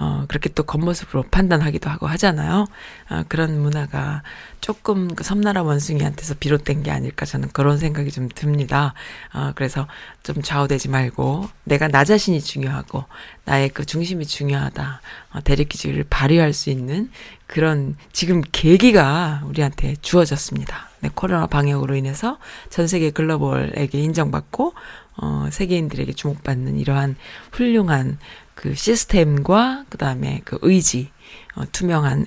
어, 0.00 0.24
그렇게 0.28 0.48
또 0.48 0.62
겉모습으로 0.62 1.24
판단하기도 1.30 1.90
하고 1.90 2.06
하잖아요. 2.06 2.66
어, 3.10 3.22
그런 3.28 3.60
문화가 3.60 4.22
조금 4.62 5.14
그 5.14 5.22
섬나라 5.22 5.62
원숭이한테서 5.62 6.36
비롯된 6.40 6.82
게 6.82 6.90
아닐까 6.90 7.26
저는 7.26 7.50
그런 7.52 7.76
생각이 7.76 8.10
좀 8.10 8.30
듭니다. 8.34 8.94
어, 9.34 9.52
그래서 9.54 9.86
좀 10.22 10.40
좌우되지 10.40 10.88
말고 10.88 11.50
내가 11.64 11.88
나 11.88 12.04
자신이 12.04 12.40
중요하고 12.40 13.04
나의 13.44 13.68
그 13.68 13.84
중심이 13.84 14.24
중요하다. 14.24 15.02
어, 15.34 15.40
대립기질을 15.42 16.06
발휘할 16.08 16.54
수 16.54 16.70
있는 16.70 17.10
그런 17.46 17.94
지금 18.12 18.40
계기가 18.52 19.42
우리한테 19.44 19.96
주어졌습니다. 20.00 20.88
네, 21.00 21.10
코로나 21.14 21.46
방역으로 21.46 21.94
인해서 21.94 22.38
전 22.70 22.86
세계 22.86 23.10
글로벌에게 23.10 23.98
인정받고 24.00 24.72
어, 25.16 25.48
세계인들에게 25.50 26.12
주목받는 26.14 26.78
이러한 26.78 27.16
훌륭한 27.52 28.18
그 28.60 28.74
시스템과 28.74 29.86
그 29.88 29.96
다음에 29.96 30.42
그 30.44 30.58
의지, 30.60 31.10
어, 31.54 31.62
투명한 31.72 32.26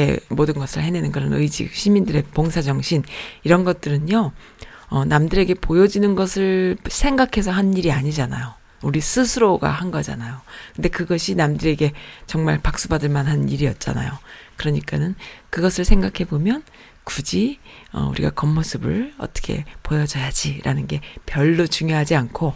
자유롭게 0.00 0.20
모든 0.28 0.54
것을 0.54 0.82
해내는 0.82 1.12
그런 1.12 1.32
의지, 1.32 1.68
시민들의 1.72 2.24
봉사 2.34 2.62
정신 2.62 3.02
이런 3.42 3.64
것들은요. 3.64 4.32
어, 4.88 5.04
남들에게 5.04 5.54
보여지는 5.54 6.14
것을 6.16 6.76
생각해서 6.88 7.50
한 7.52 7.74
일이 7.76 7.92
아니잖아요. 7.92 8.54
우리 8.82 9.00
스스로가 9.00 9.70
한 9.70 9.90
거잖아요. 9.90 10.40
근데 10.74 10.88
그것이 10.88 11.34
남들에게 11.34 11.92
정말 12.26 12.58
박수 12.58 12.88
받을 12.88 13.08
만한 13.08 13.48
일이었잖아요. 13.48 14.10
그러니까는 14.56 15.14
그것을 15.50 15.84
생각해 15.84 16.24
보면 16.28 16.62
굳이 17.04 17.58
어, 17.92 18.08
우리가 18.10 18.30
겉모습을 18.30 19.14
어떻게 19.18 19.64
보여줘야지라는 19.82 20.86
게 20.86 21.00
별로 21.26 21.66
중요하지 21.66 22.16
않고 22.16 22.54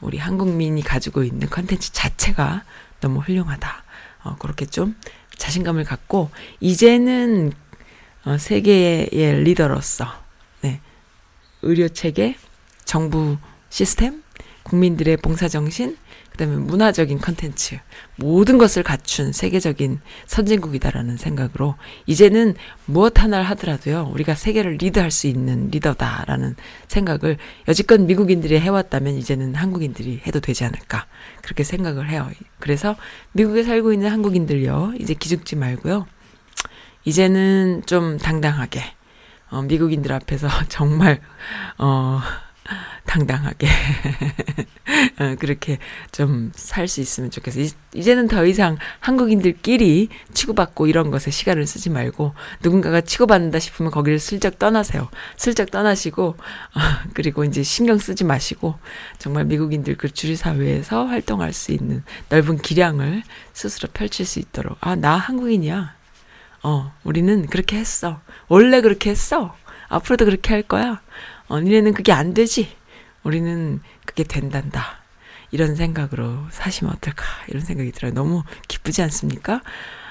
우리 0.00 0.18
한국민이 0.18 0.82
가지고 0.82 1.22
있는 1.22 1.48
컨텐츠 1.48 1.92
자체가 1.92 2.64
너무 3.00 3.20
훌륭하다. 3.20 3.84
어, 4.24 4.36
그렇게 4.38 4.66
좀 4.66 4.96
자신감을 5.36 5.84
갖고 5.84 6.30
이제는 6.60 7.52
어, 8.24 8.38
세계의 8.38 9.44
리더로서 9.44 10.06
네, 10.62 10.80
의료 11.62 11.88
체계, 11.88 12.36
정부 12.84 13.36
시스템, 13.70 14.22
국민들의 14.64 15.18
봉사 15.18 15.48
정신, 15.48 15.96
그다음에 16.36 16.56
문화적인 16.56 17.18
컨텐츠 17.18 17.78
모든 18.16 18.58
것을 18.58 18.82
갖춘 18.82 19.32
세계적인 19.32 20.00
선진국이다라는 20.26 21.16
생각으로 21.16 21.74
이제는 22.04 22.54
무엇 22.84 23.18
하나를 23.18 23.44
하더라도요 23.46 24.10
우리가 24.12 24.34
세계를 24.34 24.72
리드할 24.72 25.10
수 25.10 25.26
있는 25.26 25.70
리더다라는 25.70 26.54
생각을 26.88 27.38
여지껏 27.68 28.00
미국인들이 28.00 28.60
해왔다면 28.60 29.14
이제는 29.14 29.54
한국인들이 29.54 30.20
해도 30.26 30.40
되지 30.40 30.64
않을까 30.64 31.06
그렇게 31.42 31.64
생각을 31.64 32.10
해요. 32.10 32.30
그래서 32.60 32.96
미국에 33.32 33.62
살고 33.62 33.92
있는 33.92 34.10
한국인들요 34.10 34.94
이제 34.98 35.14
기죽지 35.14 35.56
말고요 35.56 36.06
이제는 37.04 37.82
좀 37.86 38.18
당당하게 38.18 38.82
어, 39.48 39.62
미국인들 39.62 40.12
앞에서 40.12 40.48
정말 40.68 41.20
어. 41.78 42.20
당당하게 43.06 43.68
어, 45.18 45.34
그렇게 45.38 45.78
좀 46.12 46.52
살 46.54 46.86
수 46.88 47.00
있으면 47.00 47.30
좋겠어요. 47.30 47.66
이제는 47.94 48.28
더 48.28 48.44
이상 48.46 48.76
한국인들끼리 49.00 50.08
치고받고 50.34 50.86
이런 50.86 51.10
것에 51.10 51.30
시간을 51.30 51.66
쓰지 51.66 51.90
말고 51.90 52.34
누군가가 52.62 53.00
치고받는다 53.00 53.58
싶으면 53.58 53.90
거기를 53.90 54.18
슬쩍 54.18 54.58
떠나세요. 54.58 55.08
슬쩍 55.36 55.70
떠나시고 55.70 56.26
어, 56.26 56.80
그리고 57.14 57.44
이제 57.44 57.62
신경 57.62 57.98
쓰지 57.98 58.24
마시고 58.24 58.76
정말 59.18 59.44
미국인들 59.46 59.96
그 59.96 60.08
주류 60.12 60.36
사회에서 60.36 61.06
활동할 61.06 61.52
수 61.52 61.72
있는 61.72 62.04
넓은 62.28 62.58
기량을 62.58 63.22
스스로 63.52 63.88
펼칠 63.92 64.26
수 64.26 64.38
있도록 64.38 64.76
아 64.80 64.96
나 64.96 65.16
한국인이야. 65.16 65.94
어 66.62 66.92
우리는 67.04 67.46
그렇게 67.46 67.76
했어. 67.76 68.20
원래 68.48 68.80
그렇게 68.80 69.10
했어. 69.10 69.54
앞으로도 69.88 70.24
그렇게 70.24 70.52
할 70.54 70.62
거야. 70.62 71.00
어, 71.48 71.60
니네는 71.60 71.92
그게 71.94 72.12
안 72.12 72.34
되지. 72.34 72.68
우리는 73.26 73.80
그게 74.04 74.22
된단다. 74.22 75.00
이런 75.50 75.74
생각으로 75.74 76.46
사시면 76.50 76.94
어떨까. 76.94 77.24
이런 77.48 77.60
생각이 77.60 77.90
들어요. 77.90 78.12
너무 78.14 78.44
기쁘지 78.68 79.02
않습니까? 79.02 79.62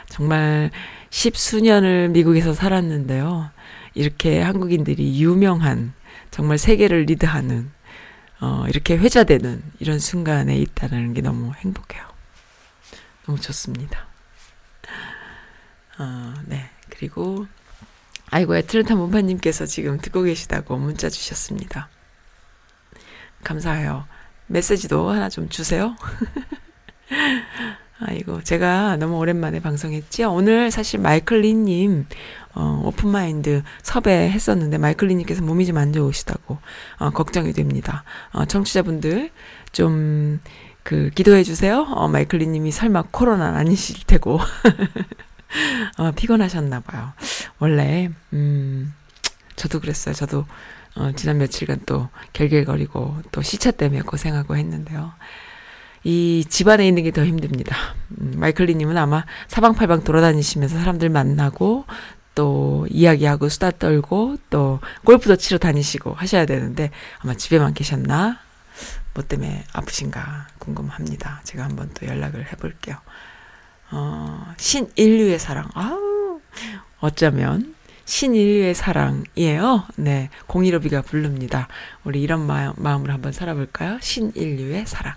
정말 0.10 0.70
십수년을 1.12 2.10
미국에서 2.10 2.54
살았는데요. 2.54 3.50
이렇게 3.94 4.42
한국인들이 4.42 5.22
유명한, 5.22 5.94
정말 6.30 6.58
세계를 6.58 7.04
리드하는, 7.04 7.72
어, 8.42 8.66
이렇게 8.68 8.98
회자되는 8.98 9.64
이런 9.80 10.00
순간에 10.00 10.58
있다는 10.58 11.14
게 11.14 11.22
너무 11.22 11.54
행복해요. 11.54 12.04
너무 13.26 13.40
좋습니다. 13.40 14.08
어, 15.98 16.34
네. 16.46 16.70
그리고 16.90 17.48
아이고, 18.30 18.58
애틀랜타 18.58 18.96
문파님께서 18.96 19.66
지금 19.66 20.00
듣고 20.00 20.24
계시다고 20.24 20.78
문자 20.78 21.10
주셨습니다. 21.10 21.90
감사해요. 23.46 24.04
메시지도 24.48 25.10
하나 25.10 25.30
좀 25.30 25.48
주세요. 25.48 25.96
아이고, 28.00 28.44
제가 28.44 28.98
너무 28.98 29.18
오랜만에 29.18 29.62
방송했지요. 29.62 30.30
오늘 30.30 30.70
사실 30.70 31.00
마이클 31.00 31.40
리님, 31.42 32.06
어, 32.54 32.82
오픈마인드 32.84 33.64
섭외했었는데, 33.84 34.78
마이클 34.78 35.08
리님께서 35.08 35.42
몸이 35.44 35.66
좀 35.66 35.78
안 35.78 35.94
좋으시다고, 35.94 36.58
어, 36.98 37.10
걱정이 37.12 37.54
됩니다. 37.54 38.04
어, 38.34 38.44
청취자분들, 38.44 39.32
좀, 39.72 40.42
그, 40.84 41.10
기도해 41.16 41.44
주세요. 41.44 41.82
어, 41.90 42.10
마이클 42.10 42.40
리님이 42.40 42.72
설마 42.72 43.06
코로나 43.12 43.56
아니실 43.56 44.04
테고. 44.06 44.40
어, 45.98 46.12
피곤하셨나 46.12 46.82
봐요. 46.82 47.14
원래 47.60 48.10
음 48.34 48.94
저도 49.56 49.80
그랬어요. 49.80 50.14
저도 50.14 50.46
어, 50.96 51.12
지난 51.16 51.38
며칠간 51.38 51.82
또 51.86 52.10
결결거리고 52.34 53.18
또 53.32 53.42
시차 53.42 53.72
때문에 53.72 54.02
고생하고 54.02 54.56
했는데요. 54.56 55.12
이 56.04 56.46
집안에 56.48 56.88
있는 56.88 57.04
게 57.04 57.12
더 57.12 57.26
힘듭니다. 57.26 57.76
음, 58.22 58.34
마이클리님은 58.38 58.98
아마 58.98 59.26
사방팔방 59.48 60.04
돌아다니시면서 60.04 60.78
사람들 60.78 61.10
만나고 61.10 61.86
또 62.36 62.86
이야기하고 62.90 63.50
수다 63.50 63.72
떨고 63.72 64.38
또 64.50 64.80
골프도 65.04 65.38
치러 65.38 65.58
다니시고 65.58 66.14
하셔야 66.14 66.46
되는데 66.46 66.92
아마 67.20 67.34
집에만 67.34 67.74
계셨나? 67.74 68.40
뭐 69.14 69.24
때문에 69.24 69.64
아프신가 69.74 70.48
궁금합니다. 70.60 71.42
제가 71.46 71.64
한번 71.64 71.90
또 71.94 72.06
연락을 72.06 72.52
해볼게요. 72.52 72.98
어, 73.92 74.54
신인류의 74.58 75.40
사랑. 75.40 75.70
아우, 75.74 76.42
어쩌면 77.00 77.75
신인류의 78.06 78.76
사랑이에요. 78.76 79.86
네. 79.98 80.30
공일오비가 80.48 81.02
부릅니다. 81.02 81.68
우리 82.04 82.22
이런 82.22 82.46
마음, 82.46 82.74
마음으로 82.78 83.12
한번 83.14 83.32
살아볼까요? 83.32 83.98
신인류의 84.02 84.86
사랑. 84.86 85.16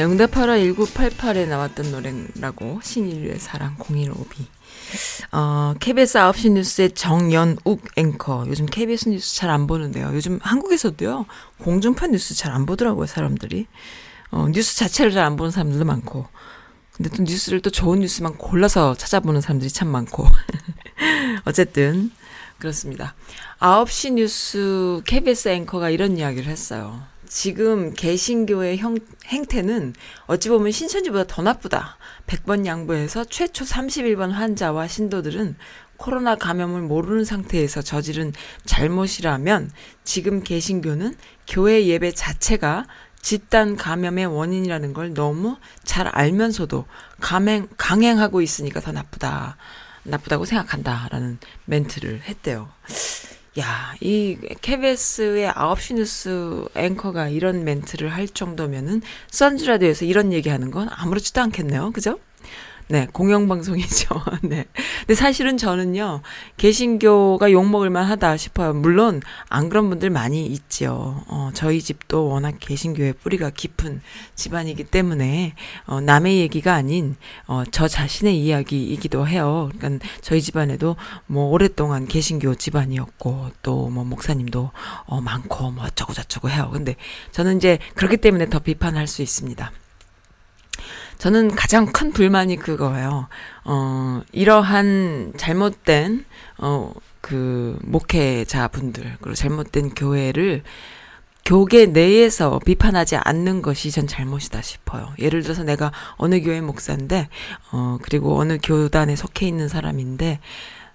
네, 0.00 0.04
응답하라 0.06 0.54
1988에 0.54 1.46
나왔던 1.46 1.90
노래라고 1.90 2.80
신인류의 2.82 3.38
사랑 3.38 3.76
015B. 3.76 4.46
어, 5.32 5.74
KBS 5.78 6.18
9시 6.18 6.52
뉴스의 6.52 6.92
정연욱 6.92 7.82
앵커. 7.96 8.46
요즘 8.46 8.64
KBS 8.64 9.10
뉴스 9.10 9.36
잘 9.36 9.50
안 9.50 9.66
보는데요. 9.66 10.10
요즘 10.14 10.38
한국에서도요. 10.40 11.26
공중파 11.58 12.06
뉴스 12.06 12.34
잘 12.34 12.50
안 12.52 12.64
보더라고요, 12.64 13.04
사람들이. 13.04 13.66
어, 14.30 14.48
뉴스 14.48 14.74
자체를 14.78 15.12
잘 15.12 15.26
안 15.26 15.36
보는 15.36 15.50
사람들도 15.50 15.84
많고. 15.84 16.26
근데 16.96 17.10
또 17.10 17.22
뉴스를 17.22 17.60
또 17.60 17.68
좋은 17.68 18.00
뉴스만 18.00 18.38
골라서 18.38 18.94
찾아보는 18.94 19.42
사람들이 19.42 19.70
참 19.70 19.88
많고. 19.88 20.26
어쨌든 21.44 22.10
그렇습니다. 22.58 23.14
9시 23.58 24.14
뉴스 24.14 25.02
KBS 25.04 25.48
앵커가 25.48 25.90
이런 25.90 26.16
이야기를 26.16 26.50
했어요. 26.50 27.09
지금 27.30 27.94
개신교의 27.94 28.78
형, 28.78 28.98
행태는 29.26 29.94
어찌 30.26 30.48
보면 30.48 30.72
신천지보다 30.72 31.32
더 31.32 31.42
나쁘다. 31.42 31.96
100번 32.26 32.66
양보해서 32.66 33.24
최초 33.24 33.64
31번 33.64 34.32
환자와 34.32 34.88
신도들은 34.88 35.54
코로나 35.96 36.34
감염을 36.34 36.82
모르는 36.82 37.24
상태에서 37.24 37.82
저지른 37.82 38.32
잘못이라면 38.64 39.70
지금 40.02 40.42
개신교는 40.42 41.14
교회 41.46 41.86
예배 41.86 42.12
자체가 42.12 42.88
집단 43.22 43.76
감염의 43.76 44.26
원인이라는 44.26 44.92
걸 44.92 45.14
너무 45.14 45.56
잘 45.84 46.08
알면서도 46.08 46.84
강행, 47.20 47.68
강행하고 47.76 48.42
있으니까 48.42 48.80
더 48.80 48.90
나쁘다. 48.90 49.56
나쁘다고 50.02 50.46
생각한다 50.46 51.06
라는 51.12 51.38
멘트를 51.66 52.22
했대요. 52.22 52.70
야, 53.58 53.94
이 54.00 54.38
KBS의 54.62 55.50
9시 55.50 55.94
뉴스 55.94 56.64
앵커가 56.76 57.28
이런 57.28 57.64
멘트를 57.64 58.08
할 58.08 58.28
정도면은 58.28 59.02
선즈라디오에서 59.30 60.04
이런 60.04 60.32
얘기하는 60.32 60.70
건 60.70 60.88
아무렇지도 60.90 61.40
않겠네요. 61.40 61.90
그죠? 61.90 62.20
네, 62.90 63.06
공영방송이죠. 63.12 64.20
네. 64.42 64.66
근데 65.00 65.14
사실은 65.14 65.56
저는요, 65.56 66.22
개신교가 66.56 67.52
욕먹을만 67.52 68.04
하다 68.04 68.36
싶어요. 68.36 68.72
물론, 68.72 69.22
안 69.48 69.68
그런 69.68 69.88
분들 69.90 70.10
많이 70.10 70.44
있죠. 70.46 71.22
어, 71.28 71.50
저희 71.54 71.80
집도 71.80 72.26
워낙 72.26 72.56
개신교의 72.58 73.12
뿌리가 73.22 73.50
깊은 73.50 74.02
집안이기 74.34 74.82
때문에, 74.82 75.54
어, 75.86 76.00
남의 76.00 76.40
얘기가 76.40 76.74
아닌, 76.74 77.14
어, 77.46 77.62
저 77.70 77.86
자신의 77.86 78.36
이야기이기도 78.42 79.28
해요. 79.28 79.70
그러니까 79.78 80.04
저희 80.20 80.42
집안에도 80.42 80.96
뭐 81.26 81.48
오랫동안 81.50 82.08
개신교 82.08 82.56
집안이었고, 82.56 83.50
또 83.62 83.88
뭐 83.90 84.04
목사님도, 84.04 84.72
어, 85.06 85.20
많고, 85.20 85.70
뭐 85.70 85.84
어쩌고저쩌고 85.84 86.50
해요. 86.50 86.70
근데 86.72 86.96
저는 87.30 87.58
이제 87.58 87.78
그렇기 87.94 88.16
때문에 88.16 88.50
더 88.50 88.58
비판할 88.58 89.06
수 89.06 89.22
있습니다. 89.22 89.70
저는 91.20 91.54
가장 91.54 91.84
큰 91.84 92.12
불만이 92.12 92.56
그거예요. 92.56 93.28
어, 93.64 94.22
이러한 94.32 95.34
잘못된, 95.36 96.24
어, 96.56 96.94
그, 97.20 97.78
목회자분들, 97.82 99.18
그리고 99.20 99.34
잘못된 99.34 99.90
교회를 99.90 100.62
교계 101.44 101.84
내에서 101.86 102.58
비판하지 102.64 103.16
않는 103.16 103.60
것이 103.60 103.90
전 103.90 104.06
잘못이다 104.06 104.62
싶어요. 104.62 105.12
예를 105.18 105.42
들어서 105.42 105.62
내가 105.62 105.92
어느 106.16 106.40
교회 106.40 106.62
목사인데, 106.62 107.28
어, 107.70 107.98
그리고 108.00 108.38
어느 108.38 108.56
교단에 108.62 109.14
속해 109.14 109.46
있는 109.46 109.68
사람인데, 109.68 110.40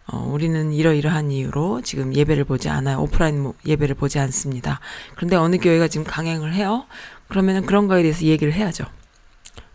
어, 0.07 0.27
우리는 0.27 0.73
이러이러한 0.73 1.29
이유로 1.29 1.81
지금 1.83 2.15
예배를 2.15 2.45
보지 2.45 2.67
않아요. 2.69 2.99
오프라인 2.99 3.53
예배를 3.63 3.93
보지 3.93 4.17
않습니다. 4.17 4.79
그런데 5.15 5.35
어느 5.35 5.57
교회가 5.59 5.87
지금 5.87 6.03
강행을 6.03 6.55
해요? 6.55 6.85
그러면은 7.27 7.67
그런 7.67 7.87
거에 7.87 8.01
대해서 8.01 8.25
얘기를 8.25 8.51
해야죠. 8.53 8.85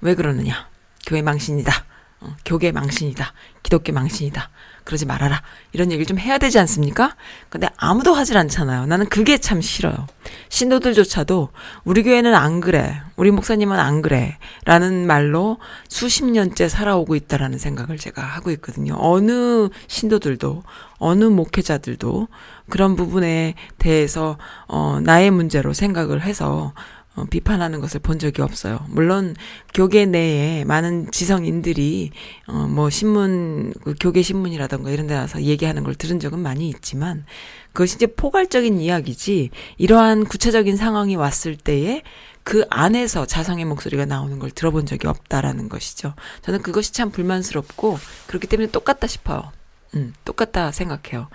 왜 0.00 0.14
그러느냐? 0.14 0.68
교회 1.06 1.22
망신이다. 1.22 1.72
어, 2.20 2.36
교계 2.44 2.70
망신이다. 2.72 3.32
기독교 3.62 3.92
망신이다. 3.92 4.50
그러지 4.84 5.06
말아라. 5.06 5.42
이런 5.72 5.90
얘기를 5.90 6.06
좀 6.06 6.18
해야 6.18 6.36
되지 6.38 6.58
않습니까? 6.58 7.16
근데 7.48 7.68
아무도 7.76 8.14
하질 8.14 8.36
않잖아요. 8.36 8.86
나는 8.86 9.06
그게 9.08 9.38
참 9.38 9.60
싫어요. 9.60 10.06
신도들조차도 10.48 11.50
우리 11.84 12.02
교회는 12.02 12.34
안 12.34 12.60
그래. 12.60 13.00
우리 13.16 13.30
목사님은 13.30 13.78
안 13.78 14.02
그래. 14.02 14.36
라는 14.64 15.06
말로 15.06 15.58
수십 15.88 16.24
년째 16.24 16.68
살아오고 16.68 17.14
있다라는 17.14 17.58
생각을 17.58 17.96
제가 17.96 18.22
하고 18.22 18.50
있거든요. 18.52 18.96
어느 18.98 19.68
신도들도, 19.88 20.62
어느 20.98 21.24
목회자들도 21.24 22.28
그런 22.68 22.96
부분에 22.96 23.54
대해서, 23.78 24.36
어, 24.66 24.98
나의 25.02 25.30
문제로 25.30 25.72
생각을 25.72 26.22
해서 26.22 26.74
어, 27.16 27.24
비판하는 27.28 27.80
것을 27.80 28.00
본 28.00 28.18
적이 28.18 28.42
없어요. 28.42 28.84
물론 28.88 29.34
교계 29.74 30.06
내에 30.06 30.64
많은 30.64 31.10
지성인들이 31.10 32.10
어, 32.46 32.66
뭐 32.68 32.88
신문 32.88 33.72
그 33.82 33.94
교계 33.98 34.22
신문이라던가 34.22 34.90
이런 34.90 35.06
데 35.06 35.14
나서 35.14 35.42
얘기하는 35.42 35.82
걸 35.82 35.94
들은 35.94 36.20
적은 36.20 36.38
많이 36.38 36.68
있지만 36.68 37.24
그것이 37.72 37.96
이제 37.96 38.06
포괄적인 38.06 38.80
이야기지 38.80 39.50
이러한 39.78 40.24
구체적인 40.24 40.76
상황이 40.76 41.16
왔을 41.16 41.56
때에 41.56 42.02
그 42.42 42.64
안에서 42.70 43.26
자성의 43.26 43.64
목소리가 43.64 44.06
나오는 44.06 44.38
걸 44.38 44.50
들어본 44.50 44.86
적이 44.86 45.08
없다라는 45.08 45.68
것이죠. 45.68 46.14
저는 46.42 46.62
그것이 46.62 46.92
참 46.92 47.10
불만스럽고 47.10 47.98
그렇기 48.28 48.46
때문에 48.46 48.70
똑같다 48.70 49.06
싶어요. 49.06 49.52
음, 49.94 50.12
똑같다 50.24 50.70
생각해요. 50.70 51.28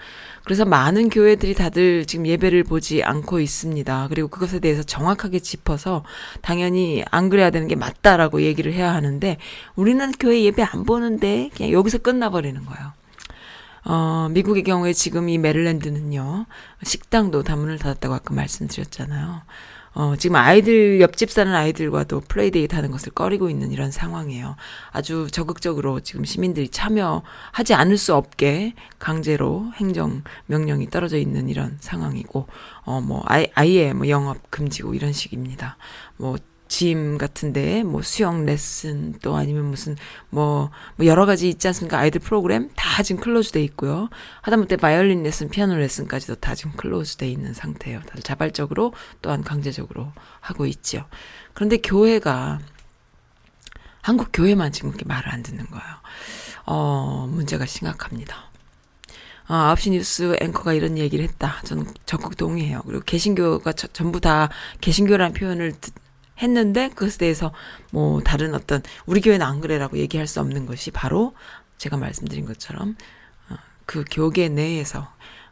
그래서 0.45 0.63
많은 0.63 1.09
교회들이 1.09 1.55
다들 1.55 2.05
지금 2.05 2.25
예배를 2.25 2.63
보지 2.63 3.03
않고 3.03 3.39
있습니다. 3.39 4.07
그리고 4.09 4.27
그것에 4.29 4.59
대해서 4.59 4.83
정확하게 4.83 5.39
짚어서 5.39 6.05
당연히 6.41 7.03
안 7.11 7.29
그래야 7.29 7.49
되는 7.49 7.67
게 7.67 7.75
맞다라고 7.75 8.43
얘기를 8.43 8.71
해야 8.71 8.93
하는데 8.93 9.37
우리는 9.75 10.11
교회 10.13 10.41
예배 10.43 10.63
안 10.63 10.83
보는데 10.83 11.49
그냥 11.55 11.71
여기서 11.71 11.97
끝나버리는 11.97 12.63
거예요. 12.65 12.93
어, 13.87 14.29
미국의 14.31 14.63
경우에 14.63 14.93
지금 14.93 15.29
이 15.29 15.37
메릴랜드는요, 15.37 16.47
식당도 16.83 17.43
다 17.43 17.55
문을 17.55 17.77
닫았다고 17.77 18.15
아까 18.15 18.33
말씀드렸잖아요. 18.33 19.41
어, 19.95 20.13
지금 20.17 20.35
아이들, 20.35 20.99
옆집 20.99 21.31
사는 21.31 21.55
아이들과도 21.55 22.19
playdate 22.27 22.75
하는 22.75 22.91
것을 22.91 23.13
꺼리고 23.13 23.49
있는 23.49 23.71
이런 23.71 23.91
상황이에요. 23.91 24.57
아주 24.91 25.27
적극적으로 25.31 26.01
지금 26.01 26.25
시민들이 26.25 26.67
참여하지 26.67 27.73
않을 27.73 27.97
수 27.97 28.13
없게 28.13 28.73
강제로 28.99 29.71
행정 29.75 30.23
명령이 30.47 30.89
떨어져 30.89 31.17
있는 31.17 31.47
이런 31.47 31.77
상황이고, 31.79 32.47
어, 32.83 32.99
뭐, 32.99 33.23
아예, 33.25 33.93
뭐 33.93 34.09
영업 34.09 34.51
금지고 34.51 34.95
이런 34.95 35.13
식입니다. 35.13 35.77
뭐, 36.17 36.35
gym 36.67 37.17
같은데 37.17 37.83
뭐 37.83 38.01
수영 38.01 38.45
레슨 38.45 39.13
또 39.21 39.35
아니면 39.35 39.65
무슨 39.65 39.95
뭐, 40.29 40.71
뭐 40.95 41.05
여러 41.05 41.25
가지 41.25 41.47
있지 41.49 41.67
않습니까? 41.67 41.99
아이들 41.99 42.19
프로그램 42.21 42.69
다 42.75 43.03
지금 43.03 43.21
close 43.21 43.51
돼 43.51 43.63
있고요. 43.63 44.09
하다못해 44.41 44.77
바이올린 44.77 45.23
레슨, 45.23 45.49
피아노 45.49 45.75
레슨까지도 45.75 46.35
다 46.35 46.55
지금 46.55 46.71
close 46.73 47.17
돼 47.17 47.29
있는 47.29 47.53
상태예요. 47.53 48.01
다들 48.01 48.23
자발적으로 48.23 48.93
또한 49.21 49.43
강제적으로 49.43 50.11
하고 50.39 50.65
있죠. 50.65 51.05
그런데 51.53 51.77
교회가 51.77 52.59
한국 54.01 54.29
교회만 54.33 54.71
지금 54.71 54.91
그렇게 54.91 55.05
말을 55.05 55.31
안 55.31 55.43
듣는 55.43 55.65
거예요. 55.65 55.85
어, 56.65 57.27
문제가 57.29 57.65
심각합니다. 57.65 58.51
어, 59.47 59.53
9시 59.75 59.91
뉴스 59.91 60.35
앵커가 60.41 60.73
이런 60.73 60.97
얘기를 60.97 61.23
했다. 61.25 61.61
저는 61.65 61.85
적극 62.05 62.35
동의해요. 62.37 62.81
그리고 62.85 63.03
개신교가 63.03 63.73
저, 63.73 63.87
전부 63.87 64.19
다 64.19 64.49
개신교라는 64.81 65.33
표현을 65.33 65.73
듣, 65.79 65.93
했는데 66.39 66.89
그것에 66.89 67.17
대해서 67.17 67.53
뭐 67.91 68.21
다른 68.21 68.53
어떤 68.53 68.81
우리 69.05 69.21
교회는 69.21 69.45
안 69.45 69.61
그래라고 69.61 69.97
얘기할 69.97 70.27
수 70.27 70.39
없는 70.39 70.65
것이 70.65 70.91
바로 70.91 71.33
제가 71.77 71.97
말씀드린 71.97 72.45
것처럼 72.45 72.95
어, 73.49 73.55
그 73.85 74.03
교계 74.09 74.49
내에서 74.49 75.07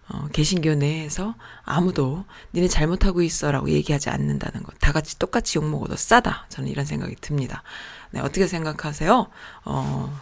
어, 0.09 0.27
개신교 0.34 0.75
내에서 0.75 1.36
아무도 1.63 2.25
니네 2.53 2.67
잘못하고 2.67 3.21
있어라고 3.21 3.69
얘기하지 3.69 4.09
않는다는 4.09 4.63
것. 4.63 4.75
다 4.79 4.91
같이 4.91 5.17
똑같이 5.17 5.57
욕 5.57 5.65
먹어도 5.65 5.95
싸다. 5.95 6.45
저는 6.49 6.69
이런 6.69 6.86
생각이 6.86 7.15
듭니다. 7.21 7.63
네, 8.11 8.19
어떻게 8.19 8.45
생각하세요? 8.45 9.27
어, 9.65 10.21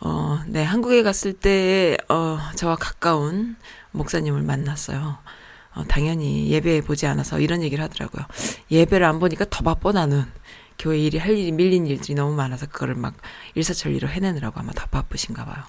어, 0.00 0.42
네, 0.46 0.62
한국에 0.62 1.02
갔을 1.02 1.32
때, 1.32 1.96
어, 2.08 2.38
저와 2.56 2.76
가까운 2.76 3.56
목사님을 3.92 4.42
만났어요. 4.42 5.18
어, 5.78 5.84
당연히 5.86 6.50
예배 6.50 6.80
보지 6.82 7.06
않아서 7.06 7.38
이런 7.38 7.62
얘기를 7.62 7.82
하더라고요. 7.84 8.26
예배를 8.70 9.06
안 9.06 9.20
보니까 9.20 9.46
더 9.48 9.62
바빠 9.62 9.92
나는. 9.92 10.24
교회 10.78 10.98
일이 10.98 11.18
할 11.18 11.36
일이 11.36 11.50
밀린 11.50 11.86
일들이 11.86 12.14
너무 12.14 12.34
많아서 12.34 12.66
그거를 12.66 12.94
막 12.94 13.14
일사천리로 13.54 14.08
해내느라고 14.08 14.60
아마 14.60 14.72
더 14.72 14.86
바쁘신가 14.86 15.44
봐요. 15.44 15.64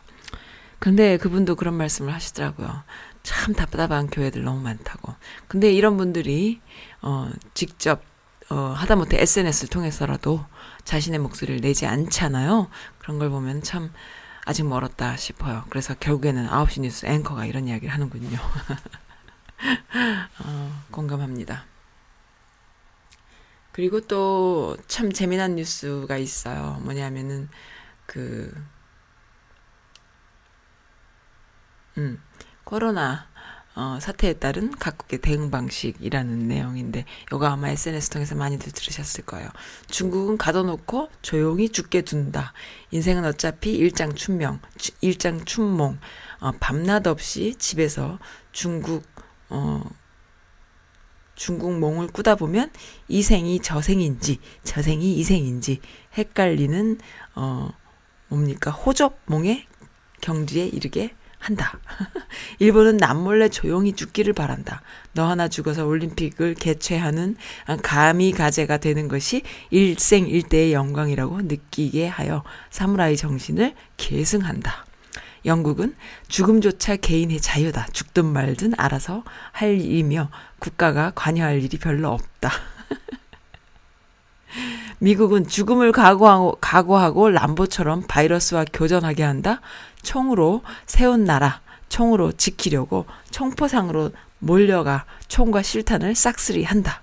근데 0.78 1.18
그분도 1.18 1.56
그런 1.56 1.74
말씀을 1.76 2.14
하시더라고요. 2.14 2.84
참 3.24 3.54
답답한 3.54 4.08
교회들 4.08 4.44
너무 4.44 4.62
많다고. 4.62 5.14
근데 5.48 5.72
이런 5.72 5.98
분들이 5.98 6.62
어 7.02 7.30
직접 7.54 8.02
어 8.50 8.74
하다못해 8.78 9.20
SNS를 9.20 9.70
통해서라도 9.70 10.46
자신의 10.86 11.20
목소리를 11.20 11.62
내지 11.62 11.86
않잖아요. 11.86 12.70
그런 13.00 13.20
걸 13.20 13.30
보면 13.30 13.62
참 13.62 13.92
아직 14.46 14.66
멀었다 14.66 15.18
싶어요. 15.18 15.66
그래서 15.70 15.96
결국에는 16.00 16.48
9시 16.48 16.82
뉴스 16.82 17.06
앵커가 17.08 17.46
이런 17.46 17.68
이야기를 17.68 17.94
하는군요. 17.94 18.38
어, 20.46 20.84
공감합니다. 20.92 21.66
그리고 23.72 24.02
또 24.02 24.60
참 24.88 25.12
재미난 25.12 25.56
뉴스가 25.56 26.18
있어요. 26.18 26.80
뭐냐면은 26.84 27.48
그 28.06 28.54
음, 31.98 32.22
코로나 32.64 33.28
어, 33.76 33.98
사태에 34.02 34.34
따른 34.34 34.72
각국의 34.72 35.20
대응 35.20 35.52
방식이라는 35.52 36.48
내용인데 36.48 37.06
이거 37.32 37.46
아마 37.46 37.70
SNS 37.70 38.10
통해서 38.10 38.36
많이들 38.36 38.72
들으셨을 38.74 39.26
거예요. 39.26 39.48
중국은 39.88 40.38
가둬놓고 40.38 41.10
조용히 41.22 41.70
죽게 41.70 42.02
둔다. 42.02 42.52
인생은 42.92 43.24
어차피 43.24 43.72
일장춘명, 43.76 44.60
일장춘몽. 45.02 46.00
어, 46.42 46.52
밤낮 46.60 47.08
없이 47.08 47.56
집에서 47.58 48.20
중국 48.52 49.04
어, 49.50 49.84
중국 51.40 51.80
몽을 51.80 52.08
꾸다 52.08 52.36
보면 52.36 52.70
이 53.08 53.22
생이 53.22 53.62
저 53.62 53.82
생인지 53.82 54.40
저 54.64 54.82
생이 54.82 55.14
이 55.16 55.24
생인지 55.24 55.80
헷갈리는 56.18 56.98
어 57.36 57.72
뭡니까 58.28 58.72
호접 58.72 59.20
몽의 59.26 59.66
경지에 60.20 60.68
이르게 60.68 61.16
한다. 61.38 61.80
일본은 62.60 62.98
남몰래 62.98 63.48
조용히 63.48 63.94
죽기를 63.94 64.34
바란다. 64.34 64.82
너 65.14 65.30
하나 65.30 65.48
죽어서 65.48 65.86
올림픽을 65.86 66.56
개최하는 66.56 67.38
감히 67.82 68.34
가제가 68.34 68.78
되는 68.78 69.08
것이 69.08 69.44
일생일대의 69.70 70.74
영광이라고 70.74 71.44
느끼게 71.44 72.08
하여 72.08 72.44
사무라이 72.70 73.16
정신을 73.16 73.74
계승한다. 73.96 74.89
영국은 75.46 75.96
죽음조차 76.28 76.98
개인의 76.98 77.40
자유다. 77.40 77.88
죽든 77.92 78.26
말든 78.26 78.74
알아서 78.78 79.24
할 79.52 79.80
일이며 79.80 80.30
국가가 80.60 81.12
관여할 81.16 81.64
일이 81.64 81.78
별로 81.78 82.10
없다. 82.10 82.52
미국은 85.00 85.48
죽음을 85.48 85.92
각오하고, 85.92 86.58
각오하고 86.60 87.30
람보처럼 87.30 88.04
바이러스와 88.08 88.66
교전하게 88.74 89.24
한다. 89.24 89.62
총으로 90.02 90.64
세운 90.86 91.24
나라, 91.24 91.62
총으로 91.90 92.32
지키려고 92.34 93.06
총포상으로 93.32 94.12
몰려가 94.40 95.06
총과 95.28 95.62
실탄을 95.62 96.16
싹쓸이 96.16 96.64
한다. 96.64 97.02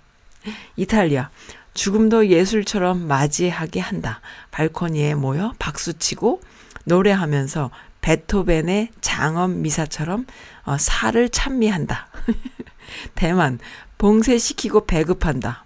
이탈리아, 0.77 1.31
죽음도 1.75 2.29
예술처럼 2.29 3.07
맞이하게 3.07 3.81
한다. 3.81 4.21
발코니에 4.51 5.15
모여 5.15 5.53
박수치고 5.59 6.41
노래하면서 6.85 7.71
베토벤의 8.07 8.91
장엄 9.01 9.63
미사처럼 9.63 10.27
어, 10.63 10.79
살을 10.79 11.29
찬미한다. 11.29 12.07
대만, 13.17 13.59
봉쇄시키고 13.99 14.87
배급한다. 14.87 15.65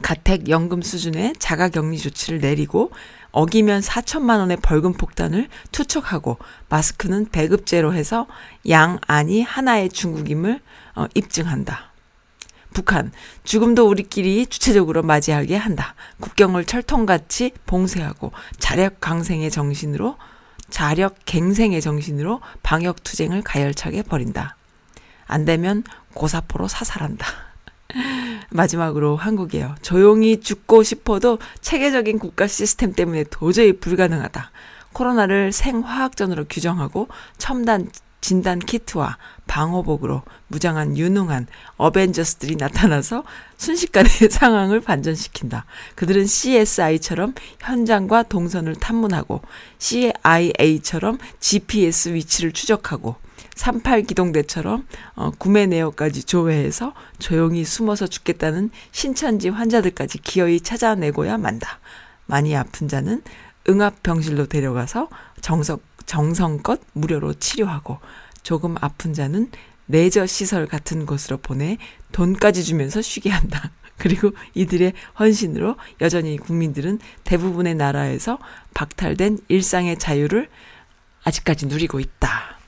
가택 0.00 0.48
연금 0.48 0.80
수준의 0.80 1.34
자가 1.38 1.68
격리 1.68 1.98
조치를 1.98 2.38
내리고 2.38 2.92
어기면 3.30 3.82
4천만 3.82 4.38
원의 4.38 4.56
벌금 4.62 4.94
폭탄을 4.94 5.48
투척하고 5.70 6.38
마스크는 6.70 7.26
배급제로 7.26 7.92
해서 7.92 8.26
양 8.70 8.98
아니 9.06 9.42
하나의 9.42 9.90
중국임을 9.90 10.62
어, 10.94 11.06
입증한다. 11.14 11.92
북한 12.72 13.12
죽음도 13.44 13.86
우리끼리 13.86 14.46
주체적으로 14.46 15.02
맞이하게 15.02 15.56
한다. 15.56 15.94
국경을 16.20 16.64
철통같이 16.64 17.52
봉쇄하고 17.66 18.32
자력 18.58 19.02
강생의 19.02 19.50
정신으로 19.50 20.16
자력 20.70 21.16
갱생의 21.24 21.80
정신으로 21.80 22.40
방역 22.62 23.02
투쟁을 23.02 23.42
가열차게 23.42 24.02
벌인다. 24.02 24.56
안 25.26 25.44
되면 25.44 25.84
고사포로 26.14 26.68
사살한다. 26.68 27.26
마지막으로 28.50 29.16
한국이에요. 29.16 29.74
조용히 29.82 30.40
죽고 30.40 30.82
싶어도 30.82 31.38
체계적인 31.60 32.18
국가 32.18 32.46
시스템 32.46 32.92
때문에 32.92 33.24
도저히 33.30 33.72
불가능하다. 33.72 34.50
코로나를 34.92 35.52
생화학전으로 35.52 36.46
규정하고 36.48 37.08
첨단 37.36 37.90
진단 38.20 38.58
키트와 38.58 39.16
방호복으로 39.46 40.22
무장한 40.48 40.96
유능한 40.96 41.46
어벤져스들이 41.76 42.56
나타나서 42.56 43.24
순식간에 43.56 44.08
상황을 44.30 44.80
반전시킨다. 44.80 45.64
그들은 45.94 46.26
CSI처럼 46.26 47.34
현장과 47.60 48.24
동선을 48.24 48.76
탐문하고 48.76 49.42
CIA처럼 49.78 51.18
GPS 51.40 52.10
위치를 52.10 52.52
추적하고 52.52 53.16
38 53.54 54.02
기동대처럼 54.02 54.86
어, 55.16 55.30
구매 55.36 55.66
내역까지 55.66 56.24
조회해서 56.24 56.94
조용히 57.18 57.64
숨어서 57.64 58.06
죽겠다는 58.06 58.70
신천지 58.92 59.48
환자들까지 59.48 60.18
기어이 60.18 60.60
찾아내고야 60.60 61.38
만다. 61.38 61.80
많이 62.26 62.54
아픈 62.54 62.88
자는 62.88 63.22
응압병실로 63.68 64.46
데려가서 64.46 65.08
정석, 65.40 65.82
정성껏 66.08 66.80
무료로 66.94 67.34
치료하고 67.34 67.98
조금 68.42 68.76
아픈 68.80 69.12
자는 69.12 69.50
내저 69.86 70.26
시설 70.26 70.66
같은 70.66 71.06
곳으로 71.06 71.36
보내 71.36 71.76
돈까지 72.12 72.64
주면서 72.64 73.00
쉬게 73.00 73.30
한다. 73.30 73.70
그리고 73.98 74.32
이들의 74.54 74.94
헌신으로 75.18 75.76
여전히 76.00 76.36
국민들은 76.38 76.98
대부분의 77.24 77.74
나라에서 77.74 78.38
박탈된 78.74 79.38
일상의 79.48 79.98
자유를 79.98 80.48
아직까지 81.24 81.66
누리고 81.66 82.00
있다. 82.00 82.58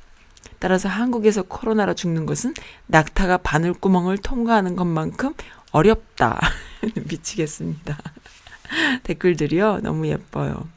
따라서 0.58 0.88
한국에서 0.88 1.42
코로나로 1.42 1.94
죽는 1.94 2.26
것은 2.26 2.52
낙타가 2.88 3.38
바늘구멍을 3.38 4.18
통과하는 4.18 4.76
것만큼 4.76 5.34
어렵다. 5.72 6.40
미치겠습니다. 7.08 7.96
댓글들이요. 9.04 9.80
너무 9.82 10.08
예뻐요. 10.08 10.68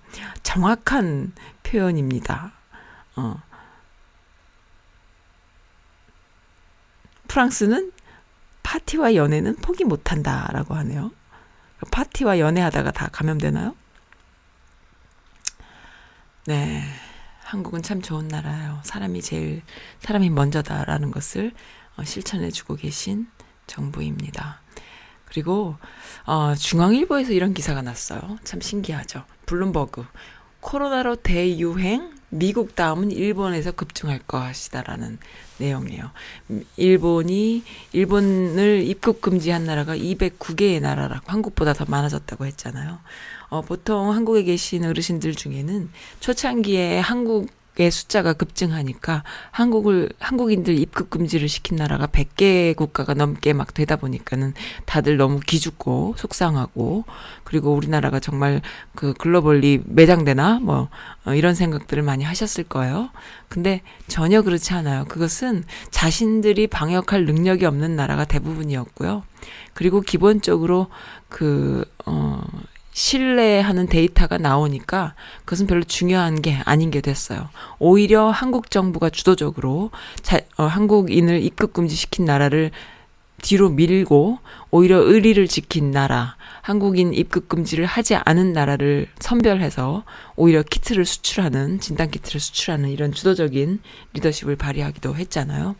정확한 0.43 1.33
표현입니다. 1.73 2.53
어. 3.15 3.41
프랑스는 7.27 7.91
파티와 8.61 9.15
연애는 9.15 9.55
포기 9.55 9.83
못한다 9.83 10.47
라고 10.53 10.75
하네요. 10.75 11.11
파티와 11.91 12.37
연애하다가 12.37 12.91
다 12.91 13.09
감염되나요? 13.11 13.75
네. 16.45 16.83
한국은 17.43 17.81
참 17.81 18.01
좋은 18.01 18.27
나라예요. 18.27 18.81
사람이 18.83 19.21
제일, 19.21 19.63
사람이 19.99 20.29
먼저다라는 20.29 21.11
것을 21.11 21.53
어, 21.97 22.03
실천해주고 22.03 22.75
계신 22.75 23.27
정부입니다. 23.67 24.61
그리고, 25.25 25.77
어, 26.25 26.53
중앙일보에서 26.55 27.31
이런 27.31 27.53
기사가 27.53 27.81
났어요. 27.81 28.37
참 28.43 28.61
신기하죠. 28.61 29.25
블룸버그. 29.45 30.05
코로나로 30.63 31.17
대유행, 31.17 32.13
미국 32.29 32.75
다음은 32.75 33.11
일본에서 33.11 33.73
급증할 33.73 34.19
것이다라는 34.25 35.19
내용이에요. 35.59 36.09
일본이, 36.77 37.63
일본을 37.91 38.83
입국 38.87 39.21
금지한 39.21 39.65
나라가 39.65 39.95
209개의 39.95 40.81
나라라고 40.81 41.31
한국보다 41.31 41.73
더 41.73 41.85
많아졌다고 41.87 42.45
했잖아요. 42.47 42.99
어, 43.49 43.61
보통 43.61 44.11
한국에 44.13 44.43
계신 44.43 44.83
어르신들 44.83 45.35
중에는 45.35 45.91
초창기에 46.21 46.97
한국 46.99 47.49
의 47.79 47.89
숫자가 47.89 48.33
급증하니까 48.33 49.23
한국을 49.49 50.09
한국인들 50.19 50.77
입국 50.77 51.09
금지를 51.09 51.49
시킨 51.49 51.77
나라가 51.77 52.05
100개 52.05 52.75
국가가 52.75 53.15
넘게 53.15 53.53
막 53.53 53.73
되다 53.73 53.95
보니까는 53.95 54.53
다들 54.85 55.17
너무 55.17 55.39
기죽고 55.39 56.13
속상하고 56.17 57.05
그리고 57.43 57.73
우리나라가 57.73 58.19
정말 58.19 58.61
그 58.93 59.13
글로벌리 59.13 59.81
매장되나 59.85 60.59
뭐 60.61 60.89
어, 61.25 61.33
이런 61.33 61.55
생각들을 61.55 62.03
많이 62.03 62.23
하셨을 62.23 62.63
거예요. 62.65 63.09
근데 63.49 63.81
전혀 64.07 64.43
그렇지 64.43 64.73
않아요. 64.73 65.05
그것은 65.05 65.63
자신들이 65.89 66.67
방역할 66.67 67.25
능력이 67.25 67.65
없는 67.65 67.95
나라가 67.95 68.25
대부분이었고요. 68.25 69.23
그리고 69.73 70.01
기본적으로 70.01 70.87
그 71.29 71.85
어 72.05 72.41
신뢰하는 72.93 73.87
데이터가 73.87 74.37
나오니까 74.37 75.15
그것은 75.45 75.67
별로 75.67 75.83
중요한 75.83 76.41
게 76.41 76.59
아닌 76.65 76.91
게 76.91 77.01
됐어요. 77.01 77.49
오히려 77.79 78.29
한국 78.29 78.71
정부가 78.71 79.09
주도적으로 79.09 79.91
자, 80.21 80.39
어, 80.57 80.63
한국인을 80.65 81.41
입국 81.41 81.73
금지시킨 81.73 82.25
나라를 82.25 82.71
뒤로 83.41 83.69
밀고 83.69 84.39
오히려 84.71 84.99
의리를 84.99 85.47
지킨 85.47 85.91
나라, 85.91 86.37
한국인 86.61 87.13
입국 87.13 87.49
금지를 87.49 87.85
하지 87.85 88.15
않은 88.15 88.53
나라를 88.53 89.07
선별해서 89.19 90.05
오히려 90.37 90.63
키트를 90.63 91.03
수출하는 91.05 91.81
진단 91.81 92.09
키트를 92.09 92.39
수출하는 92.39 92.89
이런 92.89 93.11
주도적인 93.11 93.81
리더십을 94.13 94.55
발휘하기도 94.55 95.15
했잖아요. 95.15 95.75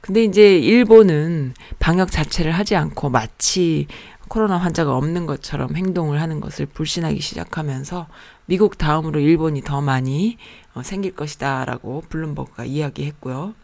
근데 0.00 0.24
이제 0.24 0.58
일본은 0.58 1.52
방역 1.78 2.10
자체를 2.10 2.52
하지 2.52 2.74
않고 2.76 3.10
마치 3.10 3.86
코로나 4.30 4.58
환자가 4.58 4.96
없는 4.96 5.26
것처럼 5.26 5.74
행동을 5.74 6.20
하는 6.20 6.38
것을 6.38 6.64
불신하기 6.64 7.20
시작하면서 7.20 8.06
미국 8.46 8.78
다음으로 8.78 9.18
일본이 9.18 9.60
더 9.60 9.80
많이 9.80 10.38
어, 10.72 10.84
생길 10.84 11.16
것이다라고 11.16 12.04
블룸버그가 12.08 12.64
이야기했고요. 12.64 13.56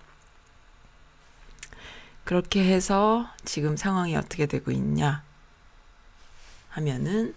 그렇게 2.25 2.65
해서 2.65 3.29
지금 3.45 3.77
상황이 3.77 4.17
어떻게 4.17 4.47
되고 4.47 4.73
있냐? 4.73 5.23
하면은 6.71 7.33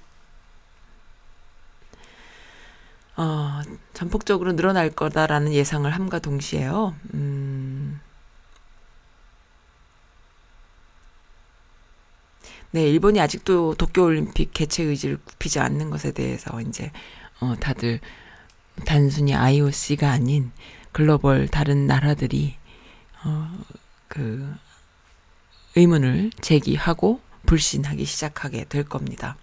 어, 3.16 3.62
전폭적으로 3.94 4.54
늘어날 4.56 4.90
거다라는 4.90 5.54
예상을 5.54 5.88
함과 5.92 6.18
동시에요. 6.18 6.96
음, 7.14 7.99
네, 12.72 12.88
일본이 12.88 13.20
아직도 13.20 13.74
도쿄올림픽 13.76 14.52
개최 14.54 14.84
의지를 14.84 15.18
굽히지 15.26 15.60
않는 15.60 15.90
것에 15.90 16.12
대해서 16.12 16.62
이제 16.62 16.92
어, 17.40 17.56
다들 17.60 18.00
단순히 18.86 19.34
IOC가 19.34 20.12
아닌 20.12 20.52
글로벌 20.92 21.48
다른 21.48 21.88
나라들이 21.88 22.56
어, 23.26 23.50
그 24.08 24.54
의문을 25.76 26.30
제기하고 26.42 27.22
불신하기 27.48 28.06
시작하게 28.06 28.66
될 28.66 28.84
겁니다. 28.84 29.36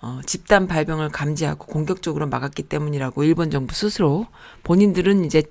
어, 0.00 0.20
집단 0.24 0.68
발병을 0.68 1.08
감지하고 1.08 1.66
공격적으로 1.66 2.28
막았기 2.28 2.62
때문이라고 2.64 3.24
일본 3.24 3.50
정부 3.50 3.74
스스로 3.74 4.28
본인들은 4.62 5.24
이제 5.24 5.42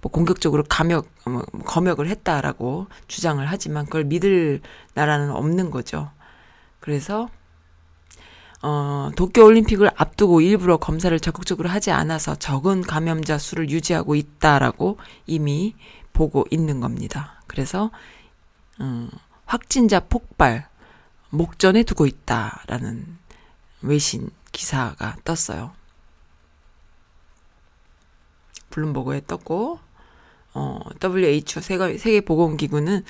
뭐 0.00 0.12
공격적으로 0.12 0.62
감역, 0.68 1.08
뭐 1.24 1.42
검역을 1.64 2.08
했다라고 2.08 2.86
주장을 3.08 3.44
하지만 3.44 3.86
그걸 3.86 4.04
믿을 4.04 4.60
나라는 4.94 5.30
없는 5.32 5.72
거죠. 5.72 6.10
그래서 6.80 7.28
어, 8.62 9.10
도쿄올림픽을 9.16 9.90
앞두고 9.96 10.40
일부러 10.40 10.76
검사를 10.76 11.18
적극적으로 11.20 11.68
하지 11.68 11.90
않아서 11.90 12.34
적은 12.34 12.82
감염자 12.82 13.38
수를 13.38 13.70
유지하고 13.70 14.14
있다라고 14.14 14.98
이미 15.26 15.74
보고 16.12 16.46
있는 16.50 16.80
겁니다. 16.80 17.42
그래서 17.46 17.90
어, 18.78 19.08
확진자 19.44 20.00
폭발 20.00 20.68
목전에 21.30 21.82
두고 21.82 22.06
있다라는 22.06 23.18
외신 23.82 24.30
기사가 24.52 25.16
떴어요. 25.24 25.72
블룸버그에 28.70 29.22
떴고 29.26 29.78
어, 30.54 30.80
WHO 31.02 31.60
세계, 31.60 31.98
세계보건기구는 31.98 33.04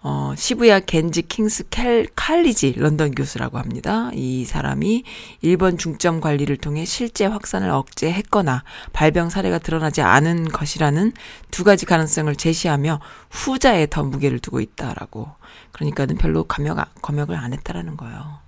어, 0.00 0.32
시부야 0.36 0.80
겐지 0.80 1.22
킹스 1.22 1.70
캘, 1.70 2.06
칼리지 2.14 2.74
런던 2.78 3.10
교수라고 3.10 3.58
합니다. 3.58 4.10
이 4.14 4.44
사람이 4.44 5.02
일본 5.40 5.76
중점 5.76 6.20
관리를 6.20 6.56
통해 6.56 6.84
실제 6.84 7.26
확산을 7.26 7.70
억제했거나 7.70 8.62
발병 8.92 9.28
사례가 9.28 9.58
드러나지 9.58 10.00
않은 10.00 10.50
것이라는 10.50 11.12
두 11.50 11.64
가지 11.64 11.84
가능성을 11.84 12.34
제시하며 12.36 13.00
후자에 13.30 13.88
더 13.90 14.04
무게를 14.04 14.38
두고 14.38 14.60
있다라고. 14.60 15.32
그러니까는 15.72 16.16
별로 16.16 16.44
감염, 16.44 16.78
검역을 17.02 17.34
안 17.34 17.52
했다라는 17.52 17.96
거예요. 17.96 18.38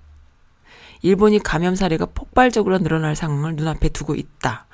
일본이 1.03 1.41
감염 1.41 1.75
사례가 1.75 2.07
폭발적으로 2.07 2.79
늘어날 2.79 3.17
상황을 3.17 3.57
눈앞에 3.57 3.89
두고 3.89 4.15
있다. 4.15 4.67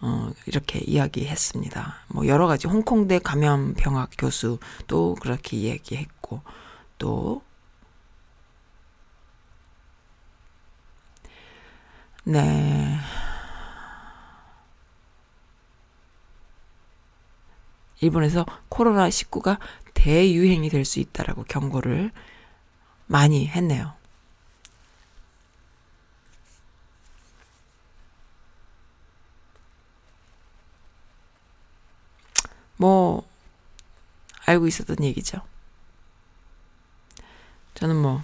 어, 0.00 0.30
이렇게 0.46 0.80
이야기했습니다. 0.80 1.94
뭐 2.08 2.26
여러 2.26 2.46
가지 2.46 2.66
홍콩대 2.66 3.18
감염병학 3.18 4.10
교수도 4.18 5.16
그렇게 5.20 5.56
이야기했고 5.56 6.13
또 6.98 7.42
네. 12.24 12.98
일본에서 18.00 18.44
코로나19가 18.70 19.58
대유행이 19.94 20.68
될 20.68 20.84
수 20.84 21.00
있다라고 21.00 21.44
경고를 21.44 22.10
많이 23.06 23.46
했네요. 23.48 23.94
뭐 32.76 33.26
알고 34.46 34.66
있었던 34.66 35.02
얘기죠. 35.02 35.40
저는 37.74 37.96
뭐 37.96 38.22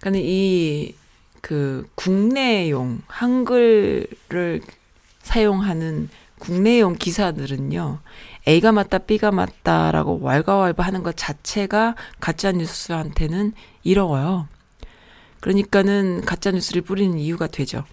그러니까 0.00 0.22
이 0.24 0.94
그 1.40 1.88
국내용 1.94 3.00
한글을 3.06 4.60
사용하는 5.22 6.08
국내용 6.38 6.94
기사들은요. 6.94 7.98
A가 8.48 8.72
맞다, 8.72 8.98
B가 8.98 9.30
맞다라고 9.30 10.20
왈가왈부 10.20 10.82
하는 10.82 11.02
것 11.02 11.16
자체가 11.16 11.94
가짜 12.18 12.52
뉴스한테는 12.52 13.52
이로워요. 13.82 14.48
그러니까는 15.40 16.22
가짜 16.22 16.50
뉴스를 16.50 16.82
뿌리는 16.82 17.18
이유가 17.18 17.46
되죠. 17.46 17.84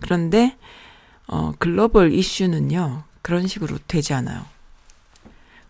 그런데 0.00 0.56
어 1.26 1.52
글로벌 1.58 2.12
이슈는요. 2.12 3.04
그런 3.22 3.46
식으로 3.46 3.78
되지 3.86 4.14
않아요. 4.14 4.44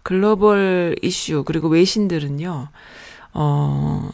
글로벌 0.03 0.97
이슈 1.03 1.45
그리고 1.45 1.69
외신들은요. 1.69 2.69
어 3.33 4.11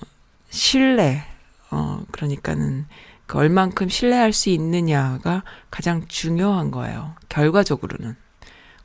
신뢰 0.50 1.22
어 1.70 2.02
그러니까는 2.12 2.86
그 3.26 3.38
얼만큼 3.38 3.88
신뢰할 3.88 4.32
수 4.32 4.48
있느냐가 4.50 5.42
가장 5.70 6.06
중요한 6.08 6.70
거예요. 6.70 7.14
결과적으로는 7.28 8.16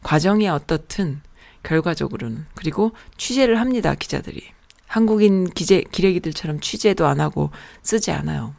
과정이 0.02 0.50
어떻든 0.50 1.22
결과적으로는 1.64 2.46
그리고 2.56 2.92
취재를 3.18 3.60
합니다 3.60 3.96
기자들이 3.96 4.44
한국인 4.86 5.46
기재 5.50 5.82
기레기들처럼 5.92 6.60
취재도 6.60 7.08
안 7.08 7.20
하고 7.20 7.52
쓰지 7.82 8.12
않아요. 8.12 8.54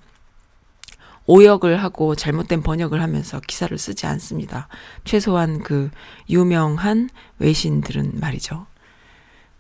오역을 1.27 1.83
하고 1.83 2.14
잘못된 2.14 2.62
번역을 2.62 3.01
하면서 3.01 3.41
기사를 3.41 3.77
쓰지 3.79 4.07
않습니다. 4.07 4.68
최소한 5.05 5.61
그 5.61 5.91
유명한 6.29 7.09
외신들은 7.39 8.20
말이죠. 8.20 8.66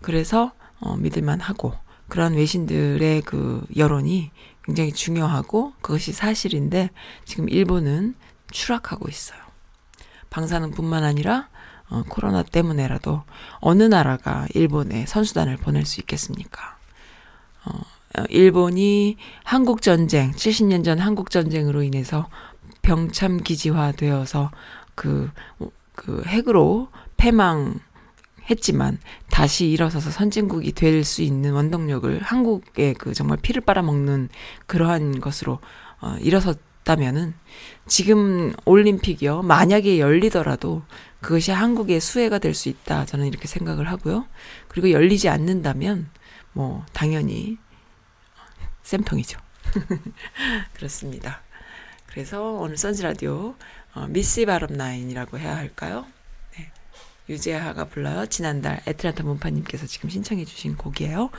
그래서 0.02 0.52
어, 0.80 0.96
믿을만 0.96 1.40
하고 1.40 1.74
그런 2.08 2.34
외신들의 2.34 3.22
그 3.22 3.64
여론이 3.76 4.30
굉장히 4.64 4.92
중요하고 4.92 5.72
그것이 5.80 6.12
사실인데 6.12 6.90
지금 7.24 7.48
일본은 7.48 8.14
추락하고 8.50 9.08
있어요. 9.08 9.38
방사능뿐만 10.30 11.04
아니라 11.04 11.48
어, 11.90 12.02
코로나 12.08 12.42
때문에라도 12.42 13.22
어느 13.60 13.82
나라가 13.82 14.46
일본에 14.54 15.06
선수단을 15.06 15.58
보낼 15.58 15.84
수 15.84 16.00
있겠습니까? 16.00 16.78
어, 17.66 17.78
어, 18.18 18.24
일본이 18.30 19.16
한국 19.42 19.82
전쟁 19.82 20.32
70년 20.32 20.84
전 20.84 20.98
한국 20.98 21.30
전쟁으로 21.30 21.82
인해서 21.82 22.28
병참 22.82 23.38
기지화 23.38 23.92
되어서 23.92 24.50
그, 24.94 25.30
그 25.94 26.22
핵으로 26.26 26.88
패망 27.16 27.80
했지만 28.50 28.98
다시 29.30 29.68
일어서서 29.70 30.10
선진국이 30.10 30.72
될 30.72 31.04
수 31.04 31.22
있는 31.22 31.52
원동력을 31.52 32.22
한국의 32.22 32.94
그 32.94 33.14
정말 33.14 33.38
피를 33.38 33.62
빨아먹는 33.62 34.28
그러한 34.66 35.20
것으로 35.20 35.60
어, 36.00 36.16
일어섰다면은 36.20 37.34
지금 37.86 38.52
올림픽이요 38.64 39.42
만약에 39.42 39.98
열리더라도 39.98 40.82
그것이 41.20 41.50
한국의 41.52 42.00
수혜가 42.00 42.38
될 42.38 42.54
수 42.54 42.68
있다 42.68 43.06
저는 43.06 43.26
이렇게 43.26 43.48
생각을 43.48 43.90
하고요 43.90 44.26
그리고 44.68 44.90
열리지 44.90 45.28
않는다면 45.28 46.08
뭐 46.52 46.84
당연히 46.92 47.58
쌤통이죠. 48.82 49.38
그렇습니다. 50.74 51.42
그래서 52.06 52.52
오늘 52.52 52.76
선즈라디오 52.76 53.56
어, 53.94 54.06
미시 54.08 54.46
바람 54.46 54.72
나인이라고 54.74 55.38
해야 55.38 55.56
할까요? 55.56 56.06
네. 57.26 57.34
유재하가 57.34 57.84
불러요. 57.86 58.26
지난달 58.26 58.82
애틀란타 58.86 59.22
문파님께서 59.24 59.86
지금 59.86 60.10
신청해 60.10 60.44
주신 60.44 60.76
곡이에요. 60.76 61.30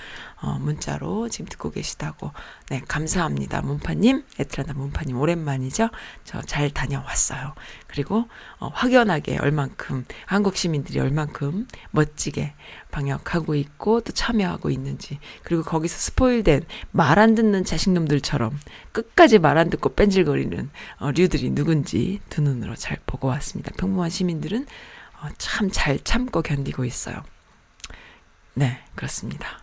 어, 0.41 0.59
문자로 0.59 1.29
지금 1.29 1.45
듣고 1.47 1.71
계시다고. 1.71 2.31
네, 2.69 2.81
감사합니다. 2.87 3.61
문파님, 3.61 4.23
애틀란타 4.39 4.73
문파님 4.73 5.17
오랜만이죠. 5.19 5.89
저 6.23 6.41
잘 6.47 6.69
다녀왔어요. 6.71 7.53
그리고 7.87 8.25
어, 8.59 8.69
확연하게 8.73 9.37
얼만큼 9.37 10.05
한국 10.25 10.55
시민들이 10.57 10.99
얼만큼 10.99 11.67
멋지게 11.91 12.53
방역하고 12.91 13.55
있고 13.55 14.01
또 14.01 14.11
참여하고 14.13 14.69
있는지 14.69 15.19
그리고 15.43 15.63
거기서 15.63 15.97
스포일된 15.97 16.63
말 16.91 17.19
안 17.19 17.35
듣는 17.35 17.63
자식놈들처럼 17.63 18.57
끝까지 18.91 19.39
말 19.39 19.57
안 19.57 19.69
듣고 19.69 19.93
뺀질거리는 19.95 20.69
어, 20.99 21.11
류들이 21.11 21.51
누군지 21.51 22.19
두 22.29 22.41
눈으로 22.41 22.75
잘 22.75 22.97
보고 23.05 23.27
왔습니다. 23.29 23.71
평범한 23.77 24.09
시민들은 24.09 24.63
어, 24.63 24.65
참 25.37 25.69
잘 25.71 25.99
참고 26.03 26.41
견디고 26.41 26.85
있어요. 26.85 27.23
네, 28.53 28.81
그렇습니다. 28.95 29.59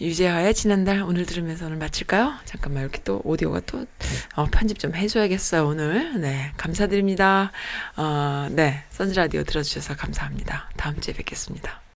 유재하의 0.00 0.54
지난달 0.54 1.02
오늘 1.02 1.26
들으면서 1.26 1.66
오늘 1.66 1.76
마칠까요? 1.76 2.34
잠깐만 2.44 2.82
이렇게 2.82 3.02
또 3.04 3.20
오디오가 3.24 3.60
또 3.60 3.86
어, 4.34 4.46
편집 4.46 4.78
좀 4.78 4.94
해줘야겠어요 4.94 5.66
오늘. 5.66 6.20
네 6.20 6.52
감사드립니다. 6.56 7.52
어, 7.96 8.48
네 8.50 8.82
선즈 8.90 9.14
라디오 9.14 9.44
들어주셔서 9.44 9.94
감사합니다. 9.96 10.70
다음 10.76 11.00
주에 11.00 11.14
뵙겠습니다. 11.14 11.91